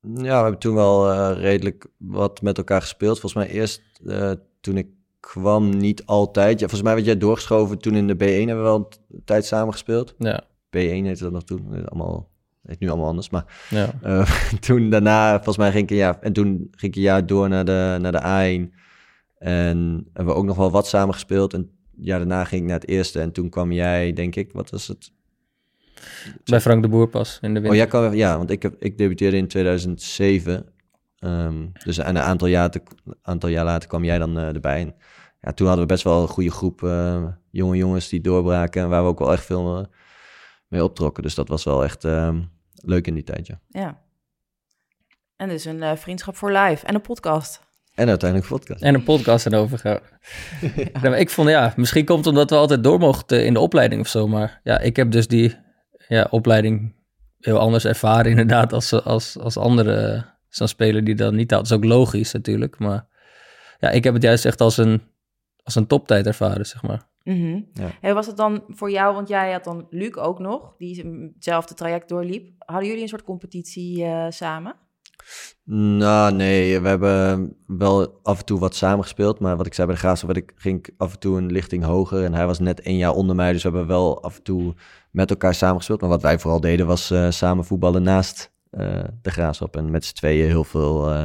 Ja, 0.00 0.36
we 0.36 0.42
hebben 0.42 0.58
toen 0.58 0.74
wel 0.74 1.10
eh, 1.10 1.40
redelijk 1.40 1.86
wat 1.96 2.42
met 2.42 2.58
elkaar 2.58 2.80
gespeeld. 2.80 3.20
Volgens 3.20 3.44
mij 3.44 3.54
eerst 3.54 3.82
eh, 4.06 4.32
toen 4.60 4.76
ik 4.76 4.88
kwam 5.20 5.76
niet 5.76 6.06
altijd. 6.06 6.52
Ja, 6.52 6.58
volgens 6.58 6.82
mij 6.82 6.94
werd 6.94 7.06
jij 7.06 7.16
doorgeschoven 7.16 7.78
toen 7.78 7.94
in 7.94 8.06
de 8.06 8.14
B1 8.14 8.18
hebben 8.18 8.56
we 8.56 8.62
wel 8.62 8.88
een 9.10 9.24
tijd 9.24 9.44
samen 9.44 9.72
gespeeld. 9.72 10.14
Ja, 10.18 10.44
B1 10.44 10.68
heette 10.70 11.22
dat 11.22 11.32
nog 11.32 11.44
toen. 11.44 11.88
Allemaal, 11.88 12.28
heet 12.62 12.80
nu 12.80 12.88
allemaal 12.88 13.08
anders. 13.08 13.30
Maar 13.30 13.66
ja. 13.70 13.92
eh, 14.02 14.30
toen 14.66 14.90
daarna, 14.90 15.34
volgens 15.34 15.56
mij 15.56 15.70
ging 15.70 15.84
ik 15.84 15.90
een 15.90 15.96
jaar... 15.96 16.18
En 16.20 16.32
toen 16.32 16.46
ging 16.70 16.92
ik 16.92 16.96
een 16.96 17.02
jaar 17.02 17.26
door 17.26 17.48
naar 17.48 17.64
de, 17.64 17.98
naar 18.00 18.12
de 18.12 18.68
A1. 18.68 18.78
En 19.38 20.08
hebben 20.12 20.34
we 20.34 20.40
ook 20.40 20.46
nog 20.46 20.56
wel 20.56 20.70
wat 20.70 20.86
samen 20.86 21.14
gespeeld. 21.14 21.54
En 21.54 21.70
ja, 22.02 22.16
daarna 22.18 22.44
ging 22.44 22.62
ik 22.62 22.68
naar 22.68 22.80
het 22.80 22.88
eerste. 22.88 23.20
En 23.20 23.32
toen 23.32 23.48
kwam 23.48 23.72
jij, 23.72 24.12
denk 24.12 24.36
ik, 24.36 24.52
wat 24.52 24.70
was 24.70 24.86
het? 24.88 25.12
Bij 26.44 26.60
Frank 26.60 26.82
de 26.82 26.88
Boer 26.88 27.08
pas 27.08 27.38
in 27.40 27.48
de 27.54 27.60
Oh, 27.60 27.60
winter. 27.66 27.74
jij 27.76 27.86
kwam, 27.86 28.14
ja, 28.14 28.36
want 28.36 28.50
ik, 28.50 28.62
heb, 28.62 28.74
ik 28.78 28.98
debuteerde 28.98 29.36
in 29.36 29.48
2007. 29.48 30.66
Ehm, 31.18 31.66
dus 31.84 31.98
en 31.98 32.16
een 32.16 32.22
aantal 32.22 32.48
jaar, 32.48 32.70
te- 32.70 32.82
aantal 33.22 33.48
jaar 33.48 33.64
later 33.64 33.88
kwam 33.88 34.04
jij 34.04 34.18
dan 34.18 34.38
eh, 34.38 34.46
erbij. 34.54 34.80
En 34.80 34.94
ja, 35.40 35.52
toen 35.52 35.66
hadden 35.66 35.86
we 35.86 35.92
best 35.92 36.04
wel 36.04 36.22
een 36.22 36.28
goede 36.28 36.50
groep 36.50 36.82
eh, 36.82 37.24
jonge 37.50 37.76
jongens 37.76 38.08
die 38.08 38.20
doorbraken. 38.20 38.82
En 38.82 38.88
waar 38.88 39.02
we 39.02 39.08
ook 39.08 39.18
wel 39.18 39.32
echt 39.32 39.44
veel 39.44 39.78
eh, 39.78 39.84
mee 40.68 40.84
optrokken. 40.84 41.22
Dus 41.22 41.34
dat 41.34 41.48
was 41.48 41.64
wel 41.64 41.84
echt 41.84 42.04
ehm, 42.04 42.42
leuk 42.74 43.06
in 43.06 43.14
die 43.14 43.22
tijd, 43.24 43.46
ja. 43.46 43.60
Ja. 43.68 44.02
En 45.36 45.48
dus 45.48 45.64
een 45.64 45.82
eh, 45.82 45.96
vriendschap 45.96 46.36
voor 46.36 46.52
live. 46.52 46.86
En 46.86 46.94
een 46.94 47.00
podcast. 47.00 47.68
En 48.00 48.08
uiteindelijk 48.08 48.50
podcast. 48.50 48.82
En 48.82 48.94
een 48.94 49.02
podcast 49.02 49.46
erover 49.46 49.78
gaan. 49.78 50.00
Ja, 51.02 51.16
ik 51.16 51.30
vond, 51.30 51.48
ja, 51.48 51.72
misschien 51.76 52.04
komt 52.04 52.18
het 52.18 52.28
omdat 52.28 52.50
we 52.50 52.56
altijd 52.56 52.84
door 52.84 52.98
mochten 52.98 53.44
in 53.44 53.52
de 53.52 53.60
opleiding 53.60 54.00
of 54.00 54.08
zo. 54.08 54.28
Maar 54.28 54.60
ja, 54.62 54.78
ik 54.78 54.96
heb 54.96 55.10
dus 55.10 55.28
die 55.28 55.56
ja, 56.08 56.26
opleiding 56.30 56.94
heel 57.38 57.58
anders 57.58 57.84
ervaren 57.84 58.30
inderdaad 58.36 58.72
als, 58.72 58.92
als, 58.92 59.38
als 59.38 59.56
andere 59.56 60.24
zo'n 60.48 60.68
speler 60.68 61.04
die 61.04 61.14
dat 61.14 61.32
niet 61.32 61.50
had. 61.50 61.60
Dat 61.60 61.70
is 61.70 61.76
ook 61.76 61.84
logisch 61.84 62.32
natuurlijk. 62.32 62.78
Maar 62.78 63.06
ja, 63.78 63.90
ik 63.90 64.04
heb 64.04 64.14
het 64.14 64.22
juist 64.22 64.44
echt 64.44 64.60
als 64.60 64.76
een, 64.76 65.02
als 65.62 65.74
een 65.74 65.86
toptijd 65.86 66.26
ervaren, 66.26 66.66
zeg 66.66 66.82
maar. 66.82 67.08
Mhm. 67.24 67.60
Ja. 67.72 67.90
En 68.00 68.14
was 68.14 68.26
het 68.26 68.36
dan 68.36 68.62
voor 68.68 68.90
jou, 68.90 69.14
want 69.14 69.28
jij 69.28 69.52
had 69.52 69.64
dan 69.64 69.86
Luc 69.90 70.14
ook 70.14 70.38
nog, 70.38 70.74
die 70.76 71.30
hetzelfde 71.34 71.74
traject 71.74 72.08
doorliep. 72.08 72.52
Hadden 72.58 72.86
jullie 72.86 73.02
een 73.02 73.08
soort 73.08 73.24
competitie 73.24 74.04
eh, 74.04 74.26
samen? 74.28 74.74
Nou, 75.72 76.32
nee, 76.32 76.80
we 76.80 76.88
hebben 76.88 77.56
wel 77.66 78.20
af 78.22 78.38
en 78.38 78.44
toe 78.44 78.58
wat 78.58 78.74
samengespeeld. 78.74 79.40
Maar 79.40 79.56
wat 79.56 79.66
ik 79.66 79.74
zei 79.74 79.86
bij 79.86 79.96
de 79.96 80.02
Graafschap, 80.02 80.36
ik, 80.36 80.52
ging 80.54 80.78
ik 80.78 80.94
af 80.96 81.12
en 81.12 81.18
toe 81.18 81.38
een 81.38 81.52
lichting 81.52 81.84
hoger. 81.84 82.24
En 82.24 82.34
hij 82.34 82.46
was 82.46 82.58
net 82.58 82.80
één 82.80 82.96
jaar 82.96 83.12
onder 83.12 83.36
mij, 83.36 83.52
dus 83.52 83.62
we 83.62 83.68
hebben 83.68 83.86
wel 83.88 84.22
af 84.22 84.36
en 84.36 84.42
toe 84.42 84.74
met 85.10 85.30
elkaar 85.30 85.54
samengespeeld. 85.54 86.00
Maar 86.00 86.10
wat 86.10 86.22
wij 86.22 86.38
vooral 86.38 86.60
deden, 86.60 86.86
was 86.86 87.10
eh, 87.10 87.30
samen 87.30 87.64
voetballen 87.64 88.02
naast 88.02 88.52
eh, 88.70 89.04
de 89.22 89.30
Graafschap. 89.30 89.76
En 89.76 89.90
met 89.90 90.04
z'n 90.04 90.14
tweeën 90.14 90.46
heel 90.46 90.64
veel 90.64 91.10
eh, 91.10 91.22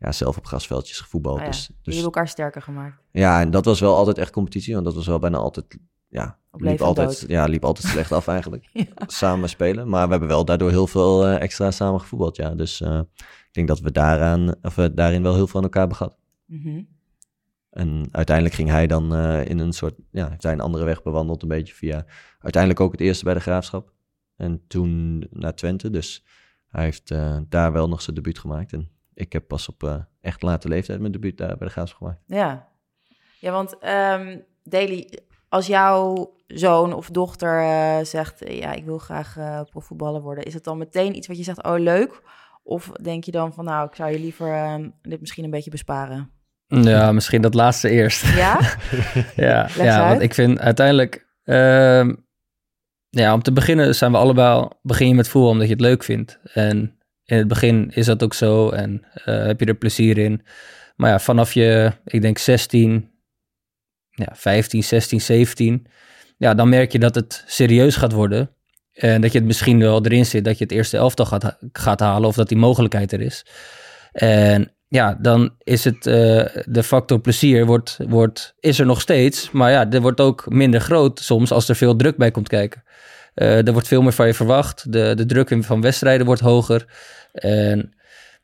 ja, 0.00 0.12
zelf 0.12 0.36
op 0.36 0.46
grasveldjes 0.46 1.00
gevoetbald. 1.00 1.36
Oh 1.36 1.42
ja, 1.42 1.50
Dus, 1.50 1.66
dus 1.66 1.76
hebben 1.84 2.04
elkaar 2.04 2.28
sterker 2.28 2.62
gemaakt. 2.62 3.02
ja, 3.10 3.40
en 3.40 3.50
dat 3.50 3.64
was 3.64 3.80
wel 3.80 3.96
altijd 3.96 4.18
echt 4.18 4.30
competitie, 4.30 4.74
want 4.74 4.86
dat 4.86 4.94
was 4.94 5.06
wel 5.06 5.18
bijna 5.18 5.38
altijd... 5.38 5.78
Ja, 6.16 6.38
liep 6.52 6.80
altijd, 6.80 7.20
dood. 7.20 7.30
ja, 7.30 7.44
liep 7.44 7.64
altijd 7.64 7.86
slecht 7.86 8.12
af 8.12 8.28
eigenlijk. 8.28 8.68
Ja. 8.72 8.84
Samen 9.06 9.48
spelen. 9.48 9.88
Maar 9.88 10.04
we 10.04 10.10
hebben 10.10 10.28
wel 10.28 10.44
daardoor 10.44 10.70
heel 10.70 10.86
veel 10.86 11.26
eh, 11.26 11.40
extra 11.40 11.70
samen 11.70 12.00
gevoetbald, 12.00 12.36
ja. 12.36 12.54
Dus 12.54 12.80
eh, 12.80 13.00
ik 13.18 13.48
denk 13.52 13.68
dat 13.68 13.80
we 13.80 13.92
daaraan, 13.92 14.54
of 14.62 14.74
daarin 14.74 15.22
wel 15.22 15.34
heel 15.34 15.46
veel 15.46 15.56
aan 15.56 15.62
elkaar 15.62 15.80
hebben 15.80 15.96
gehad. 15.96 16.18
Mhm. 16.44 16.82
En 17.70 18.08
uiteindelijk 18.10 18.56
ging 18.56 18.68
hij 18.68 18.86
dan 18.86 19.14
eh, 19.14 19.44
in 19.44 19.58
een 19.58 19.72
soort, 19.72 19.94
ja, 20.10 20.28
heeft 20.28 20.42
hij 20.42 20.52
een 20.52 20.60
andere 20.60 20.84
weg 20.84 21.02
bewandeld, 21.02 21.42
een 21.42 21.48
beetje 21.48 21.74
via, 21.74 22.06
uiteindelijk 22.38 22.82
ook 22.82 22.92
het 22.92 23.00
eerste 23.00 23.24
bij 23.24 23.34
de 23.34 23.40
Graafschap. 23.40 23.92
En 24.36 24.62
toen 24.66 25.24
naar 25.30 25.54
Twente, 25.54 25.90
dus 25.90 26.24
hij 26.68 26.84
heeft 26.84 27.14
daar 27.48 27.72
wel 27.72 27.88
nog 27.88 28.02
zijn 28.02 28.16
debuut 28.16 28.38
gemaakt. 28.38 28.72
En 28.72 28.90
ik 29.14 29.32
heb 29.32 29.48
pas 29.48 29.68
op 29.68 30.06
echt 30.20 30.42
late 30.42 30.68
leeftijd 30.68 31.00
mijn 31.00 31.12
debuut 31.12 31.36
daar 31.36 31.56
bij 31.56 31.66
de 31.66 31.72
Graafschap 31.72 31.98
gemaakt. 31.98 32.22
Ja. 32.26 32.68
Ja, 33.40 33.52
want 33.52 33.76
Daily, 34.68 35.18
als 35.48 35.66
jouw 35.66 36.34
zoon 36.46 36.92
of 36.92 37.10
dochter 37.10 37.60
eh, 37.60 38.04
zegt, 38.04 38.42
ja, 38.48 38.72
ik 38.72 38.84
wil 38.84 38.98
graag 38.98 39.36
profvoetballer 39.70 40.22
worden, 40.22 40.44
is 40.44 40.54
het 40.54 40.64
dan 40.64 40.78
meteen 40.78 41.16
iets 41.16 41.26
wat 41.26 41.36
je 41.36 41.42
zegt, 41.42 41.64
oh 41.64 41.78
leuk? 41.78 42.22
Of 42.62 42.90
denk 43.02 43.24
je 43.24 43.30
dan 43.30 43.52
van, 43.52 43.64
nou, 43.64 43.88
ik 43.88 43.94
zou 43.94 44.10
je 44.10 44.18
liever 44.18 44.52
ehm, 44.52 44.88
dit 45.02 45.20
misschien 45.20 45.44
een 45.44 45.50
beetje 45.50 45.70
besparen? 45.70 46.30
Ja, 46.66 47.12
misschien 47.12 47.42
dat 47.42 47.54
laatste 47.54 47.88
eerst. 47.90 48.34
Ja? 48.36 48.60
Ja, 49.36 49.68
ja 49.78 50.08
want 50.08 50.20
ik 50.20 50.34
vind 50.34 50.60
uiteindelijk... 50.60 51.26
ehm, 51.44 52.14
ja, 53.08 53.34
om 53.34 53.42
te 53.42 53.52
beginnen 53.52 53.94
zijn 53.94 54.12
we 54.12 54.18
allebei... 54.18 54.48
al- 54.48 54.78
begin 54.82 55.08
je 55.08 55.14
met 55.14 55.28
voetbal 55.28 55.50
omdat 55.50 55.66
je 55.66 55.72
het 55.72 55.82
leuk 55.82 56.04
vindt. 56.04 56.38
En 56.52 56.98
in 57.24 57.36
het 57.36 57.48
begin 57.48 57.90
is 57.94 58.06
dat 58.06 58.22
ook 58.22 58.34
zo 58.34 58.70
en 58.70 59.06
eh, 59.12 59.44
heb 59.44 59.60
je 59.60 59.66
er 59.66 59.74
plezier 59.74 60.18
in. 60.18 60.42
Maar 60.96 61.10
ja, 61.10 61.18
vanaf 61.18 61.52
je, 61.52 61.92
ik 62.04 62.22
denk 62.22 62.38
16, 62.38 63.10
ja, 64.16 64.28
15, 64.32 64.84
16, 64.84 65.20
17... 65.20 65.86
Ja, 66.38 66.54
dan 66.54 66.68
merk 66.68 66.92
je 66.92 66.98
dat 66.98 67.14
het 67.14 67.44
serieus 67.46 67.96
gaat 67.96 68.12
worden. 68.12 68.50
En 68.92 69.20
dat 69.20 69.32
je 69.32 69.38
het 69.38 69.46
misschien 69.46 69.78
wel 69.78 70.04
erin 70.04 70.26
zit 70.26 70.44
dat 70.44 70.58
je 70.58 70.64
het 70.64 70.72
eerste 70.72 70.96
elftal 70.96 71.26
gaat, 71.26 71.58
gaat 71.72 72.00
halen... 72.00 72.28
of 72.28 72.36
dat 72.36 72.48
die 72.48 72.58
mogelijkheid 72.58 73.12
er 73.12 73.20
is. 73.20 73.46
En 74.12 74.76
ja, 74.88 75.18
dan 75.20 75.54
is 75.62 75.84
het 75.84 76.06
eh, 76.06 76.44
de 76.64 76.82
factor 76.82 77.20
plezier 77.20 77.66
wordt, 77.66 77.98
wordt, 78.08 78.54
is 78.60 78.78
er 78.78 78.86
nog 78.86 79.00
steeds. 79.00 79.50
Maar 79.50 79.70
ja, 79.70 79.90
er 79.90 80.00
wordt 80.00 80.20
ook 80.20 80.50
minder 80.50 80.80
groot 80.80 81.20
soms 81.20 81.52
als 81.52 81.68
er 81.68 81.76
veel 81.76 81.96
druk 81.96 82.16
bij 82.16 82.30
komt 82.30 82.48
kijken. 82.48 82.82
Eh, 83.34 83.66
er 83.66 83.72
wordt 83.72 83.88
veel 83.88 84.02
meer 84.02 84.12
van 84.12 84.26
je 84.26 84.34
verwacht. 84.34 84.92
De, 84.92 85.14
de 85.14 85.26
druk 85.26 85.56
van 85.60 85.80
wedstrijden 85.80 86.26
wordt 86.26 86.40
hoger. 86.40 86.86
En 87.32 87.94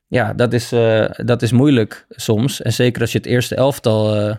ja, 0.08 0.32
dat 0.32 0.52
is, 0.52 0.72
eh, 0.72 1.04
dat 1.16 1.42
is 1.42 1.52
moeilijk 1.52 2.06
soms. 2.10 2.62
En 2.62 2.72
zeker 2.72 3.00
als 3.00 3.12
je 3.12 3.18
het 3.18 3.26
eerste 3.26 3.54
elftal 3.54 4.36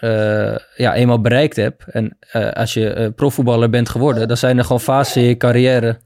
eh, 0.00 0.48
eh, 0.54 0.56
ja, 0.76 0.94
eenmaal 0.94 1.20
bereikt 1.20 1.56
hebt. 1.56 1.84
En 1.86 2.16
eh, 2.30 2.50
als 2.50 2.74
je 2.74 2.90
eh, 2.90 3.08
profvoetballer 3.16 3.70
bent 3.70 3.88
geworden, 3.88 4.28
dan 4.28 4.36
zijn 4.36 4.58
er 4.58 4.62
gewoon 4.64 4.80
fases 4.80 5.16
in 5.16 5.22
je 5.22 5.36
carrière. 5.36 5.98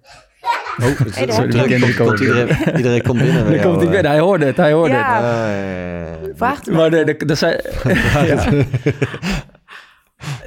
Oh, 0.82 1.06
is 1.06 1.16
Hey, 1.16 1.26
druk? 1.26 1.68
Die 1.68 1.94
Komt, 1.94 2.20
iedereen, 2.20 2.48
iedereen 2.76 3.02
komt 3.02 3.18
binnen 3.18 3.44
bij 3.46 3.58
komt 3.66 3.76
hij 3.80 3.88
binnen. 3.90 4.10
Hij 4.10 4.20
hoorde 4.20 4.44
het, 4.44 4.56
hij 4.56 4.72
hoorde 4.72 4.94
Ja. 4.94 5.14
het. 5.14 5.24
Ah, 5.24 5.30
ja, 5.30 5.56
ja, 5.56 5.98
ja. 5.98 6.34
Vraag 6.34 6.58
het 6.58 6.70
Maar 6.74 6.92
er, 6.92 7.16
er, 7.26 7.36
zijn, 7.36 7.60
ja. 8.26 8.44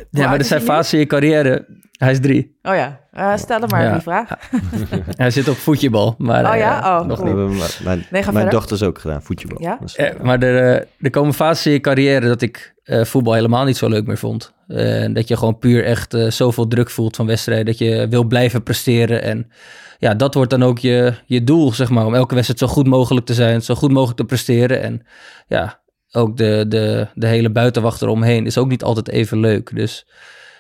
ja, 0.10 0.26
maar 0.26 0.34
er 0.34 0.40
is 0.40 0.48
zijn 0.48 0.62
fases 0.62 0.94
in 0.94 1.00
je 1.00 1.06
carrière. 1.06 1.66
Hij 1.98 2.12
is 2.12 2.20
drie. 2.20 2.58
Oh 2.64 2.76
ja, 2.76 3.00
Eh, 3.12 3.36
stel 3.38 3.60
hem 3.60 3.70
maar 3.70 3.84
Ja. 3.84 3.92
die 3.92 4.02
vraag. 4.02 4.30
Hij 5.18 5.32
zit 5.32 5.48
op 5.48 5.56
voetjebal. 5.58 6.16
Maar, 6.18 6.52
Oh 6.52 6.58
ja? 6.58 6.84
eh, 6.84 7.00
Oh, 7.02 7.08
nog 7.08 7.20
cool. 7.22 7.48
Niet. 7.48 7.58
mijn, 7.58 7.70
mijn, 7.84 7.98
Nee, 7.98 8.24
ga 8.24 8.32
mijn 8.32 8.44
verder. 8.44 8.50
dochters 8.52 8.84
ook 8.84 9.00
gedaan, 9.00 9.22
voetbal. 9.24 9.62
Ja? 9.62 9.78
Dus, 9.82 9.96
Eh, 9.96 10.20
maar 10.22 10.40
er, 10.44 10.88
er 11.00 11.10
komen 11.10 11.34
fases 11.34 11.66
in 11.66 11.72
je 11.72 11.80
carrière 11.80 12.28
dat 12.28 12.42
ik 12.42 12.76
eh, 12.84 13.04
voetbal 13.04 13.34
helemaal 13.34 13.66
niet 13.66 13.78
zo 13.78 13.90
leuk 13.90 14.06
meer 14.08 14.18
vond. 14.18 14.54
En 14.68 15.14
dat 15.14 15.28
je 15.28 15.38
gewoon 15.38 15.58
puur 15.58 15.84
echt 15.86 16.14
eh, 16.14 16.30
zoveel 16.30 16.68
druk 16.68 16.90
voelt 16.90 17.16
van 17.16 17.26
wedstrijden. 17.26 17.66
Dat 17.66 17.78
je 17.78 18.08
wil 18.10 18.24
blijven 18.24 18.64
presteren. 18.64 19.22
En 19.22 19.52
ja, 19.98 20.14
dat 20.14 20.34
wordt 20.34 20.50
dan 20.50 20.64
ook 20.64 20.80
je, 20.80 21.14
je 21.26 21.44
doel, 21.44 21.74
zeg 21.74 21.90
maar. 21.90 22.06
Om 22.06 22.16
elke 22.16 22.34
wedstrijd 22.34 22.60
zo 22.60 22.68
goed 22.68 22.88
mogelijk 22.88 23.26
te 23.26 23.34
zijn. 23.34 23.62
Zo 23.62 23.76
goed 23.76 23.92
mogelijk 23.92 24.18
te 24.18 24.26
presteren. 24.26 24.82
En 24.82 25.06
ja, 25.48 25.80
ook 26.12 26.38
de, 26.38 26.66
de, 26.68 27.08
de 27.14 27.28
hele 27.28 27.50
buitenwacht 27.52 28.02
eromheen 28.02 28.46
is 28.46 28.58
ook 28.58 28.68
niet 28.68 28.84
altijd 28.84 29.10
even 29.10 29.40
leuk. 29.40 29.76
Dus 29.76 30.08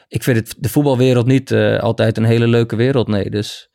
ik 0.07 0.23
vind 0.23 0.37
het, 0.37 0.55
de 0.59 0.69
voetbalwereld 0.69 1.25
niet 1.25 1.51
eh, 1.51 1.79
altijd 1.79 2.17
een 2.17 2.23
hele 2.23 2.47
leuke 2.47 2.75
wereld. 2.75 3.07
Nee, 3.07 3.29
dus 3.29 3.69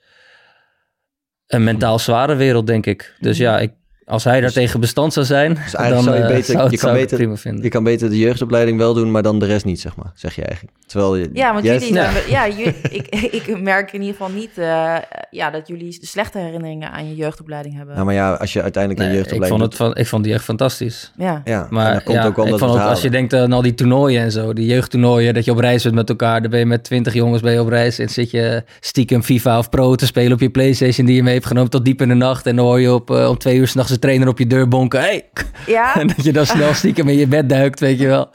een 1.46 1.64
mentaal 1.64 1.98
zware 1.98 2.34
wereld, 2.34 2.66
denk 2.66 2.86
ik. 2.86 3.14
Dus 3.20 3.38
ja, 3.38 3.58
ik, 3.58 3.72
als 4.10 4.24
hij 4.24 4.40
daar 4.40 4.52
tegen 4.52 4.80
bestand 4.80 5.12
zou 5.12 5.26
zijn, 5.26 5.54
Dus 5.54 5.72
dan 5.72 6.02
zou 6.02 6.16
je 6.16 6.22
eh, 6.22 6.28
beter- 6.28 6.44
zou, 6.44 6.62
het- 6.62 6.70
je 6.70 6.78
kan 6.78 6.88
zou 6.88 6.92
ik 6.94 7.00
het 7.00 7.10
beter- 7.10 7.16
prima 7.16 7.36
vinden. 7.36 7.62
Je 7.62 7.68
kan 7.68 7.84
beter 7.84 8.10
de 8.10 8.18
jeugdopleiding 8.18 8.78
wel 8.78 8.94
doen, 8.94 9.10
maar 9.10 9.22
dan 9.22 9.38
de 9.38 9.46
rest 9.46 9.64
niet, 9.64 9.80
zeg 9.80 9.96
maar. 9.96 10.12
Zeg 10.14 10.34
je 10.34 10.42
eigenlijk. 10.44 10.76
Terwijl 10.86 11.16
je... 11.16 11.30
Ja, 11.32 11.52
want 11.52 11.64
jullie 11.64 11.92
Ja. 11.94 12.10
zijn, 12.12 12.30
ja, 12.30 12.48
ju- 12.56 12.72
ik, 12.90 13.06
ik 13.30 13.60
merk 13.60 13.92
in 13.92 14.00
ieder 14.00 14.16
geval 14.16 14.32
niet 14.34 14.50
eh, 14.58 14.94
ja, 15.30 15.50
dat 15.50 15.68
jullie 15.68 15.98
slechte 16.00 16.38
herinneringen 16.38 16.90
aan 16.92 17.08
je 17.08 17.14
jeugdopleiding 17.14 17.76
hebben. 17.76 17.94
Nou, 17.94 18.06
maar 18.06 18.14
ja, 18.14 18.32
als 18.32 18.52
je 18.52 18.62
uiteindelijk 18.62 19.02
een 19.02 19.08
Nee, 19.10 19.18
ik, 19.18 19.24
jeugdopleiding 19.24 19.60
vond 19.72 19.78
het 19.80 19.94
van, 19.96 20.02
ik 20.02 20.08
vond 20.08 20.24
die 20.24 20.32
echt 20.32 20.44
fantastisch. 20.44 21.12
ja. 21.16 21.42
Ja, 21.44 21.66
Maar 21.70 21.92
dat 21.94 22.02
komt 22.02 22.16
ja, 22.16 22.26
ook 22.26 22.36
omdat 22.38 22.52
ik 22.52 22.58
vond 22.58 22.70
ook, 22.70 22.78
het 22.78 22.86
als 22.88 23.02
je 23.02 23.10
denkt 23.10 23.32
aan 23.34 23.52
al 23.52 23.62
die 23.62 23.74
toernooien 23.74 24.22
en 24.22 24.32
zo, 24.32 24.52
die 24.52 24.66
jeugdtoernooien, 24.66 25.34
dat 25.34 25.44
je 25.44 25.50
op 25.50 25.58
reis 25.58 25.82
bent 25.82 25.94
met 25.94 26.08
elkaar, 26.08 26.40
dan 26.40 26.50
ben 26.50 26.58
je 26.60 26.66
met 26.66 26.84
twintig 26.84 27.14
jongens 27.14 27.42
ben 27.42 27.52
je 27.52 27.60
op 27.60 27.68
reis 27.68 27.98
en 27.98 28.08
zit 28.08 28.30
je 28.30 28.62
stiekem 28.80 29.22
FIFA 29.22 29.58
of 29.58 29.68
Pro 29.68 29.94
te 29.94 30.06
spelen 30.06 30.32
op 30.32 30.40
je 30.40 30.50
Playstation 30.50 31.06
die 31.06 31.16
je 31.16 31.22
mee 31.22 31.34
hebt 31.34 31.46
genomen 31.46 31.70
tot 31.70 31.84
diep 31.84 32.00
in 32.02 32.08
de 32.08 32.14
nacht 32.14 32.46
en 32.46 32.56
dan 32.56 32.64
hoor 32.64 32.80
je 32.80 32.92
op, 32.94 33.10
eh, 33.10 33.28
om 33.28 33.38
twee 33.38 33.56
uur 33.56 33.68
s'nachts 33.68 33.90
trainer 34.00 34.28
op 34.28 34.38
je 34.38 34.46
deur 34.46 34.68
bonken, 34.68 35.00
hey! 35.00 35.30
Ja? 35.66 35.94
En 36.00 36.06
dat 36.06 36.24
je 36.24 36.32
dan 36.32 36.46
snel 36.46 36.74
stiekem 36.74 37.08
in 37.08 37.16
je 37.16 37.26
bed 37.26 37.48
duikt, 37.48 37.80
weet 37.80 37.98
je 37.98 38.06
wel. 38.06 38.30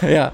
ja. 0.16 0.32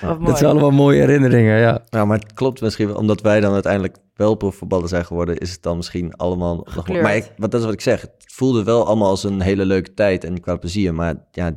Dat 0.00 0.38
zijn 0.38 0.50
allemaal 0.50 0.70
mooie 0.70 1.00
herinneringen, 1.00 1.58
ja. 1.58 1.82
Ja, 1.88 2.04
maar 2.04 2.18
het 2.18 2.32
klopt 2.32 2.60
misschien 2.60 2.96
omdat 2.96 3.20
wij 3.20 3.40
dan 3.40 3.52
uiteindelijk 3.52 3.96
wel 4.14 4.34
profvoetballer 4.34 4.88
zijn 4.88 5.04
geworden, 5.04 5.38
is 5.38 5.52
het 5.52 5.62
dan 5.62 5.76
misschien 5.76 6.14
allemaal 6.14 6.56
nog 6.56 6.74
Gekleurd. 6.74 7.02
Maar 7.02 7.16
ik, 7.16 7.32
wat, 7.36 7.50
dat 7.50 7.60
is 7.60 7.66
wat 7.66 7.74
ik 7.74 7.80
zeg. 7.80 8.00
Het 8.00 8.24
voelde 8.26 8.64
wel 8.64 8.86
allemaal 8.86 9.08
als 9.08 9.24
een 9.24 9.40
hele 9.40 9.64
leuke 9.64 9.94
tijd 9.94 10.24
en 10.24 10.40
qua 10.40 10.56
plezier. 10.56 10.94
Maar 10.94 11.14
ja, 11.30 11.56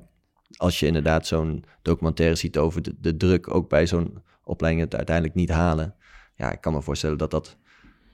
als 0.58 0.80
je 0.80 0.86
inderdaad 0.86 1.28
zo'n 1.28 1.64
documentaire 1.82 2.36
ziet 2.36 2.58
over 2.58 2.82
de, 2.82 2.96
de 3.00 3.18
druk, 3.18 3.54
ook 3.54 3.70
bij 3.70 3.88
zo'n 3.88 4.24
opleiding 4.44 4.84
het 4.84 4.96
uiteindelijk 4.96 5.36
niet 5.36 5.50
halen. 5.50 5.96
Ja, 6.36 6.52
ik 6.52 6.62
kan 6.62 6.74
me 6.74 6.82
voorstellen 6.82 7.18
dat 7.18 7.32
dat 7.32 7.58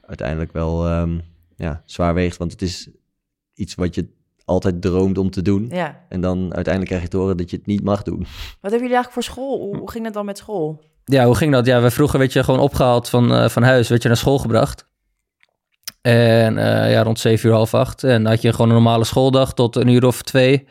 uiteindelijk 0.02 0.52
wel 0.52 0.88
ehm, 0.88 1.20
ja, 1.56 1.82
zwaar 1.86 2.14
weegt. 2.14 2.38
Want 2.38 2.52
het 2.52 2.62
is 2.62 2.90
iets 3.54 3.76
wat 3.76 3.96
je 3.96 4.08
altijd 4.46 4.82
droomt 4.82 5.18
om 5.18 5.30
te 5.30 5.42
doen. 5.42 5.68
Ja. 5.70 6.00
En 6.10 6.22
dan 6.22 6.40
uiteindelijk 6.40 6.86
krijg 6.86 7.02
je 7.02 7.08
te 7.08 7.18
horen 7.18 7.38
dat 7.38 7.50
je 7.50 7.58
het 7.58 7.66
niet 7.66 7.84
mag 7.84 8.04
doen. 8.04 8.18
Wat 8.20 8.72
hebben 8.72 8.80
jullie 8.80 8.96
eigenlijk 8.96 9.14
voor 9.14 9.24
school? 9.24 9.60
Hoe, 9.60 9.78
hoe 9.78 9.92
ging 9.92 10.06
het 10.06 10.14
dan 10.14 10.26
met 10.26 10.38
school? 10.38 10.84
Ja, 11.06 11.26
hoe 11.26 11.36
ging 11.36 11.52
dat? 11.52 11.66
Ja, 11.66 11.82
we 11.82 11.92
vroeger 11.92 12.20
werd 12.20 12.34
je 12.34 12.44
gewoon 12.44 12.60
opgehaald 12.60 13.10
van, 13.10 13.34
eh, 13.34 13.50
van 13.50 13.64
huis, 13.64 13.90
werd 13.90 14.02
je 14.02 14.08
naar 14.08 14.18
school 14.18 14.38
gebracht. 14.38 14.90
En 16.02 16.58
eh, 16.58 16.92
ja, 16.92 17.04
rond 17.04 17.20
zeven 17.20 17.50
uur, 17.50 17.56
half 17.56 17.74
acht. 17.74 18.04
En 18.04 18.24
dan 18.24 18.32
had 18.32 18.42
je 18.42 18.52
gewoon 18.52 18.68
een 18.68 18.74
normale 18.74 19.04
schooldag 19.04 19.54
tot 19.54 19.76
een 19.76 19.88
uur 19.88 20.06
of 20.06 20.22
twee. 20.22 20.68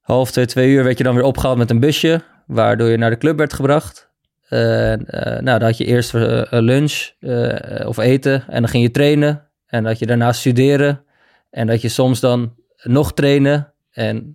Half 0.00 0.30
twee, 0.30 0.46
twee 0.46 0.70
uur 0.70 0.84
werd 0.84 0.98
je 0.98 1.04
dan 1.04 1.14
weer 1.14 1.24
opgehaald 1.24 1.58
met 1.58 1.70
een 1.70 1.80
busje, 1.80 2.20
waardoor 2.46 2.88
je 2.88 2.96
naar 2.96 3.10
de 3.10 3.18
club 3.18 3.38
werd 3.38 3.52
gebracht. 3.52 4.08
En 4.48 5.06
eh, 5.06 5.32
nou, 5.32 5.58
dan 5.58 5.62
had 5.62 5.76
je 5.76 5.84
eerst 5.84 6.12
lunch 6.50 7.10
eh, 7.20 7.88
of 7.88 7.98
eten 7.98 8.44
en 8.48 8.60
dan 8.60 8.68
ging 8.68 8.82
je 8.82 8.90
trainen. 8.90 9.28
En 9.66 9.82
dan 9.82 9.84
had 9.84 9.98
je 9.98 10.06
daarna 10.06 10.32
studeren. 10.32 11.04
En 11.50 11.66
dat 11.66 11.80
je 11.82 11.88
soms 11.88 12.20
dan 12.20 12.54
nog 12.82 13.12
trainen. 13.14 13.72
En 13.90 14.34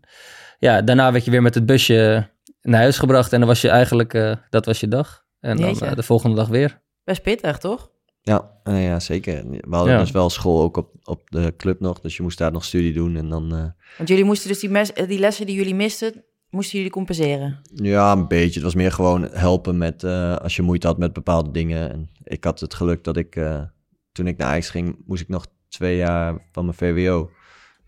ja, 0.59 0.81
daarna 0.81 1.11
werd 1.11 1.25
je 1.25 1.31
weer 1.31 1.41
met 1.41 1.55
het 1.55 1.65
busje 1.65 2.29
naar 2.61 2.79
huis 2.81 2.97
gebracht. 2.97 3.33
En 3.33 3.39
dan 3.39 3.47
was 3.47 3.61
je 3.61 3.69
eigenlijk, 3.69 4.13
eh, 4.13 4.35
dat 4.49 4.65
was 4.65 4.79
je 4.79 4.87
dag. 4.87 5.23
En 5.39 5.57
dan 5.57 5.79
eh, 5.79 5.95
de 5.95 6.03
volgende 6.03 6.35
dag 6.35 6.47
weer. 6.47 6.81
Best 7.03 7.21
pittig, 7.21 7.57
toch? 7.57 7.91
Ja, 8.21 8.51
eh, 8.63 8.85
ja 8.85 8.99
zeker. 8.99 9.43
We 9.49 9.75
hadden 9.75 9.93
Ja. 9.93 9.99
dus 9.99 10.11
wel 10.11 10.29
school 10.29 10.61
ook 10.61 10.77
op, 10.77 10.89
op 11.03 11.29
de 11.31 11.53
club 11.57 11.79
nog. 11.79 11.99
Dus 11.99 12.15
je 12.17 12.23
moest 12.23 12.37
daar 12.37 12.51
nog 12.51 12.63
studie 12.65 12.93
doen. 12.93 13.15
En 13.15 13.29
dan, 13.29 13.55
eh, 13.55 13.65
Want 13.97 14.09
jullie 14.09 14.23
moesten 14.23 14.47
dus 14.49 14.59
die, 14.59 14.69
mes, 14.69 14.91
die 15.07 15.19
lessen 15.19 15.45
die 15.45 15.55
jullie 15.55 15.75
misten, 15.75 16.23
moesten 16.49 16.77
jullie 16.77 16.91
compenseren. 16.93 17.59
ja, 17.75 18.11
een 18.11 18.27
beetje. 18.27 18.53
Het 18.53 18.63
was 18.63 18.75
meer 18.75 18.91
gewoon 18.91 19.29
helpen 19.31 19.77
met 19.77 20.03
eh, 20.03 20.35
als 20.35 20.55
je 20.55 20.61
moeite 20.61 20.87
had 20.87 20.97
met 20.97 21.13
bepaalde 21.13 21.51
dingen. 21.51 21.91
En 21.91 22.09
ik 22.23 22.43
had 22.43 22.59
het 22.59 22.73
geluk 22.73 23.03
dat 23.03 23.17
ik, 23.17 23.35
eh, 23.35 23.61
toen 24.11 24.27
ik 24.27 24.37
naar 24.37 24.47
Ajax 24.47 24.69
ging, 24.69 24.95
moest 25.05 25.21
ik 25.21 25.27
nog 25.29 25.45
twee 25.73 25.97
jaar 25.97 26.37
van 26.51 26.65
mijn 26.65 26.77
VWO. 26.77 27.31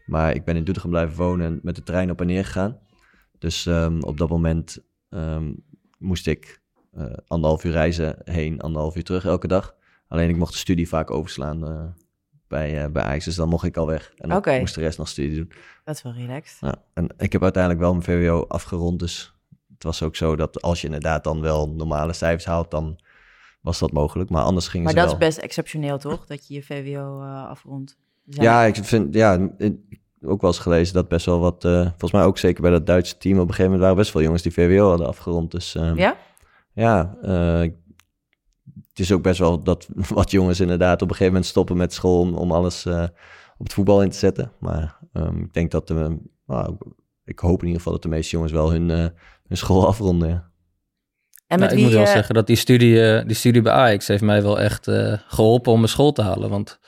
Maar 0.05 0.35
ik 0.35 0.43
ben 0.43 0.55
in 0.55 0.63
Doetinchem 0.63 0.91
blijven 0.91 1.17
wonen 1.17 1.45
en 1.45 1.59
met 1.63 1.75
de 1.75 1.83
trein 1.83 2.11
op 2.11 2.21
en 2.21 2.27
neer 2.27 2.45
gegaan. 2.45 2.79
Dus 3.39 3.65
ehm, 3.65 3.99
op 3.99 4.17
dat 4.17 4.29
moment 4.29 4.77
ehm, 5.09 5.53
moest 5.97 6.27
ik 6.27 6.61
eh, 6.91 7.05
anderhalf 7.27 7.63
uur 7.63 7.71
reizen 7.71 8.17
heen, 8.23 8.61
anderhalf 8.61 8.95
uur 8.95 9.03
terug 9.03 9.25
elke 9.25 9.47
dag. 9.47 9.75
Alleen 10.07 10.29
ik 10.29 10.37
mocht 10.37 10.51
de 10.51 10.57
studie 10.57 10.87
vaak 10.87 11.11
overslaan 11.11 11.67
eh, 11.67 11.85
bij, 12.47 12.83
eh, 12.83 12.91
bij 12.91 13.03
Ajax. 13.03 13.25
Dus 13.25 13.35
dan 13.35 13.49
mocht 13.49 13.65
ik 13.65 13.77
al 13.77 13.87
weg. 13.87 14.13
En 14.15 14.29
dan 14.29 14.59
moest 14.59 14.75
de 14.75 14.81
rest 14.81 14.97
nog 14.97 15.07
studie 15.07 15.35
doen. 15.35 15.51
Dat 15.83 15.95
is 15.95 16.01
wel 16.01 16.13
relaxed. 16.13 16.77
En 16.93 17.09
ik 17.17 17.31
heb 17.31 17.43
uiteindelijk 17.43 17.83
wel 17.83 17.91
mijn 17.91 18.03
VWO 18.03 18.45
afgerond. 18.47 18.99
Dus 18.99 19.33
het 19.73 19.83
was 19.83 20.03
ook 20.03 20.15
zo 20.15 20.35
dat 20.35 20.61
als 20.61 20.81
je 20.81 20.85
inderdaad 20.85 21.23
dan 21.23 21.41
wel 21.41 21.69
normale 21.69 22.13
cijfers 22.13 22.45
haalt, 22.45 22.71
dan 22.71 22.99
was 23.65 23.79
dat 23.79 23.91
mogelijk. 23.91 24.29
Maar 24.29 24.43
anders 24.43 24.67
gingen 24.67 24.83
Maar 24.85 24.93
ze 24.93 24.99
dat 24.99 25.09
wel. 25.17 25.19
is 25.19 25.25
best 25.35 25.37
exceptioneel, 25.37 25.97
toch? 25.97 26.25
Dat 26.25 26.47
je 26.47 26.53
je 26.53 26.63
VWO 26.63 27.21
eh, 27.21 27.47
afrondt. 27.49 27.97
Zijn- 28.25 28.45
Ja, 28.45 28.63
ik 28.63 28.75
vind, 28.75 29.13
ja, 29.13 29.49
ook 30.21 30.41
wel 30.41 30.49
eens 30.49 30.59
gelezen 30.59 30.93
dat 30.93 31.07
best 31.07 31.25
wel 31.25 31.39
wat, 31.39 31.65
eh, 31.65 31.81
volgens 31.81 32.11
mij 32.11 32.23
ook 32.23 32.37
zeker 32.37 32.61
bij 32.61 32.71
dat 32.71 32.85
Duitse 32.85 33.17
team, 33.17 33.33
op 33.35 33.39
een 33.41 33.47
gegeven 33.47 33.65
moment 33.65 33.81
waren 33.81 33.97
best 33.97 34.13
wel 34.13 34.21
jongens 34.23 34.41
die 34.41 34.51
VWO 34.53 34.89
hadden 34.89 35.07
afgerond. 35.07 35.51
Dus 35.51 35.75
ehm, 35.75 35.97
Ja? 35.97 36.17
ja, 36.73 37.17
eh, 37.21 37.59
het 38.89 38.99
is 38.99 39.11
ook 39.11 39.21
best 39.21 39.39
wel 39.39 39.63
dat 39.63 39.87
wat 40.09 40.31
jongens 40.31 40.59
inderdaad 40.59 40.95
op 41.01 41.01
een 41.01 41.15
gegeven 41.15 41.33
moment 41.33 41.45
stoppen 41.45 41.77
met 41.77 41.93
school 41.93 42.19
om, 42.19 42.33
om 42.33 42.51
alles 42.51 42.85
op 43.57 43.63
het 43.65 43.73
voetbal 43.73 44.01
in 44.01 44.09
te 44.09 44.17
zetten. 44.17 44.51
Maar 44.59 44.99
ehm, 45.13 45.37
ik 45.39 45.53
denk 45.53 45.71
dat, 45.71 45.87
de, 45.87 46.17
nou, 46.45 46.77
ik 47.25 47.39
hoop 47.39 47.59
in 47.59 47.65
ieder 47.65 47.77
geval 47.77 47.93
dat 47.93 48.01
de 48.03 48.09
meeste 48.09 48.31
jongens 48.35 48.51
wel 48.53 48.71
hun, 48.71 48.89
hun 48.89 49.57
school 49.57 49.87
afronden. 49.87 50.29
Ja. 50.29 50.49
En 51.61 51.67
Nou, 51.67 51.73
ik 51.79 51.83
moet 51.83 51.91
wel 51.93 52.05
eh, 52.05 52.11
zeggen 52.11 52.35
dat 52.35 52.47
die 52.47 52.55
studie, 52.55 53.11
eh, 53.11 53.25
die 53.27 53.35
studie 53.35 53.61
bij 53.61 53.71
Ajax 53.73 54.07
heeft 54.07 54.23
mij 54.23 54.41
wel 54.41 54.59
echt 54.59 54.87
eh, 54.87 55.13
geholpen 55.27 55.71
om 55.71 55.77
mijn 55.77 55.89
school 55.91 56.11
te 56.11 56.21
halen. 56.21 56.49
Want 56.49 56.79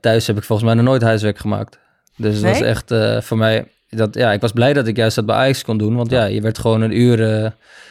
thuis 0.00 0.26
heb 0.26 0.36
ik 0.36 0.44
volgens 0.44 0.68
mij 0.68 0.76
nog 0.76 0.84
nooit 0.84 1.02
huiswerk 1.02 1.38
gemaakt. 1.38 1.78
Dus 2.16 2.34
dat 2.40 2.50
was 2.50 2.60
Nee? 2.60 2.68
echt 2.68 2.90
eh, 2.90 3.20
voor 3.20 3.36
mij... 3.36 3.64
Dat, 3.88 4.14
ja, 4.14 4.32
ik 4.32 4.40
was 4.40 4.52
blij 4.52 4.72
dat 4.72 4.86
ik 4.86 4.96
juist 4.96 5.16
dat 5.16 5.26
bij 5.26 5.36
Ajax 5.36 5.62
kon 5.62 5.78
doen. 5.78 5.96
Want 5.96 6.10
ja, 6.10 6.24
je 6.24 6.40
werd 6.40 6.58
gewoon 6.58 6.80
een 6.80 7.00
uur, 7.00 7.20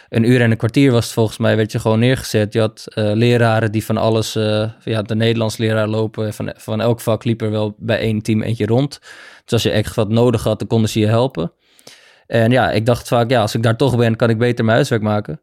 een 0.09 0.29
uur 0.29 0.41
en 0.41 0.51
een 0.51 0.57
kwartier 0.57 0.91
was 0.91 1.03
het 1.03 1.13
volgens 1.13 1.37
mij, 1.37 1.55
werd 1.55 1.71
je 1.71 1.79
gewoon 1.79 1.99
neergezet. 1.99 2.53
Je 2.53 2.59
had 2.59 2.85
leraren 2.95 3.71
die 3.71 3.85
van 3.85 3.97
alles, 3.97 4.33
ja, 4.83 5.01
de 5.01 5.15
Nederlands 5.15 5.57
leraar 5.57 5.87
lopen. 5.87 6.33
Van, 6.33 6.53
van 6.57 6.81
elk 6.81 7.01
vak 7.01 7.23
liep 7.23 7.41
er 7.41 7.51
wel 7.51 7.75
bij 7.77 7.99
één 7.99 8.21
team 8.21 8.41
eentje 8.41 8.65
rond. 8.65 8.99
Dus 9.43 9.53
als 9.53 9.63
je 9.63 9.71
echt 9.71 9.95
wat 9.95 10.09
nodig 10.09 10.43
had, 10.43 10.59
dan 10.59 10.67
konden 10.67 10.89
ze 10.89 10.99
je 10.99 11.07
helpen. 11.07 11.51
En 12.31 12.51
ja, 12.51 12.71
ik 12.71 12.85
dacht 12.85 13.07
vaak, 13.07 13.29
ja, 13.29 13.41
als 13.41 13.55
ik 13.55 13.63
daar 13.63 13.75
toch 13.77 13.97
ben, 13.97 14.15
kan 14.15 14.29
ik 14.29 14.37
beter 14.37 14.63
mijn 14.63 14.75
huiswerk 14.75 15.01
maken. 15.01 15.41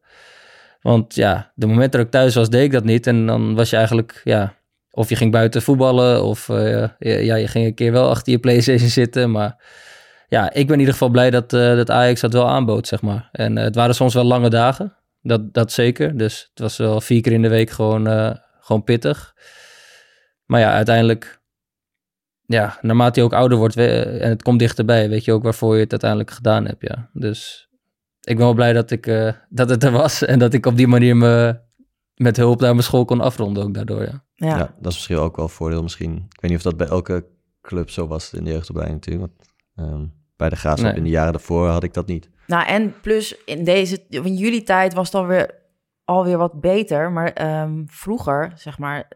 Want 0.81 1.15
ja, 1.15 1.53
de 1.55 1.67
moment 1.67 1.93
dat 1.93 2.01
ik 2.01 2.11
thuis 2.11 2.35
was, 2.35 2.51
deed 2.51 2.63
ik 2.63 2.73
dat 2.73 2.85
niet. 2.85 3.07
En 3.07 3.27
dan 3.27 3.55
was 3.55 3.71
je 3.71 3.77
eigenlijk, 3.77 4.21
ja, 4.25 4.55
of 4.91 5.09
je 5.09 5.17
ging 5.17 5.33
buiten 5.33 5.63
voetballen, 5.63 6.25
of 6.25 6.49
eh, 6.49 6.89
ja, 6.99 7.35
je 7.35 7.49
ging 7.49 7.67
een 7.67 7.75
keer 7.75 7.93
wel 7.93 8.09
achter 8.09 8.33
je 8.33 8.39
Playstation 8.39 8.89
zitten. 8.89 9.31
Maar 9.31 9.65
ja, 10.29 10.53
ik 10.53 10.65
ben 10.67 10.75
in 10.75 10.79
ieder 10.79 10.93
geval 10.93 11.09
blij 11.09 11.31
dat, 11.31 11.53
eh, 11.53 11.77
dat 11.77 11.91
Ajax 11.91 12.21
dat 12.21 12.33
wel 12.33 12.49
aanbood, 12.49 12.87
zeg 12.87 13.03
maar. 13.03 13.29
En 13.33 13.59
eh, 13.59 13.65
het 13.65 13.75
waren 13.75 13.95
soms 13.95 14.15
wel 14.15 14.25
lange 14.25 14.51
dagen, 14.51 14.97
dat, 15.23 15.55
dat 15.55 15.73
zeker. 15.73 16.17
Dus 16.17 16.49
het 16.51 16.59
was 16.59 16.77
wel 16.77 17.01
vier 17.01 17.21
keer 17.21 17.33
in 17.33 17.43
de 17.43 17.49
week 17.49 17.71
gewoon, 17.71 18.37
gewoon 18.61 18.85
pittig. 18.85 19.35
Maar 20.45 20.61
ja, 20.61 20.73
uiteindelijk, 20.73 21.38
ja, 22.57 22.79
naarmate 22.83 23.21
je 23.21 23.27
ook 23.27 23.33
ouder 23.33 23.59
wordt 23.59 23.75
we- 23.75 24.01
en 24.21 24.29
het 24.29 24.43
komt 24.43 24.59
dichterbij, 24.59 25.09
weet 25.09 25.25
je 25.25 25.33
ook 25.33 25.43
waarvoor 25.43 25.75
je 25.75 25.81
het 25.81 25.91
uiteindelijk 25.91 26.31
gedaan 26.31 26.65
hebt, 26.67 26.83
ja. 26.83 27.11
Dus 27.13 27.69
ik 28.21 28.37
ben 28.37 28.45
wel 28.45 28.55
blij 28.55 28.73
dat, 28.73 28.91
ik, 28.91 29.07
eh, 29.07 29.33
dat 29.49 29.69
het 29.69 29.85
er 29.85 29.91
was 29.93 30.23
en 30.25 30.39
dat 30.39 30.55
ik 30.55 30.67
op 30.67 30.77
die 30.77 30.87
manier 30.89 31.17
me 31.17 31.61
met 32.15 32.37
hulp 32.37 32.61
naar 32.61 32.71
mijn 32.73 32.83
school 32.83 33.05
kon 33.05 33.21
afronden 33.21 33.63
ook 33.63 33.75
daardoor, 33.75 34.03
ja. 34.03 34.25
ja. 34.35 34.47
Ja. 34.47 34.57
dat 34.59 34.93
is 34.93 34.95
misschien 34.95 35.17
ook 35.17 35.37
wel 35.37 35.45
een 35.45 35.51
voordeel 35.51 35.83
misschien. 35.83 36.15
Ik 36.17 36.41
weet 36.41 36.51
niet 36.51 36.57
of 36.59 36.63
dat 36.67 36.77
bij 36.77 36.87
elke 36.87 37.27
club 37.63 37.91
zo 37.91 38.07
was 38.07 38.33
in 38.33 38.45
de 38.45 38.51
jeugdopleiding 38.51 39.05
natuurlijk. 39.05 39.33
Want, 39.37 39.51
ehm, 39.91 40.07
bij 40.37 40.49
de 40.49 40.57
Graafschap 40.57 40.89
Nee. 40.91 40.99
in 40.99 41.05
de 41.05 41.11
jaren 41.11 41.33
daarvoor 41.33 41.69
had 41.69 41.83
ik 41.83 41.95
dat 41.95 42.07
niet. 42.07 42.31
Nou, 42.47 42.67
en 42.67 42.95
plus 43.01 43.45
in 43.45 43.65
deze, 43.65 44.05
in 44.09 44.35
jullie 44.35 44.63
tijd 44.63 44.95
was 44.95 45.07
het 45.07 45.15
alweer, 45.15 45.55
alweer 46.05 46.39
wat 46.39 46.61
beter. 46.61 47.13
Maar 47.13 47.33
ehm, 47.33 47.83
vroeger, 47.87 48.53
zeg 48.55 48.79
maar, 48.79 49.09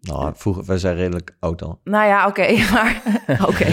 Nou, 0.00 0.32
vroeger, 0.34 0.64
wij 0.64 0.78
zijn 0.78 0.96
redelijk 0.96 1.36
oud 1.40 1.62
al. 1.62 1.80
Nou 1.84 2.06
ja, 2.06 2.26
oké, 2.26 2.52
maar 2.72 3.02
oké. 3.48 3.66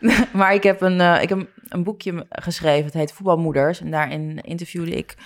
maar 0.38 0.54
ik 0.54 0.62
heb, 0.62 0.80
een, 0.80 1.00
eh, 1.00 1.22
ik 1.22 1.28
heb 1.28 1.48
een 1.68 1.82
boekje 1.82 2.26
geschreven, 2.28 2.84
het 2.84 2.94
heet 2.94 3.12
Voetbalmoeders. 3.12 3.80
En 3.80 3.90
daarin 3.90 4.40
interviewde 4.40 4.90
ik 4.90 5.16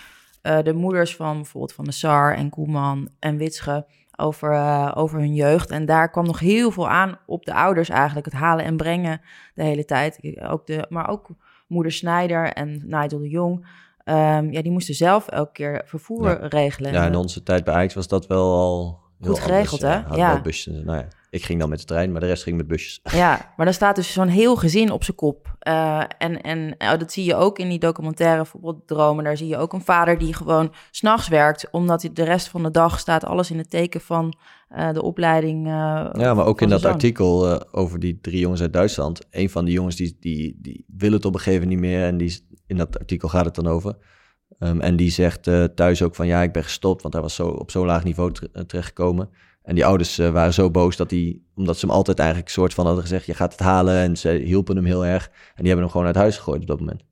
eh, 0.43 0.63
de 0.63 0.73
moeders 0.73 1.17
van 1.17 1.35
bijvoorbeeld 1.35 1.73
Van 1.73 1.85
de 1.85 1.93
Sar 1.93 2.35
en 2.35 2.51
Koeman 2.51 3.09
en 3.19 3.37
Witsche 3.37 3.87
over, 4.17 4.53
eh, 4.53 4.93
over 4.95 5.19
hun 5.19 5.35
jeugd. 5.35 5.71
En 5.71 5.87
daar 5.87 6.11
kwam 6.11 6.27
nog 6.27 6.39
heel 6.39 6.71
veel 6.71 6.89
aan 6.89 7.19
op 7.27 7.45
de 7.45 7.55
ouders 7.55 7.89
eigenlijk, 7.89 8.27
het 8.27 8.35
halen 8.35 8.65
en 8.65 8.77
brengen 8.77 9.21
de 9.55 9.63
hele 9.63 9.85
tijd. 9.85 10.21
Ook 10.49 10.67
de, 10.67 10.87
maar 10.89 11.09
ook 11.09 11.29
moeder 11.67 11.93
Snijder 11.93 12.53
en 12.53 12.83
Nigel 12.87 13.19
de 13.19 13.29
Jong. 13.29 13.67
Ehm, 14.05 14.51
ja, 14.51 14.63
die 14.63 14.73
moesten 14.73 14.95
zelf 14.95 15.29
elke 15.29 15.53
keer 15.53 15.83
vervoer 15.85 16.29
Ja. 16.29 16.47
regelen. 16.49 16.93
Ja, 16.93 17.07
in 17.07 17.15
onze 17.15 17.43
tijd 17.43 17.65
bij 17.65 17.75
Ajax 17.75 17.95
was 17.95 18.09
dat 18.09 18.27
wel 18.27 18.55
al 18.55 19.01
Goed 19.31 19.39
geregeld, 19.39 19.83
anders. 19.85 20.07
hè? 20.11 20.17
Ja. 20.17 20.41
busjes. 20.41 20.83
Nou 20.85 20.99
ja, 20.99 21.07
ik 21.31 21.43
ging 21.45 21.61
dan 21.61 21.69
met 21.69 21.79
de 21.79 21.85
trein, 21.85 22.13
maar 22.13 22.21
de 22.21 22.27
rest 22.27 22.43
ging 22.43 22.57
met 22.57 22.67
busjes. 22.67 23.01
Ja, 23.13 23.53
maar 23.57 23.67
dan 23.67 23.75
staat 23.75 23.97
dus 23.97 24.13
zo'n 24.13 24.29
heel 24.29 24.57
gezin 24.57 24.91
op 24.91 25.05
zijn 25.05 25.17
kop. 25.17 25.55
Eh, 25.59 26.03
en 26.19 26.41
en 26.43 26.77
eh, 26.77 26.99
dat 26.99 27.13
zie 27.13 27.25
je 27.25 27.35
ook 27.35 27.59
in 27.59 27.69
die 27.69 27.79
documentaire, 27.79 28.37
bijvoorbeeld 28.37 28.87
Dromen. 28.87 29.25
Daar 29.25 29.37
zie 29.37 29.47
je 29.49 29.57
ook 29.57 29.73
een 29.73 29.85
vader 29.85 30.19
die 30.19 30.35
gewoon 30.35 30.73
s'nachts 30.91 31.29
werkt, 31.29 31.69
omdat 31.71 32.03
hij 32.03 32.13
de 32.13 32.25
rest 32.25 32.49
van 32.49 32.63
de 32.63 32.71
dag 32.71 32.99
staat 32.99 33.25
alles 33.25 33.51
in 33.51 33.59
het 33.59 33.71
teken 33.71 34.01
van 34.01 34.35
eh, 34.69 34.93
de 34.93 35.03
opleiding. 35.03 35.67
eh, 35.67 35.73
Ja, 36.13 36.35
maar 36.35 36.45
ook 36.47 36.61
in 36.61 36.69
dat 36.69 36.81
zoon. 36.81 36.93
artikel 36.93 37.63
over 37.73 37.99
die 37.99 38.19
drie 38.21 38.39
jongens 38.41 38.61
uit 38.61 38.73
Duitsland. 38.73 39.21
Een 39.31 39.51
van 39.51 39.65
die 39.65 39.75
jongens 39.75 39.97
die, 39.97 40.17
die, 40.21 40.59
die 40.63 40.85
wil 40.97 41.13
het 41.13 41.25
op 41.25 41.35
een 41.35 41.41
gegeven 41.41 41.63
moment 41.69 41.81
niet 41.81 41.91
meer. 41.91 42.07
En 42.07 42.17
die, 42.17 42.47
in 42.67 42.77
dat 42.77 42.99
artikel 42.99 43.29
gaat 43.29 43.45
het 43.45 43.55
dan 43.55 43.67
over. 43.67 43.97
Ehm, 44.59 44.81
en 44.81 44.97
die 44.97 45.11
zegt 45.11 45.47
eh, 45.47 45.65
thuis 45.65 46.03
ook 46.03 46.15
van 46.15 46.27
ja, 46.27 46.43
ik 46.43 46.53
ben 46.53 46.63
gestopt. 46.63 47.03
Want 47.03 47.15
hij 47.15 47.23
was 47.23 47.35
zo 47.35 47.49
op 47.49 47.71
zo'n 47.71 47.87
laag 47.87 48.05
niveau 48.05 48.33
eh, 48.53 48.63
terechtgekomen. 48.63 49.29
En 49.63 49.75
die 49.75 49.85
ouders 49.85 50.19
eh, 50.19 50.31
waren 50.31 50.55
zo 50.55 50.71
boos 50.71 50.97
dat 50.97 51.11
hij, 51.11 51.41
omdat 51.55 51.79
ze 51.79 51.87
hem 51.87 51.95
altijd 51.95 52.19
eigenlijk 52.19 52.51
soort 52.51 52.75
van 52.75 52.85
hadden 52.85 53.03
gezegd: 53.03 53.27
je 53.27 53.35
gaat 53.35 53.53
het 53.53 53.61
halen. 53.61 53.97
En 53.97 54.17
ze 54.17 54.31
hielpen 54.31 54.77
hem 54.77 54.85
heel 54.85 55.07
erg. 55.07 55.25
En 55.25 55.33
die 55.57 55.67
hebben 55.67 55.83
hem 55.83 55.91
gewoon 55.91 56.07
uit 56.07 56.17
huis 56.17 56.37
gegooid 56.37 56.61
op 56.61 56.67
dat 56.67 56.79
moment. 56.79 57.03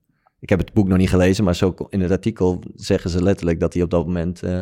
Ik 0.40 0.48
heb 0.48 0.58
het 0.58 0.72
boek 0.72 0.88
nog 0.88 0.98
niet 0.98 1.08
gelezen, 1.08 1.44
maar 1.44 1.54
zo 1.54 1.74
in 1.88 2.00
het 2.00 2.10
artikel 2.10 2.62
zeggen 2.74 3.10
ze 3.10 3.22
letterlijk 3.22 3.60
dat 3.60 3.72
hij 3.74 3.82
op 3.82 3.90
dat 3.90 4.06
moment 4.06 4.42
eh, 4.42 4.60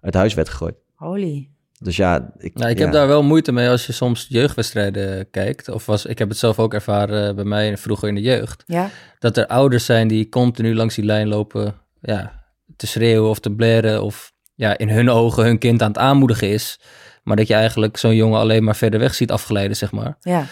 uit 0.00 0.14
huis 0.14 0.34
werd 0.34 0.48
gegooid. 0.48 0.74
Holy. 0.94 1.50
Dus 1.78 1.96
ja, 1.96 2.32
ik, 2.38 2.54
Nou, 2.54 2.70
ik 2.70 2.78
ja. 2.78 2.84
heb 2.84 2.92
daar 2.92 3.06
wel 3.06 3.22
moeite 3.22 3.52
mee 3.52 3.68
als 3.68 3.86
je 3.86 3.92
soms 3.92 4.26
jeugdwedstrijden 4.28 5.30
kijkt. 5.30 5.68
Of 5.68 5.86
was, 5.86 6.06
ik 6.06 6.18
heb 6.18 6.28
het 6.28 6.38
zelf 6.38 6.58
ook 6.58 6.74
ervaren 6.74 7.34
bij 7.34 7.44
mij 7.44 7.76
vroeger 7.76 8.08
in 8.08 8.14
de 8.14 8.20
jeugd. 8.20 8.62
Ja, 8.66 8.90
Dat 9.18 9.36
er 9.36 9.46
ouders 9.46 9.84
zijn 9.84 10.08
die 10.08 10.28
continu 10.28 10.74
langs 10.74 10.94
die 10.94 11.04
lijn 11.04 11.28
lopen. 11.28 11.74
Ja, 12.06 12.44
te 12.76 12.86
schreeuwen 12.86 13.30
of 13.30 13.38
te 13.38 13.50
blaren 13.50 14.02
of 14.02 14.32
ja, 14.54 14.78
in 14.78 14.88
hun 14.88 15.10
ogen 15.10 15.44
hun 15.44 15.58
kind 15.58 15.82
aan 15.82 15.88
het 15.88 15.98
aanmoedigen 15.98 16.48
is. 16.48 16.80
Maar 17.22 17.36
dat 17.36 17.46
je 17.46 17.54
eigenlijk 17.54 17.96
zo'n 17.96 18.14
jongen 18.14 18.40
alleen 18.40 18.64
maar 18.64 18.76
verder 18.76 19.00
weg 19.00 19.14
ziet 19.14 19.30
afgeleiden, 19.30 19.76
zeg 19.76 19.92
maar. 19.92 20.16
Ja. 20.20 20.44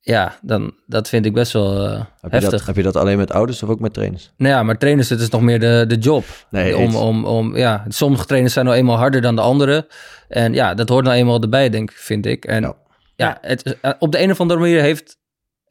Ja, 0.00 0.38
dan, 0.42 0.74
dat 0.86 1.08
vind 1.08 1.26
ik 1.26 1.32
best 1.32 1.52
wel 1.52 1.86
eh, 1.86 1.92
Heb 1.92 2.06
je, 2.30 2.36
heftig. 2.36 2.50
dat, 2.50 2.66
heb 2.66 2.76
je 2.76 2.82
dat 2.82 2.96
alleen 2.96 3.16
met 3.16 3.32
ouders 3.32 3.62
of 3.62 3.68
ook 3.68 3.80
met 3.80 3.94
trainers? 3.94 4.32
Nou 4.36 4.54
ja, 4.54 4.62
maar 4.62 4.78
trainers, 4.78 5.08
het 5.08 5.20
is 5.20 5.28
nog 5.28 5.40
meer 5.40 5.60
de, 5.60 5.84
de 5.88 5.96
job. 5.96 6.24
Nee, 6.50 6.76
om, 6.76 6.96
om, 6.96 7.24
om, 7.24 7.56
ja, 7.56 7.84
sommige 7.88 8.24
trainers 8.24 8.54
zijn 8.54 8.64
nou 8.64 8.76
eenmaal 8.76 8.96
harder 8.96 9.20
dan 9.20 9.36
de 9.36 9.42
andere. 9.42 9.86
En 10.28 10.54
ja, 10.54 10.74
dat 10.74 10.88
hoort 10.88 11.04
nou 11.04 11.16
eenmaal 11.16 11.40
erbij, 11.40 11.68
denk 11.68 11.90
ik, 11.90 11.96
vind 11.96 12.26
ik. 12.26 12.44
En 12.44 12.62
Ja. 12.62 12.74
ja, 13.16 13.38
het, 13.40 13.78
eh, 13.80 13.92
op 13.98 14.12
de 14.12 14.22
een 14.22 14.30
of 14.30 14.40
andere 14.40 14.60
manier 14.60 14.80
heeft... 14.80 15.20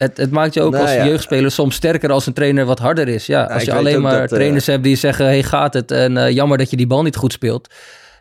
Het, 0.01 0.17
het 0.17 0.31
maakt 0.31 0.53
je 0.53 0.61
ook 0.61 0.71
Nou 0.71 0.83
als 0.83 0.93
ja. 0.93 1.05
jeugdspeler 1.05 1.51
soms 1.51 1.75
sterker 1.75 2.11
als 2.11 2.25
een 2.25 2.33
trainer 2.33 2.65
wat 2.65 2.79
harder 2.79 3.07
is. 3.07 3.25
Ja, 3.25 3.43
als 3.43 3.63
je 3.63 3.73
alleen 3.73 4.01
maar 4.01 4.11
dat, 4.11 4.21
eh, 4.21 4.27
trainers 4.37 4.65
hebt 4.65 4.83
die 4.83 4.95
zeggen, 4.95 5.25
hey, 5.25 5.43
gaat 5.43 5.73
het? 5.73 5.91
En 5.91 6.17
eh, 6.17 6.31
jammer 6.31 6.57
dat 6.57 6.69
je 6.69 6.77
die 6.77 6.87
bal 6.87 7.03
niet 7.03 7.15
goed 7.15 7.33
speelt. 7.33 7.73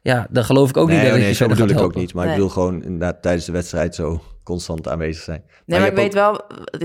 Ja, 0.03 0.27
dan 0.31 0.45
geloof 0.45 0.69
ik 0.69 0.77
ook 0.77 0.89
niet 0.89 0.97
nee, 0.97 1.11
dat 1.11 1.19
nee, 1.19 1.29
je 1.29 1.35
zo 1.35 1.47
bedoel 1.49 1.69
ik 1.69 1.81
ook 1.81 1.95
niet. 1.95 2.15
Maar 2.15 2.25
Nee. 2.25 2.35
ik 2.35 2.41
bedoel 2.41 2.55
gewoon 2.55 2.83
inderdaad 2.83 3.23
tijdens 3.23 3.45
de 3.47 3.53
wedstrijd 3.53 3.95
zo 3.95 4.23
constant 4.45 4.89
aanwezig 4.89 5.23
zijn. 5.23 5.43
Nee, 5.67 5.79
maar 5.79 5.89
ik 5.89 5.95
weet 5.97 6.15
wel, 6.15 6.41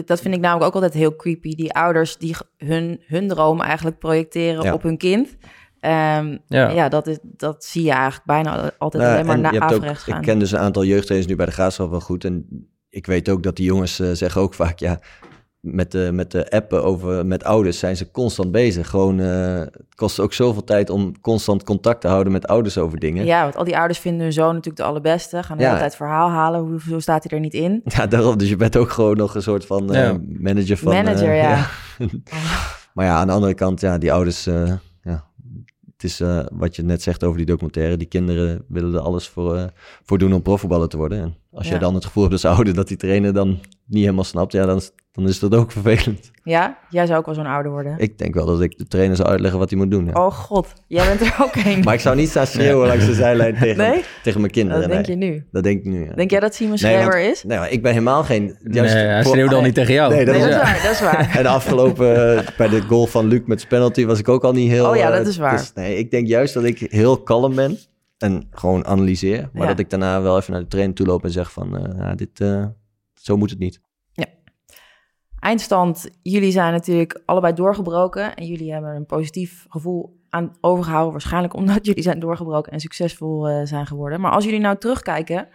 dat 0.06 0.22
vind 0.22 0.36
ik 0.36 0.40
namelijk 0.42 0.66
ook 0.68 0.74
altijd 0.74 0.94
heel 0.94 1.16
creepy. 1.16 1.56
Die 1.56 1.74
ouders 1.74 2.18
die 2.18 2.36
hun, 2.58 3.02
hun 3.08 3.28
droom 3.28 3.62
eigenlijk 3.62 4.00
projecteren 4.00 4.64
Ja. 4.64 4.74
op 4.74 4.84
hun 4.84 4.98
kind. 4.98 5.36
Ehm, 5.80 6.38
ja, 6.48 6.70
Ja. 6.70 6.90
dat, 6.90 7.08
is, 7.08 7.18
dat 7.22 7.64
zie 7.66 7.84
je 7.84 7.92
eigenlijk 7.92 8.26
bijna 8.26 8.72
altijd 8.78 9.04
Nou, 9.04 9.16
alleen 9.16 9.26
maar 9.26 9.40
naar 9.40 9.54
je 9.54 9.60
hebt 9.60 9.72
ook- 9.72 9.78
averechts 9.80 10.04
gaan. 10.04 10.18
Ik 10.18 10.22
ken 10.26 10.40
dus 10.40 10.52
een 10.52 10.60
aantal 10.60 10.84
jeugdtrainers 10.84 11.30
nu 11.32 11.36
bij 11.38 11.46
de 11.46 11.52
Graafschap 11.52 11.90
wel 11.90 12.00
goed. 12.02 12.24
En 12.26 12.46
ik 12.96 13.06
weet 13.06 13.30
ook 13.30 13.44
dat 13.44 13.56
die 13.56 13.66
jongens 13.66 14.00
eh, 14.00 14.10
zeggen 14.12 14.42
ook 14.42 14.54
vaak, 14.54 14.80
ja, 14.80 15.00
met 15.60 15.92
de, 15.92 16.10
met 16.14 16.32
de 16.32 16.50
appen 16.52 16.84
over 16.84 17.26
met 17.26 17.44
ouders 17.44 17.80
zijn 17.80 17.98
ze 17.98 18.12
constant 18.12 18.52
bezig. 18.52 18.90
Gewoon, 18.90 19.20
eh, 19.20 19.60
het 19.60 19.96
kost 19.96 20.20
ook 20.20 20.34
zoveel 20.34 20.64
tijd 20.64 20.90
om 20.90 21.22
constant 21.22 21.64
contact 21.64 22.02
te 22.02 22.08
houden 22.08 22.32
met 22.34 22.48
ouders 22.48 22.78
over 22.78 23.00
dingen. 23.00 23.26
Ja, 23.26 23.42
want 23.44 23.56
al 23.56 23.64
die 23.64 23.78
ouders 23.78 24.00
vinden 24.00 24.22
hun 24.22 24.34
zoon 24.34 24.48
natuurlijk 24.48 24.78
de 24.78 24.84
allerbeste. 24.84 25.44
Gaan 25.44 25.58
de 25.58 25.64
Ja. 25.64 25.70
hele 25.70 25.82
tijd 25.82 25.96
verhaal 25.96 26.30
halen. 26.30 26.60
Hoezo 26.62 27.00
staat 27.00 27.24
hij 27.24 27.32
er 27.38 27.44
niet 27.44 27.54
in? 27.54 27.82
Ja, 27.98 28.08
daarom. 28.08 28.38
Dus 28.38 28.50
je 28.50 28.56
bent 28.56 28.78
ook 28.78 28.90
gewoon 28.90 29.18
nog 29.18 29.36
een 29.36 29.42
soort 29.42 29.66
van 29.66 29.94
eh, 29.94 30.04
Ja. 30.04 30.18
manager 30.40 30.78
van... 30.78 30.94
Manager, 30.94 31.30
eh, 31.30 31.42
ja. 31.42 31.68
maar 32.94 33.06
ja, 33.06 33.16
aan 33.16 33.28
de 33.28 33.34
andere 33.34 33.54
kant, 33.54 33.82
ja, 33.82 33.98
die 33.98 34.14
ouders... 34.14 34.50
het 35.96 36.04
is 36.04 36.20
eh, 36.20 36.46
wat 36.52 36.76
je 36.76 36.84
net 36.84 37.02
zegt 37.02 37.24
over 37.24 37.38
die 37.38 37.46
documentaire. 37.46 37.98
Die 37.98 38.08
kinderen 38.08 38.66
willen 38.68 38.94
er 38.94 39.00
alles 39.00 39.28
voor, 39.28 39.56
eh, 39.56 39.66
voor 40.04 40.18
doen 40.18 40.34
om 40.34 40.42
profvoetballer 40.42 40.88
te 40.90 40.98
worden. 40.98 41.20
En 41.22 41.36
als 41.52 41.68
Ja. 41.68 41.74
je 41.74 41.80
dan 41.80 41.94
het 41.94 42.06
gevoel 42.06 42.24
hebt 42.24 42.34
als 42.36 42.46
ouder 42.56 42.74
dat 42.74 42.88
die 42.88 42.98
trainer 42.98 43.34
dan 43.34 43.60
niet 43.86 44.02
helemaal 44.04 44.24
snapt... 44.24 44.52
Ja, 44.52 44.66
dan, 44.66 44.82
dan 45.16 45.28
is 45.28 45.40
dat 45.40 45.56
ook 45.56 45.72
vervelend. 45.82 46.32
Ja, 46.44 46.78
jij 46.90 47.06
zou 47.06 47.20
ook 47.20 47.26
wel 47.26 47.36
zo'n 47.36 47.46
ouder 47.46 47.72
worden. 47.72 47.96
Ik 47.98 48.18
denk 48.18 48.34
wel 48.34 48.46
dat 48.46 48.62
ik 48.62 48.78
de 48.78 48.88
trainer 48.88 49.16
zou 49.16 49.30
uitleggen 49.30 49.60
wat 49.60 49.70
hij 49.70 49.80
moet 49.80 49.92
doen. 49.92 50.06
ja. 50.06 50.12
Oh 50.26 50.32
god, 50.32 50.74
jij 50.88 51.08
bent 51.08 51.22
er 51.22 51.36
ook 51.42 51.56
een. 51.66 51.80
Maar 51.84 51.94
ik 51.94 52.00
zou 52.00 52.16
niet 52.16 52.30
staan 52.30 52.48
schreeuwen 52.48 52.88
langs 52.88 53.06
de 53.06 53.14
zijlijn 53.14 53.56
tegen, 53.60 53.78
Nee? 53.78 54.04
tegen 54.24 54.40
mijn 54.40 54.52
kinderen. 54.52 54.82
dat 54.82 54.92
denk 54.92 55.08
nee. 55.08 55.18
je 55.20 55.26
nu. 55.26 55.46
Dat 55.52 55.64
denk 55.64 55.80
ik 55.80 55.86
nu, 55.86 56.06
ja. 56.06 56.14
Denk 56.14 56.32
jij 56.32 56.40
dat 56.40 56.56
Simon 56.56 56.78
Nee, 56.82 56.94
Schreeuwer 56.94 57.30
is? 57.30 57.44
Nee, 57.44 57.70
ik 57.70 57.82
ben 57.82 57.92
helemaal 57.92 58.24
geen... 58.24 58.58
Nee, 58.64 58.82
hij 58.88 59.24
voor- 59.24 59.32
schreeuwde 59.34 59.56
al 59.56 59.62
niet 59.62 59.74
tegen 59.76 59.94
jou. 59.94 60.14
Nee, 60.14 60.26
dat 60.26 60.36
Nee, 60.36 60.44
is- 60.44 60.50
dat 60.50 60.62
is 60.62 60.68
ja. 60.68 60.74
waar, 60.74 60.84
dat 60.84 60.92
is 60.92 61.02
waar. 61.02 61.36
En 61.38 61.44
de 61.44 61.50
afgelopen, 61.50 62.38
eh, 62.38 62.48
bij 62.58 62.68
de 62.70 62.82
goal 62.82 63.06
van 63.06 63.26
Luc 63.28 63.42
met 63.46 63.68
penalty 63.68 64.06
was 64.06 64.20
ik 64.20 64.30
ook 64.30 64.44
al 64.44 64.52
niet 64.52 64.70
heel... 64.72 64.90
Oh 64.90 64.96
ja, 64.96 65.10
dat 65.12 65.22
eh, 65.22 65.28
is 65.28 65.38
waar. 65.38 65.58
dus 65.58 65.72
nee, 65.74 65.98
ik 65.98 66.12
denk 66.12 66.28
juist 66.28 66.54
dat 66.54 66.64
ik 66.64 66.80
heel 66.80 67.18
kalm 67.22 67.56
ben 67.56 67.78
en 68.18 68.48
gewoon 68.52 68.86
analyseer. 68.86 69.50
Maar 69.54 69.62
Ja. 69.62 69.68
dat 69.68 69.80
ik 69.80 69.90
daarna 69.90 70.22
wel 70.22 70.38
even 70.38 70.52
naar 70.52 70.62
de 70.62 70.68
trainer 70.68 70.96
toe 70.96 71.06
loop 71.06 71.24
en 71.24 71.32
zeg 71.32 71.52
van, 71.52 71.78
eh, 71.78 71.98
ja, 72.00 72.16
dit, 72.16 72.40
eh, 72.42 72.66
zo 73.14 73.38
moet 73.38 73.50
het 73.50 73.60
niet. 73.60 73.80
Eindstand, 75.46 76.10
jullie 76.22 76.52
zijn 76.52 76.72
natuurlijk 76.72 77.22
allebei 77.26 77.54
doorgebroken. 77.54 78.36
En 78.36 78.46
jullie 78.46 78.72
hebben 78.72 78.96
een 78.96 79.06
positief 79.06 79.66
gevoel 79.70 80.20
aan 80.30 80.52
overgehouden. 80.62 81.12
Waarschijnlijk 81.12 81.54
omdat 81.56 81.86
jullie 81.86 82.04
zijn 82.04 82.20
doorgebroken 82.20 82.72
en 82.72 82.80
succesvol 82.80 83.48
eh, 83.48 83.66
zijn 83.66 83.86
geworden. 83.86 84.22
Maar 84.22 84.32
als 84.32 84.44
jullie 84.44 84.60
nou 84.60 84.78
terugkijken 84.78 85.48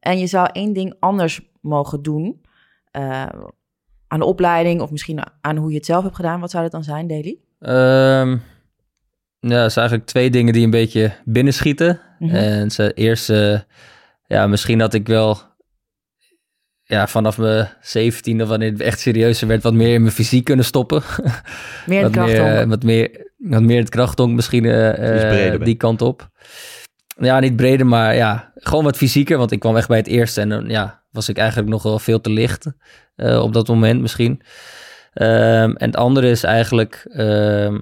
en 0.00 0.18
je 0.18 0.26
zou 0.26 0.48
één 0.52 0.72
ding 0.72 0.94
anders 0.98 1.40
mogen 1.60 2.02
doen... 2.02 2.40
eh, 2.90 3.26
aan 4.06 4.18
de 4.18 4.24
opleiding 4.24 4.80
of 4.80 4.90
misschien 4.90 5.22
aan 5.40 5.56
hoe 5.56 5.70
je 5.70 5.76
het 5.76 5.86
zelf 5.86 6.02
hebt 6.02 6.16
gedaan... 6.16 6.40
wat 6.40 6.50
zou 6.50 6.62
dat 6.62 6.72
dan 6.72 6.84
zijn, 6.84 7.06
Daily? 7.06 7.38
Ehm, 7.58 8.30
ja, 9.38 9.62
dat 9.62 9.72
zijn 9.72 9.88
eigenlijk 9.88 10.06
twee 10.06 10.30
dingen 10.30 10.52
die 10.52 10.64
een 10.64 10.70
beetje 10.70 11.12
binnenschieten. 11.24 12.00
Mhm. 12.18 12.34
En 12.34 12.70
ze 12.70 12.92
eerst, 12.92 13.32
ja, 14.26 14.46
misschien 14.46 14.80
had 14.80 14.94
ik 14.94 15.06
wel 15.06 15.38
ja, 16.92 17.06
vanaf 17.06 17.38
mijn 17.38 17.68
17 17.80 18.42
of 18.42 18.48
wanneer 18.48 18.70
het 18.70 18.80
echt 18.80 19.00
serieuzer 19.00 19.48
werd, 19.48 19.62
wat 19.62 19.74
meer 19.74 19.94
in 19.94 20.00
mijn 20.00 20.14
fysiek 20.14 20.44
kunnen 20.44 20.64
stoppen. 20.64 21.02
Meer 21.86 22.02
wat, 22.02 22.12
de 22.12 22.18
kracht 22.18 22.32
meer, 22.32 22.62
om. 22.62 22.68
wat, 22.68 22.82
meer, 22.82 23.30
wat 23.38 23.62
meer 23.62 23.78
het 23.78 23.88
krachtonk 23.88 24.34
misschien 24.34 24.64
eh, 24.64 25.14
Iets 25.14 25.24
eh, 25.24 25.64
die 25.64 25.74
kant 25.74 26.02
op. 26.02 26.28
Ja, 27.16 27.40
niet 27.40 27.56
breder, 27.56 27.86
maar 27.86 28.14
ja, 28.14 28.52
gewoon 28.54 28.84
wat 28.84 28.96
fysieker. 28.96 29.38
Want 29.38 29.52
ik 29.52 29.60
kwam 29.60 29.76
echt 29.76 29.88
bij 29.88 29.96
het 29.96 30.06
eerste 30.06 30.40
en 30.40 30.48
dan 30.48 30.68
ja, 30.68 31.02
was 31.10 31.28
ik 31.28 31.36
eigenlijk 31.36 31.68
nog 31.68 31.82
wel 31.82 31.98
veel 31.98 32.20
te 32.20 32.30
licht 32.30 32.66
eh, 33.14 33.42
op 33.42 33.52
dat 33.52 33.68
moment 33.68 34.00
misschien. 34.00 34.42
Ehm, 35.12 35.72
en 35.72 35.86
het 35.86 35.96
andere 35.96 36.30
is 36.30 36.42
eigenlijk 36.42 37.06
ehm, 37.12 37.78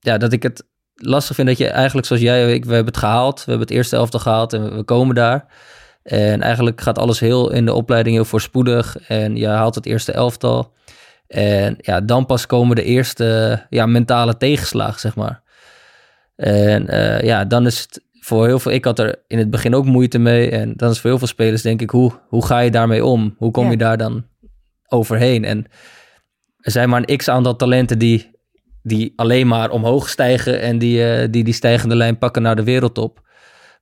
ja, 0.00 0.18
dat 0.18 0.32
ik 0.32 0.42
het 0.42 0.66
lastig 0.94 1.34
vind 1.36 1.48
dat 1.48 1.58
je 1.58 1.68
eigenlijk 1.68 2.06
zoals 2.06 2.22
jij 2.22 2.44
en 2.44 2.54
ik, 2.54 2.64
we 2.64 2.74
hebben 2.74 2.92
het 2.92 3.02
gehaald. 3.02 3.36
We 3.36 3.50
hebben 3.50 3.66
het 3.66 3.76
eerste 3.76 3.96
elftal 3.96 4.20
gehaald 4.20 4.52
en 4.52 4.76
we 4.76 4.82
komen 4.82 5.14
daar. 5.14 5.46
En 6.06 6.42
eigenlijk 6.42 6.80
gaat 6.80 6.98
alles 6.98 7.20
heel 7.20 7.52
in 7.52 7.64
de 7.64 7.72
opleiding 7.74 8.14
heel 8.16 8.24
voorspoedig. 8.24 8.96
En 9.08 9.36
je 9.36 9.46
haalt 9.46 9.74
het 9.74 9.86
eerste 9.86 10.12
elftal. 10.12 10.72
En 11.26 11.76
ja, 11.80 12.00
dan 12.00 12.26
pas 12.26 12.46
komen 12.46 12.76
de 12.76 12.84
eerste 12.84 13.62
ja, 13.70 13.86
mentale 13.86 14.36
tegenslagen, 14.36 15.00
zeg 15.00 15.16
maar. 15.16 15.42
En 16.36 16.88
eh, 16.88 17.20
ja, 17.20 17.44
dan 17.44 17.66
is 17.66 17.80
het 17.80 18.04
voor 18.20 18.46
heel 18.46 18.58
veel... 18.58 18.72
Ik 18.72 18.84
had 18.84 18.98
er 18.98 19.14
in 19.26 19.38
het 19.38 19.50
begin 19.50 19.74
ook 19.74 19.84
moeite 19.84 20.18
mee. 20.18 20.50
En 20.50 20.72
dan 20.76 20.90
is 20.90 21.00
voor 21.00 21.10
heel 21.10 21.18
veel 21.18 21.28
spelers 21.28 21.62
denk 21.62 21.80
ik, 21.80 21.90
hoe, 21.90 22.12
hoe 22.28 22.46
ga 22.46 22.58
je 22.58 22.70
daarmee 22.70 23.04
om? 23.04 23.34
Hoe 23.38 23.50
kom 23.50 23.64
Ja. 23.64 23.70
je 23.70 23.76
daar 23.76 23.96
dan 23.96 24.26
overheen? 24.88 25.44
En 25.44 25.66
er 26.60 26.70
zijn 26.70 26.88
maar 26.88 27.02
een 27.04 27.16
x-aantal 27.16 27.56
talenten 27.56 27.98
die, 27.98 28.30
die 28.82 29.12
alleen 29.16 29.46
maar 29.46 29.70
omhoog 29.70 30.08
stijgen... 30.08 30.60
en 30.60 30.78
die, 30.78 31.10
eh, 31.10 31.28
die 31.30 31.44
die 31.44 31.54
stijgende 31.54 31.96
lijn 31.96 32.18
pakken 32.18 32.42
naar 32.42 32.56
de 32.56 32.64
wereldtop. 32.64 33.20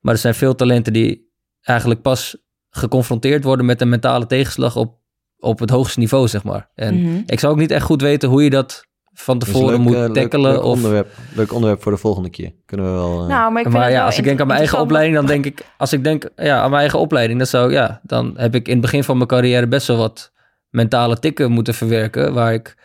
Maar 0.01 0.13
er 0.13 0.19
zijn 0.19 0.35
veel 0.35 0.55
talenten 0.55 0.93
die 0.93 1.33
eigenlijk 1.67 2.01
pas 2.01 2.37
geconfronteerd 2.69 3.43
worden 3.43 3.65
met 3.65 3.81
een 3.81 3.89
mentale 3.89 4.25
tegenslag 4.25 4.75
op, 4.75 4.97
op 5.39 5.59
het 5.59 5.69
hoogste 5.69 5.99
niveau, 5.99 6.27
zeg 6.27 6.43
maar. 6.43 6.69
En 6.75 7.01
Mhm. 7.01 7.21
ik 7.25 7.39
zou 7.39 7.53
ook 7.53 7.59
niet 7.59 7.71
echt 7.71 7.85
goed 7.85 8.01
weten 8.01 8.29
hoe 8.29 8.43
je 8.43 8.49
dat 8.49 8.85
van 9.13 9.39
Dus 9.39 9.47
tevoren 9.47 9.69
leuk, 9.75 9.79
moet 9.83 9.93
leuk- 9.93 10.13
tackelen. 10.13 10.51
Leuk, 10.51 10.63
of, 10.63 10.75
onderwerp, 10.75 11.07
leuk 11.35 11.53
onderwerp 11.53 11.81
voor 11.81 11.91
de 11.91 11.97
volgende 11.97 12.29
keer. 12.29 12.53
Kunnen 12.65 12.85
we 12.85 12.91
wel... 12.91 13.21
eh, 13.21 13.27
Nou, 13.27 13.51
maar 13.51 13.61
ik 13.65 13.69
maar 13.69 13.91
ja, 13.91 14.05
als 14.05 14.17
ik 14.17 14.23
denk 14.23 14.39
aan 14.39 14.47
mijn 14.47 14.59
eigen 14.59 14.79
opleiding, 14.79 15.15
dan 15.15 15.25
denk 15.25 15.45
ik, 15.45 15.65
als 15.77 15.93
ik 15.93 16.03
denk 16.03 16.29
ja, 16.35 16.57
aan 16.61 16.69
mijn 16.69 16.81
eigen 16.81 16.99
opleiding, 16.99 17.37
dan 17.37 17.47
zou 17.47 17.71
ja, 17.71 17.99
dan 18.03 18.33
heb 18.37 18.55
ik 18.55 18.65
in 18.67 18.73
het 18.73 18.81
begin 18.81 19.03
van 19.03 19.15
mijn 19.17 19.27
carrière 19.29 19.67
best 19.67 19.87
wel 19.87 19.97
wat 19.97 20.31
mentale 20.69 21.19
tikken 21.19 21.51
moeten 21.51 21.73
verwerken, 21.73 22.33
waar 22.33 22.53
ik 22.53 22.75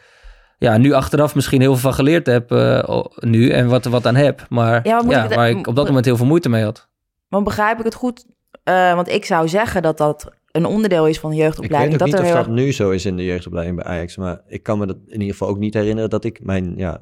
ja, 0.59 0.76
nu 0.76 0.93
achteraf 0.93 1.35
misschien 1.35 1.61
heel 1.61 1.72
veel 1.72 1.81
van 1.81 1.95
geleerd 1.95 2.26
heb 2.26 2.53
eh, 2.53 3.01
nu 3.14 3.51
en 3.51 3.68
wat, 3.68 3.85
wat 3.85 4.07
aan 4.07 4.14
heb, 4.16 4.47
maar 4.49 4.81
Ja, 4.89 5.03
maar 5.03 5.24
ik 5.31 5.35
waar 5.35 5.51
ik 5.51 5.66
op 5.66 5.76
dat 5.76 5.87
moment 5.87 6.05
heel 6.05 6.16
veel 6.16 6.26
moeite 6.26 6.49
mee 6.49 6.64
had. 6.64 6.89
Maar 7.28 7.43
begrijp 7.43 7.78
ik 7.78 7.85
het 7.85 7.95
goed? 7.95 8.26
Eh, 8.70 8.94
want 8.94 9.08
ik 9.08 9.24
zou 9.24 9.48
zeggen 9.48 9.82
dat 9.82 9.98
dat 9.98 10.30
een 10.50 10.64
onderdeel 10.64 11.06
is 11.06 11.18
van 11.18 11.30
de 11.30 11.36
ik 11.36 11.42
weet 11.42 11.48
jeugdopleiding. 11.54 11.92
ook 11.92 11.98
dat 11.98 12.08
niet 12.08 12.18
of 12.18 12.24
heel 12.24 12.34
dat 12.34 12.48
nu 12.48 12.72
zo 12.72 12.90
is 12.90 13.04
in 13.06 13.16
de 13.16 13.24
jeugdopleiding 13.24 13.76
bij 13.76 13.86
Ajax. 13.86 14.16
Maar 14.16 14.40
ik 14.46 14.62
kan 14.62 14.78
me 14.78 14.86
dat 14.86 14.96
in 15.06 15.12
ieder 15.20 15.30
geval 15.30 15.48
ook 15.48 15.58
niet 15.58 15.74
herinneren 15.74 16.10
dat 16.10 16.24
ik 16.24 16.44
mijn... 16.44 16.74
Ja, 16.76 17.00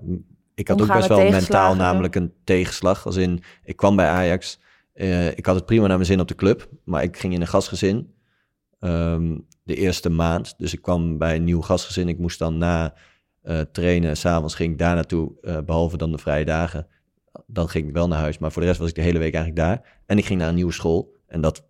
ik 0.55 0.69
had 0.69 0.83
ook 0.83 0.93
best 0.93 1.09
wel 1.09 1.31
mentaal 1.31 1.75
namelijk 1.77 2.15
een 2.15 2.33
tegenslag. 2.45 3.07
Als 3.07 3.17
in, 3.17 3.43
ik 3.65 3.77
kwam 3.77 3.97
bij 3.97 4.07
Ajax. 4.07 4.61
eh, 4.93 5.27
ik 5.27 5.47
had 5.47 5.55
het 5.55 5.67
prima 5.67 5.87
naar 5.87 5.97
mijn 5.97 6.09
zin 6.09 6.21
op 6.21 6.29
de 6.29 6.35
club. 6.35 6.69
Maar 6.85 7.03
ik 7.03 7.17
ging 7.17 7.35
in 7.35 7.41
een 7.41 7.47
gastgezin. 7.47 8.17
ehm, 8.81 9.37
de 9.63 9.75
eerste 9.75 10.09
maand. 10.09 10.55
Dus 10.59 10.73
ik 10.73 10.83
kwam 10.83 11.19
bij 11.19 11.37
een 11.37 11.45
nieuw 11.45 11.61
gastgezin. 11.61 12.09
Ik 12.09 12.19
moest 12.19 12.39
dan 12.39 12.59
na 12.59 12.95
eh, 13.43 13.61
trainen. 13.61 14.17
S'avonds 14.17 14.55
ging 14.55 14.73
ik 14.73 14.79
daar 14.79 14.95
naartoe. 14.95 15.33
eh, 15.41 15.59
behalve 15.67 15.97
dan 15.97 16.13
de 16.13 16.19
vrije 16.19 16.45
dagen. 16.45 16.87
Dan 17.47 17.69
ging 17.69 17.87
ik 17.89 17.93
wel 17.95 18.09
naar 18.09 18.19
huis. 18.19 18.39
Maar 18.39 18.53
voor 18.53 18.63
de 18.63 18.69
rest 18.69 18.81
was 18.81 18.89
ik 18.89 18.95
de 18.95 19.01
hele 19.01 19.19
week 19.19 19.35
eigenlijk 19.35 19.67
daar. 19.67 20.01
En 20.07 20.19
ik 20.19 20.25
ging 20.25 20.39
naar 20.39 20.49
een 20.49 20.55
nieuwe 20.55 20.73
school. 20.73 21.17
En 21.29 21.41
dat 21.41 21.69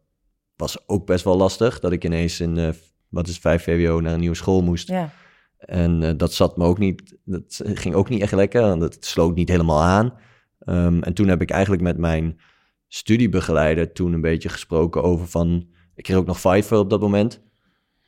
was 0.57 0.89
ook 0.89 1.07
best 1.07 1.25
wel 1.25 1.37
lastig. 1.37 1.81
Dat 1.81 1.93
ik 1.93 2.05
ineens 2.05 2.41
in, 2.41 2.59
eh, 2.59 2.69
wat 3.09 3.29
is 3.29 3.39
5 3.39 3.63
VWO, 3.63 4.01
naar 4.01 4.13
een 4.13 4.21
nieuwe 4.21 4.37
school 4.37 4.63
moest. 4.63 4.89
Ja. 4.89 5.11
En 5.59 6.03
eh, 6.03 6.13
dat 6.17 6.33
zat 6.33 6.57
me 6.57 6.65
ook 6.65 6.79
niet, 6.79 7.19
dat 7.25 7.61
ging 7.65 7.95
ook 7.95 8.09
niet 8.09 8.21
echt 8.21 8.33
lekker, 8.33 8.61
want 8.61 8.83
het 8.83 9.05
sloot 9.05 9.35
niet 9.35 9.49
helemaal 9.49 9.83
aan. 9.83 10.15
Ehm, 10.59 11.03
en 11.03 11.15
toen 11.15 11.29
heb 11.29 11.43
ik 11.43 11.51
eigenlijk 11.51 11.83
met 11.83 11.99
mijn 11.99 12.41
studiebegeleider 12.89 13.93
toen 13.93 14.13
een 14.13 14.21
beetje 14.21 14.49
gesproken 14.49 15.03
over 15.03 15.27
van, 15.27 15.69
ik 15.95 16.05
kreeg 16.05 16.17
ook 16.17 16.27
nog 16.27 16.41
Fiverr 16.41 16.79
op 16.79 16.91
dat 16.91 17.01
moment. 17.01 17.41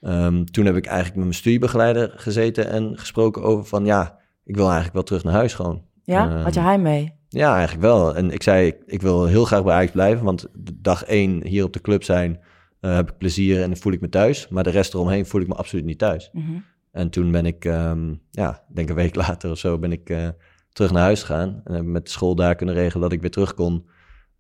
Ehm, 0.01 0.45
toen 0.45 0.67
heb 0.67 0.77
ik 0.77 0.87
eigenlijk 0.87 1.17
met 1.17 1.25
mijn 1.25 1.39
studiebegeleider 1.39 2.13
gezeten 2.17 2.71
en 2.71 2.99
gesproken 2.99 3.43
over 3.43 3.65
van, 3.65 3.85
ja, 3.85 4.19
ik 4.45 4.55
wil 4.55 4.65
eigenlijk 4.65 4.95
wel 4.95 5.03
terug 5.03 5.25
naar 5.25 5.33
huis 5.33 5.55
gewoon. 5.55 5.85
Ja? 6.05 6.31
Ehm, 6.31 6.43
Had 6.43 6.55
je 6.55 6.61
heim 6.61 6.83
mee? 6.83 7.13
Ja, 7.29 7.53
eigenlijk 7.55 7.83
wel. 7.83 8.17
En 8.17 8.31
ik 8.31 8.43
zei, 8.43 8.67
ik, 8.67 8.77
ik 8.87 9.03
wil 9.03 9.27
heel 9.27 9.45
graag 9.45 9.65
bij 9.65 9.75
Ajax 9.75 9.93
blijven, 9.93 10.25
want 10.25 10.47
de 10.53 10.81
dag 10.81 11.05
één 11.05 11.47
hier 11.47 11.65
op 11.65 11.73
de 11.73 11.81
club 11.81 12.05
zijn, 12.05 12.41
eh, 12.81 12.95
heb 12.95 13.11
ik 13.11 13.19
plezier 13.19 13.63
en 13.63 13.77
voel 13.77 13.93
ik 13.93 14.01
me 14.01 14.09
thuis. 14.09 14.49
Maar 14.49 14.63
de 14.63 14.71
rest 14.71 14.95
eromheen 14.95 15.27
voel 15.27 15.41
ik 15.41 15.49
me 15.49 15.55
absoluut 15.55 15.85
niet 15.85 15.99
thuis. 15.99 16.31
Mhm. 16.33 16.59
En 16.93 17.11
toen 17.11 17.31
ben 17.31 17.47
ik, 17.47 17.65
ehm, 17.65 18.15
ja, 18.31 18.65
ik 18.69 18.75
denk 18.75 18.89
een 18.89 18.95
week 18.95 19.15
later 19.27 19.51
of 19.51 19.59
zo, 19.59 19.79
ben 19.79 19.93
ik 19.93 20.11
eh, 20.11 20.29
terug 20.73 20.91
naar 20.93 21.03
huis 21.03 21.23
gegaan. 21.23 21.61
En 21.65 21.75
heb 21.75 21.85
met 21.85 22.05
de 22.05 22.11
school 22.11 22.35
daar 22.35 22.55
kunnen 22.55 22.75
regelen 22.75 23.03
dat 23.03 23.13
ik 23.13 23.21
weer 23.21 23.31
terug 23.31 23.55
kon. 23.55 23.89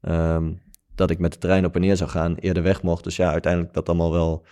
Ehm, 0.01 0.53
dat 0.95 1.11
ik 1.11 1.19
met 1.19 1.33
de 1.33 1.39
trein 1.39 1.65
op 1.65 1.75
en 1.75 1.81
neer 1.81 1.97
zou 1.97 2.11
gaan, 2.11 2.35
eerder 2.35 2.63
weg 2.63 2.83
mocht. 2.83 3.05
Dus 3.05 3.17
ja, 3.17 3.31
uiteindelijk 3.33 3.73
dat 3.73 3.89
allemaal 3.89 4.13
wel 4.13 4.47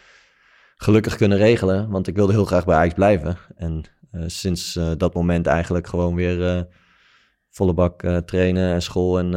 gelukkig 0.77 1.17
kunnen 1.17 1.39
regelen. 1.39 1.91
Want 1.91 2.07
ik 2.07 2.17
wilde 2.17 2.33
heel 2.33 2.45
graag 2.45 2.65
bij 2.65 2.77
Ajax 2.77 2.95
blijven. 2.95 3.37
En 3.57 3.83
eh, 4.11 4.23
sinds 4.27 4.77
eh, 4.77 4.91
dat 4.97 5.15
moment 5.15 5.47
eigenlijk 5.47 5.87
gewoon 5.87 6.15
weer 6.15 6.57
eh, 6.57 6.63
volle 7.59 7.75
bak 7.75 8.03
trainen 8.25 8.73
en 8.73 8.83
school 8.83 9.19
en... 9.19 9.31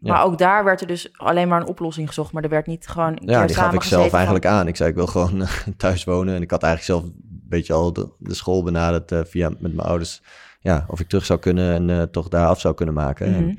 Ja. 0.00 0.12
Maar 0.12 0.24
ook 0.24 0.38
daar 0.38 0.64
werd 0.64 0.80
er 0.80 0.86
dus 0.86 1.08
alleen 1.12 1.48
maar 1.48 1.60
een 1.60 1.66
oplossing 1.66 2.08
gezocht. 2.08 2.32
Maar 2.32 2.42
er 2.42 2.48
werd 2.48 2.66
niet 2.66 2.88
gewoon. 2.88 3.12
Een 3.12 3.28
ja, 3.28 3.46
die 3.46 3.56
gaf 3.56 3.72
ik 3.72 3.82
zelf 3.82 4.12
eigenlijk 4.12 4.46
aan. 4.46 4.66
Ik 4.68 4.76
zei, 4.76 4.88
ik 4.88 4.94
wil 4.94 5.06
gewoon 5.06 5.46
thuis 5.76 6.04
wonen. 6.04 6.34
En 6.34 6.42
ik 6.42 6.50
had 6.50 6.62
eigenlijk 6.62 7.00
zelf 7.00 7.14
een 7.14 7.42
beetje 7.48 7.72
al 7.72 7.92
de, 7.92 8.08
de 8.18 8.34
school 8.34 8.62
benaderd 8.62 9.28
via 9.28 9.48
met 9.48 9.60
mijn 9.60 9.88
ouders. 9.88 10.22
Ja, 10.60 10.84
of 10.88 11.00
ik 11.00 11.08
terug 11.08 11.24
zou 11.24 11.38
kunnen 11.38 11.90
en 11.90 12.10
toch 12.10 12.28
daar 12.28 12.46
af 12.46 12.60
zou 12.60 12.74
kunnen 12.74 12.94
maken. 12.94 13.26
En 13.26 13.44
mhm. 13.44 13.56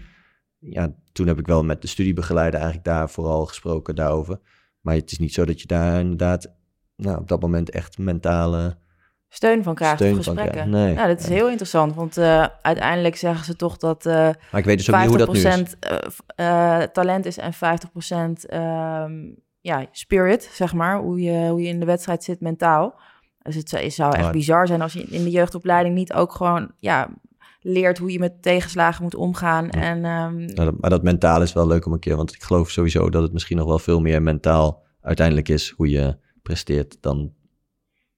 ja, 0.60 0.94
toen 1.12 1.28
heb 1.28 1.40
ik 1.40 1.48
wel 1.48 1.64
met 1.64 1.82
de 1.82 1.88
studiebegeleider 1.88 2.60
eigenlijk 2.60 2.90
daar 2.90 3.10
vooral 3.10 3.46
gesproken 3.46 3.96
daarover. 3.96 4.40
Maar 4.82 4.96
het 4.96 5.12
is 5.12 5.20
niet 5.20 5.34
zo 5.34 5.46
dat 5.46 5.62
je 5.62 5.68
daar 5.68 6.00
inderdaad 6.00 6.54
nou, 6.96 7.18
op 7.18 7.28
dat 7.28 7.42
moment 7.42 7.70
echt 7.70 7.98
mentale 7.98 8.78
steun 9.30 9.63
van 9.63 9.75
krijgt 9.75 9.95
steun 9.95 10.15
gesprekken. 10.15 10.69
nee, 10.69 10.93
nou, 10.93 11.07
dat 11.07 11.19
is 11.19 11.27
heel 11.27 11.49
interessant, 11.49 11.95
want 11.95 12.17
uh, 12.17 12.45
uiteindelijk 12.61 13.15
zeggen 13.15 13.45
ze 13.45 13.55
toch 13.55 13.77
dat 13.77 14.05
uh, 14.05 14.13
maar 14.13 14.38
ik 14.51 14.65
weet 14.65 14.77
dus 14.77 14.91
ook 14.91 14.99
niet 14.99 15.07
hoe 15.07 15.17
dat 15.17 15.34
nu 15.34 15.39
is. 15.39 15.75
Uh, 16.36 16.82
talent 16.82 17.25
is 17.25 17.38
en 17.38 17.53
50% 17.53 17.57
um, 17.57 18.36
ehm, 18.47 19.11
ja, 19.61 19.86
spirit, 19.91 20.49
zeg 20.53 20.73
maar, 20.73 20.99
hoe 20.99 21.21
je, 21.21 21.47
hoe 21.49 21.61
je 21.61 21.67
in 21.67 21.80
de 21.80 21.86
wedstrijd 21.86 22.23
zit 22.23 22.41
mentaal. 22.41 22.99
Dus 23.41 23.55
het 23.55 23.93
zou 23.93 24.15
echt 24.15 24.32
bizar 24.32 24.67
zijn 24.67 24.82
als 24.82 24.93
je 24.93 25.03
in 25.03 25.23
de 25.23 25.30
jeugdopleiding 25.30 25.95
niet 25.95 26.13
ook 26.13 26.32
gewoon 26.32 26.71
ja, 26.77 27.09
leert 27.61 27.97
hoe 27.97 28.11
je 28.11 28.19
met 28.19 28.41
tegenslagen 28.41 29.03
moet 29.03 29.15
omgaan. 29.15 29.69
En, 29.69 30.05
um... 30.05 30.45
maar 30.80 30.89
dat 30.89 31.03
mentaal 31.03 31.41
is 31.41 31.53
wel 31.53 31.67
leuk 31.67 31.86
om 31.86 31.93
een 31.93 31.99
keer, 31.99 32.15
want 32.15 32.34
ik 32.34 32.43
geloof 32.43 32.69
sowieso 32.69 33.09
dat 33.09 33.21
het 33.21 33.34
misschien 33.34 33.57
nog 33.57 33.67
wel 33.67 33.80
veel 33.80 33.99
meer 33.99 34.21
mentaal 34.21 34.84
uiteindelijk 35.01 35.49
is 35.49 35.73
hoe 35.77 35.89
je 35.89 36.17
presteert 36.41 36.97
dan, 37.01 37.34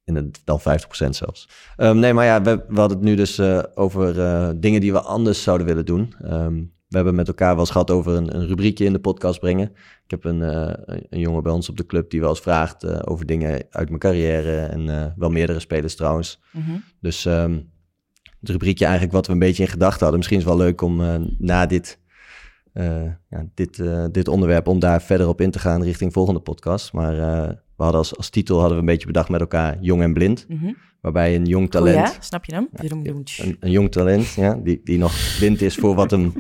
in 0.03 0.15
het, 0.15 0.41
dan 0.43 0.59
50% 0.59 0.63
zelfs. 1.09 1.49
Um, 1.77 1.97
nee, 1.99 2.13
maar 2.13 2.25
ja, 2.25 2.41
we, 2.41 2.65
we, 2.67 2.79
hadden 2.79 2.97
het 2.97 3.07
nu 3.07 3.15
dus 3.15 3.39
uh, 3.39 3.63
over 3.73 4.17
uh, 4.17 4.49
dingen 4.55 4.81
die 4.81 4.91
we 4.91 5.01
anders 5.01 5.43
zouden 5.43 5.67
willen 5.67 5.85
doen. 5.85 6.15
Um, 6.25 6.73
we 6.87 6.97
hebben 6.97 7.15
met 7.15 7.27
elkaar 7.27 7.51
wel 7.51 7.59
eens 7.59 7.69
gehad 7.69 7.91
over 7.91 8.13
een, 8.13 8.35
een 8.35 8.47
rubriekje 8.47 8.85
in 8.85 8.93
de 8.93 8.99
podcast 8.99 9.39
brengen. 9.39 9.71
Ik 10.03 10.11
heb 10.11 10.23
een, 10.23 10.39
uh, 10.39 10.73
een 11.09 11.19
jongen 11.19 11.43
bij 11.43 11.51
ons 11.51 11.69
op 11.69 11.77
de 11.77 11.85
club 11.85 12.09
die 12.09 12.19
wel 12.19 12.29
eens 12.29 12.39
vraagt 12.39 13.07
over 13.07 13.25
dingen 13.25 13.65
uit 13.69 13.87
mijn 13.87 13.99
carrière. 13.99 14.57
En 14.57 15.13
wel 15.17 15.29
meerdere 15.29 15.59
spelers 15.59 15.95
trouwens. 15.95 16.41
Mm 16.51 16.61
-hmm. 16.61 16.83
Dus 16.99 17.25
um, 17.25 17.71
het 18.39 18.49
rubriekje 18.49 18.83
eigenlijk 18.85 19.13
wat 19.13 19.27
we 19.27 19.33
een 19.33 19.39
beetje 19.39 19.63
in 19.63 19.69
gedachten 19.69 19.99
hadden. 19.99 20.17
Misschien 20.17 20.37
is 20.37 20.43
het 20.43 20.53
wel 20.53 20.65
leuk 20.65 20.81
om 20.81 21.01
na 21.37 21.65
dit 21.65 21.99
ja, 23.29 23.45
dit, 23.53 23.83
dit 24.11 24.27
onderwerp 24.27 24.67
om 24.67 24.79
daar 24.79 25.01
verder 25.01 25.27
op 25.27 25.41
in 25.41 25.51
te 25.51 25.59
gaan 25.59 25.83
richting 25.83 26.13
volgende 26.13 26.39
podcast. 26.39 26.93
Maar 26.93 27.15
we 27.81 27.87
hadden 27.87 28.05
als, 28.07 28.17
als 28.17 28.29
titel 28.29 28.55
hadden 28.59 28.73
we 28.75 28.79
een 28.79 28.89
beetje 28.89 29.07
bedacht 29.07 29.29
met 29.29 29.39
elkaar 29.39 29.77
Jong 29.79 30.01
en 30.01 30.13
Blind. 30.13 30.45
Mhm. 30.47 30.73
Waarbij 30.99 31.35
een 31.35 31.45
jong 31.45 31.71
talent... 31.71 31.95
ja, 31.95 32.21
snap 32.21 32.45
je 32.45 32.53
hem? 32.53 32.69
een, 33.37 33.57
een, 33.59 33.71
jong 33.71 33.91
talent, 33.91 34.33
ja, 34.33 34.59
die, 34.63 34.81
die 34.83 34.97
nog 34.97 35.35
blind 35.37 35.61
is 35.61 35.75
voor 35.75 35.95
wat 35.95 36.11
hem 36.11 36.33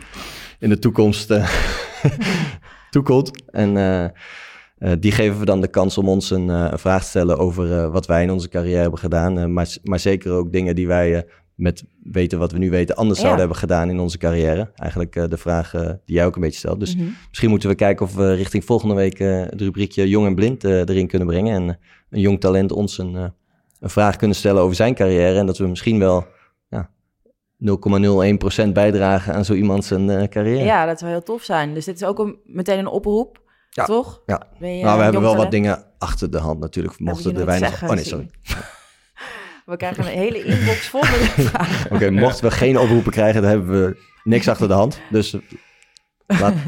in 0.59 0.69
de 0.69 0.79
toekomst 0.79 1.31
uh, 1.31 1.49
toekomt. 2.89 3.43
En 3.51 3.75
uh, 3.75 4.03
uh, 4.03 4.91
die 4.99 5.11
geven 5.11 5.39
we 5.39 5.45
dan 5.45 5.61
de 5.61 5.67
kans 5.67 5.97
om 5.97 6.09
ons 6.09 6.29
een, 6.29 6.47
een 6.47 6.79
vraag 6.79 7.01
te 7.01 7.07
stellen 7.07 7.37
over 7.37 7.91
wat 7.91 8.05
wij 8.05 8.23
in 8.23 8.31
onze 8.31 8.49
carrière 8.49 8.81
hebben 8.81 8.99
gedaan. 8.99 9.53
maar, 9.53 9.77
maar 9.83 9.99
zeker 9.99 10.31
ook 10.31 10.51
dingen 10.51 10.75
die 10.75 10.87
wij 10.87 11.25
met 11.61 11.83
weten 12.03 12.39
wat 12.39 12.51
we 12.51 12.57
nu 12.57 12.69
weten 12.69 12.95
anders 12.95 13.19
zouden 13.19 13.39
hebben 13.39 13.57
gedaan 13.57 13.89
in 13.89 13.99
onze 13.99 14.17
carrière. 14.17 14.71
Eigenlijk 14.75 15.15
uh, 15.15 15.23
de 15.27 15.37
vraag 15.37 15.73
uh, 15.73 15.81
die 15.81 16.15
jij 16.15 16.25
ook 16.25 16.35
een 16.35 16.41
beetje 16.41 16.57
stelt. 16.57 16.79
Dus 16.79 16.95
mm 16.95 17.01
-hmm. 17.01 17.15
misschien 17.29 17.49
moeten 17.49 17.69
we 17.69 17.75
kijken 17.75 18.05
of 18.05 18.15
we 18.15 18.33
richting 18.33 18.65
volgende 18.65 18.95
week 18.95 19.19
uh, 19.19 19.39
het 19.41 19.61
rubriekje 19.61 20.09
Jong 20.09 20.25
en 20.25 20.35
Blind 20.35 20.63
erin 20.63 21.07
kunnen 21.07 21.27
brengen. 21.27 21.53
En 21.55 21.79
een 22.09 22.19
jong 22.19 22.39
talent 22.39 22.71
ons 22.71 22.97
een, 22.97 23.13
een 23.79 23.89
vraag 23.89 24.15
kunnen 24.15 24.37
stellen 24.37 24.61
over 24.61 24.75
zijn 24.75 24.95
carrière. 24.95 25.39
En 25.39 25.45
dat 25.45 25.57
we 25.57 25.67
misschien 25.67 25.99
wel 25.99 26.25
ja, 26.69 26.89
0,01% 28.67 28.71
bijdragen 28.73 29.33
aan 29.33 29.45
zo 29.45 29.53
iemand 29.53 29.85
zijn 29.85 30.29
carrière. 30.29 30.63
Ja, 30.63 30.85
dat 30.85 30.99
zou 30.99 31.11
heel 31.11 31.23
tof 31.23 31.43
zijn. 31.43 31.73
Dus 31.73 31.85
dit 31.85 31.95
is 31.95 32.03
ook 32.03 32.19
een, 32.19 32.37
meteen 32.45 32.79
een 32.79 32.87
oproep. 32.87 33.41
Ja, 33.69 33.85
toch? 33.85 34.21
Ja. 34.25 34.47
nou, 34.59 34.97
we 34.97 35.03
hebben 35.03 35.21
wel 35.21 35.35
wat 35.35 35.51
dingen 35.51 35.83
achter 35.97 36.31
de 36.31 36.37
hand 36.37 36.59
natuurlijk. 36.59 36.99
Mochten 36.99 37.37
er 37.37 37.45
weinig. 37.45 37.83
Oh 37.83 37.89
nee, 37.89 38.03
sorry. 38.03 38.29
We 39.65 39.77
krijgen 39.77 40.05
een 40.05 40.11
hele 40.11 40.43
inbox 40.43 40.87
vol 40.87 40.99
met 40.99 41.09
vragen. 41.49 41.91
Oké, 41.91 42.09
mochten 42.09 42.43
we 42.43 42.51
geen 42.51 42.79
oproepen 42.79 43.11
krijgen, 43.11 43.41
dan 43.41 43.49
hebben 43.49 43.85
we 43.85 43.97
niks 44.23 44.47
achter 44.47 44.67
de 44.67 44.73
hand. 44.73 45.01
Dus 45.09 45.35
laat... 46.25 46.53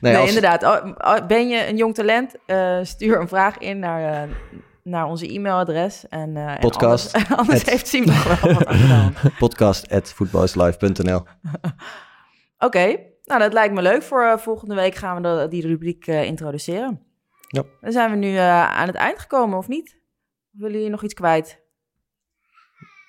Nee, 0.00 0.12
nee 0.12 0.26
inderdaad. 0.26 0.62
Oh, 0.62 0.92
oh, 0.98 1.26
ben 1.26 1.48
je 1.48 1.68
een 1.68 1.76
jong 1.76 1.94
talent? 1.94 2.34
Uh, 2.46 2.78
stuur 2.82 3.20
een 3.20 3.28
vraag 3.28 3.58
in 3.58 3.78
naar, 3.78 4.28
uh, 4.28 4.34
naar 4.82 5.06
onze 5.06 5.32
e-mailadres. 5.32 6.08
En, 6.08 6.36
uh, 6.36 6.58
Podcast. 6.58 7.14
En 7.14 7.20
anders, 7.20 7.38
anders 7.40 7.64
heeft 7.64 8.06
nog 8.06 8.40
wel 8.40 8.54
wat. 8.54 9.38
Podcast 9.38 9.90
at 9.90 10.14
Oké, 12.58 12.96
nou 13.24 13.40
dat 13.40 13.52
lijkt 13.52 13.74
me 13.74 13.82
leuk. 13.82 14.02
Voor 14.02 14.40
volgende 14.40 14.74
week 14.74 14.94
gaan 14.94 15.16
we 15.16 15.22
de, 15.22 15.46
die 15.48 15.66
rubriek 15.66 16.06
introduceren. 16.06 17.00
Ja. 17.48 17.62
Dan 17.80 17.92
zijn 17.92 18.10
we 18.10 18.16
nu 18.16 18.36
aan 18.36 18.86
het 18.86 18.96
eind 18.96 19.18
gekomen, 19.18 19.58
of 19.58 19.68
niet? 19.68 19.96
willen 20.56 20.76
jullie 20.76 20.90
nog 20.90 21.02
iets 21.02 21.14
kwijt? 21.14 21.64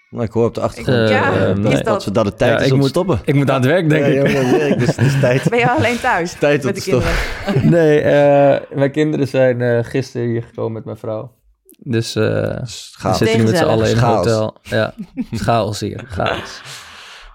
Nou, 0.09 0.23
ik 0.23 0.31
hoor 0.31 0.45
op 0.45 0.53
de 0.53 0.61
achtergrond 0.61 1.09
ja, 1.09 1.47
uh, 1.47 1.55
nee. 1.55 1.83
dat? 1.83 2.09
dat 2.11 2.25
het 2.25 2.37
tijd 2.37 2.61
is 2.61 2.71
om 2.71 2.77
moet, 2.77 2.83
te 2.83 2.89
stoppen. 2.89 3.19
Ik 3.23 3.35
moet 3.35 3.49
aan 3.49 3.61
het 3.61 3.65
werk, 3.65 3.89
denk 3.89 4.05
ik. 4.05 4.13
Ja, 4.13 4.57
werk, 4.57 4.79
dus 4.79 4.87
het 4.87 5.05
is 5.05 5.19
tijd. 5.21 5.49
Ben 5.49 5.59
je 5.59 5.69
alleen 5.69 5.99
thuis 5.99 6.33
tijd 6.39 6.63
met 6.63 6.75
de 6.75 6.81
kinderen? 6.81 7.13
nee, 7.75 8.03
uh, 8.03 8.77
mijn 8.77 8.91
kinderen 8.91 9.27
zijn 9.27 9.59
uh, 9.59 9.83
gisteren 9.83 10.27
hier 10.27 10.43
gekomen 10.43 10.71
met 10.71 10.85
mijn 10.85 10.97
vrouw. 10.97 11.35
Dus 11.79 12.15
uh, 12.15 12.23
we 12.23 13.13
zitten 13.13 13.37
nu 13.37 13.43
met 13.43 13.57
z'n 13.57 13.63
allen 13.63 13.89
in 13.89 13.97
een 13.97 14.03
hotel. 14.03 14.57
Ja, 14.61 14.93
chaos 15.31 15.79
hier, 15.79 16.03
chaos. 16.07 16.61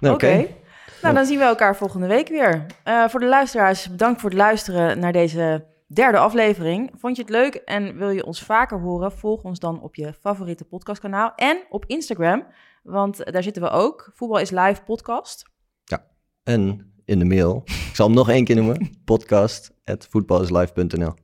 Nou, 0.01 0.15
Oké. 0.15 0.27
Okay. 0.27 0.57
Nou, 1.03 1.15
dan 1.15 1.27
zien 1.27 1.39
we 1.39 1.45
elkaar 1.45 1.77
volgende 1.77 2.07
week 2.07 2.29
weer. 2.29 2.67
voor 3.09 3.21
de 3.21 3.27
luisteraars, 3.27 3.91
bedankt 3.91 4.21
voor 4.21 4.31
het 4.31 4.39
luisteren 4.39 4.99
naar 4.99 5.13
deze 5.13 5.65
derde 5.95 6.19
aflevering. 6.19 6.91
Vond 6.97 7.17
je 7.17 7.23
het 7.23 7.31
leuk 7.31 7.55
en 7.55 7.97
wil 7.97 8.11
je 8.11 8.27
ons 8.27 8.43
vaker 8.43 8.81
horen? 8.81 9.13
Volg 9.13 9.43
ons 9.43 9.59
dan 9.59 9.83
op 9.83 9.95
je 9.95 10.13
favoriete 10.21 10.65
podcastkanaal 10.65 11.33
en 11.35 11.63
op 11.69 11.85
Instagram, 11.87 12.47
want 12.83 13.33
daar 13.33 13.43
zitten 13.43 13.63
we 13.63 13.69
ook. 13.69 14.11
Voetbal 14.15 14.39
is 14.39 14.51
live 14.51 14.83
podcast. 14.83 15.51
Ja, 15.85 16.07
en 16.43 16.93
in 17.05 17.19
de 17.19 17.25
mail. 17.25 17.63
Ik 17.65 17.91
zal 17.95 18.07
hem 18.07 18.15
nog 18.15 18.29
één 18.29 18.45
keer 18.45 18.57
noemen. 18.57 18.91
Podcast 19.05 19.73
at 19.85 20.07
voetbalislive.nl. 20.11 21.15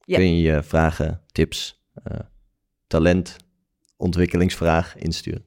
Ja. 0.00 0.16
Kun 0.16 0.36
je 0.36 0.42
je 0.52 0.62
vragen, 0.62 1.22
tips, 1.32 1.84
uh, 2.12 2.18
talent, 2.86 3.36
ontwikkelingsvraag 3.96 4.96
insturen. 4.96 5.44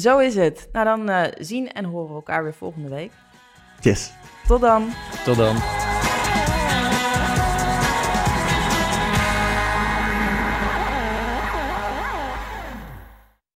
Zo 0.00 0.18
is 0.18 0.34
het. 0.34 0.68
Nou, 0.72 0.84
dan 0.84 1.10
uh, 1.10 1.24
zien 1.38 1.72
en 1.72 1.84
horen 1.84 2.08
we 2.08 2.14
elkaar 2.14 2.42
weer 2.42 2.54
volgende 2.54 2.88
week. 2.88 3.12
Yes. 3.80 4.12
Tot 4.46 4.60
dan. 4.60 4.88
Tot 5.24 5.36
dan. 5.36 5.56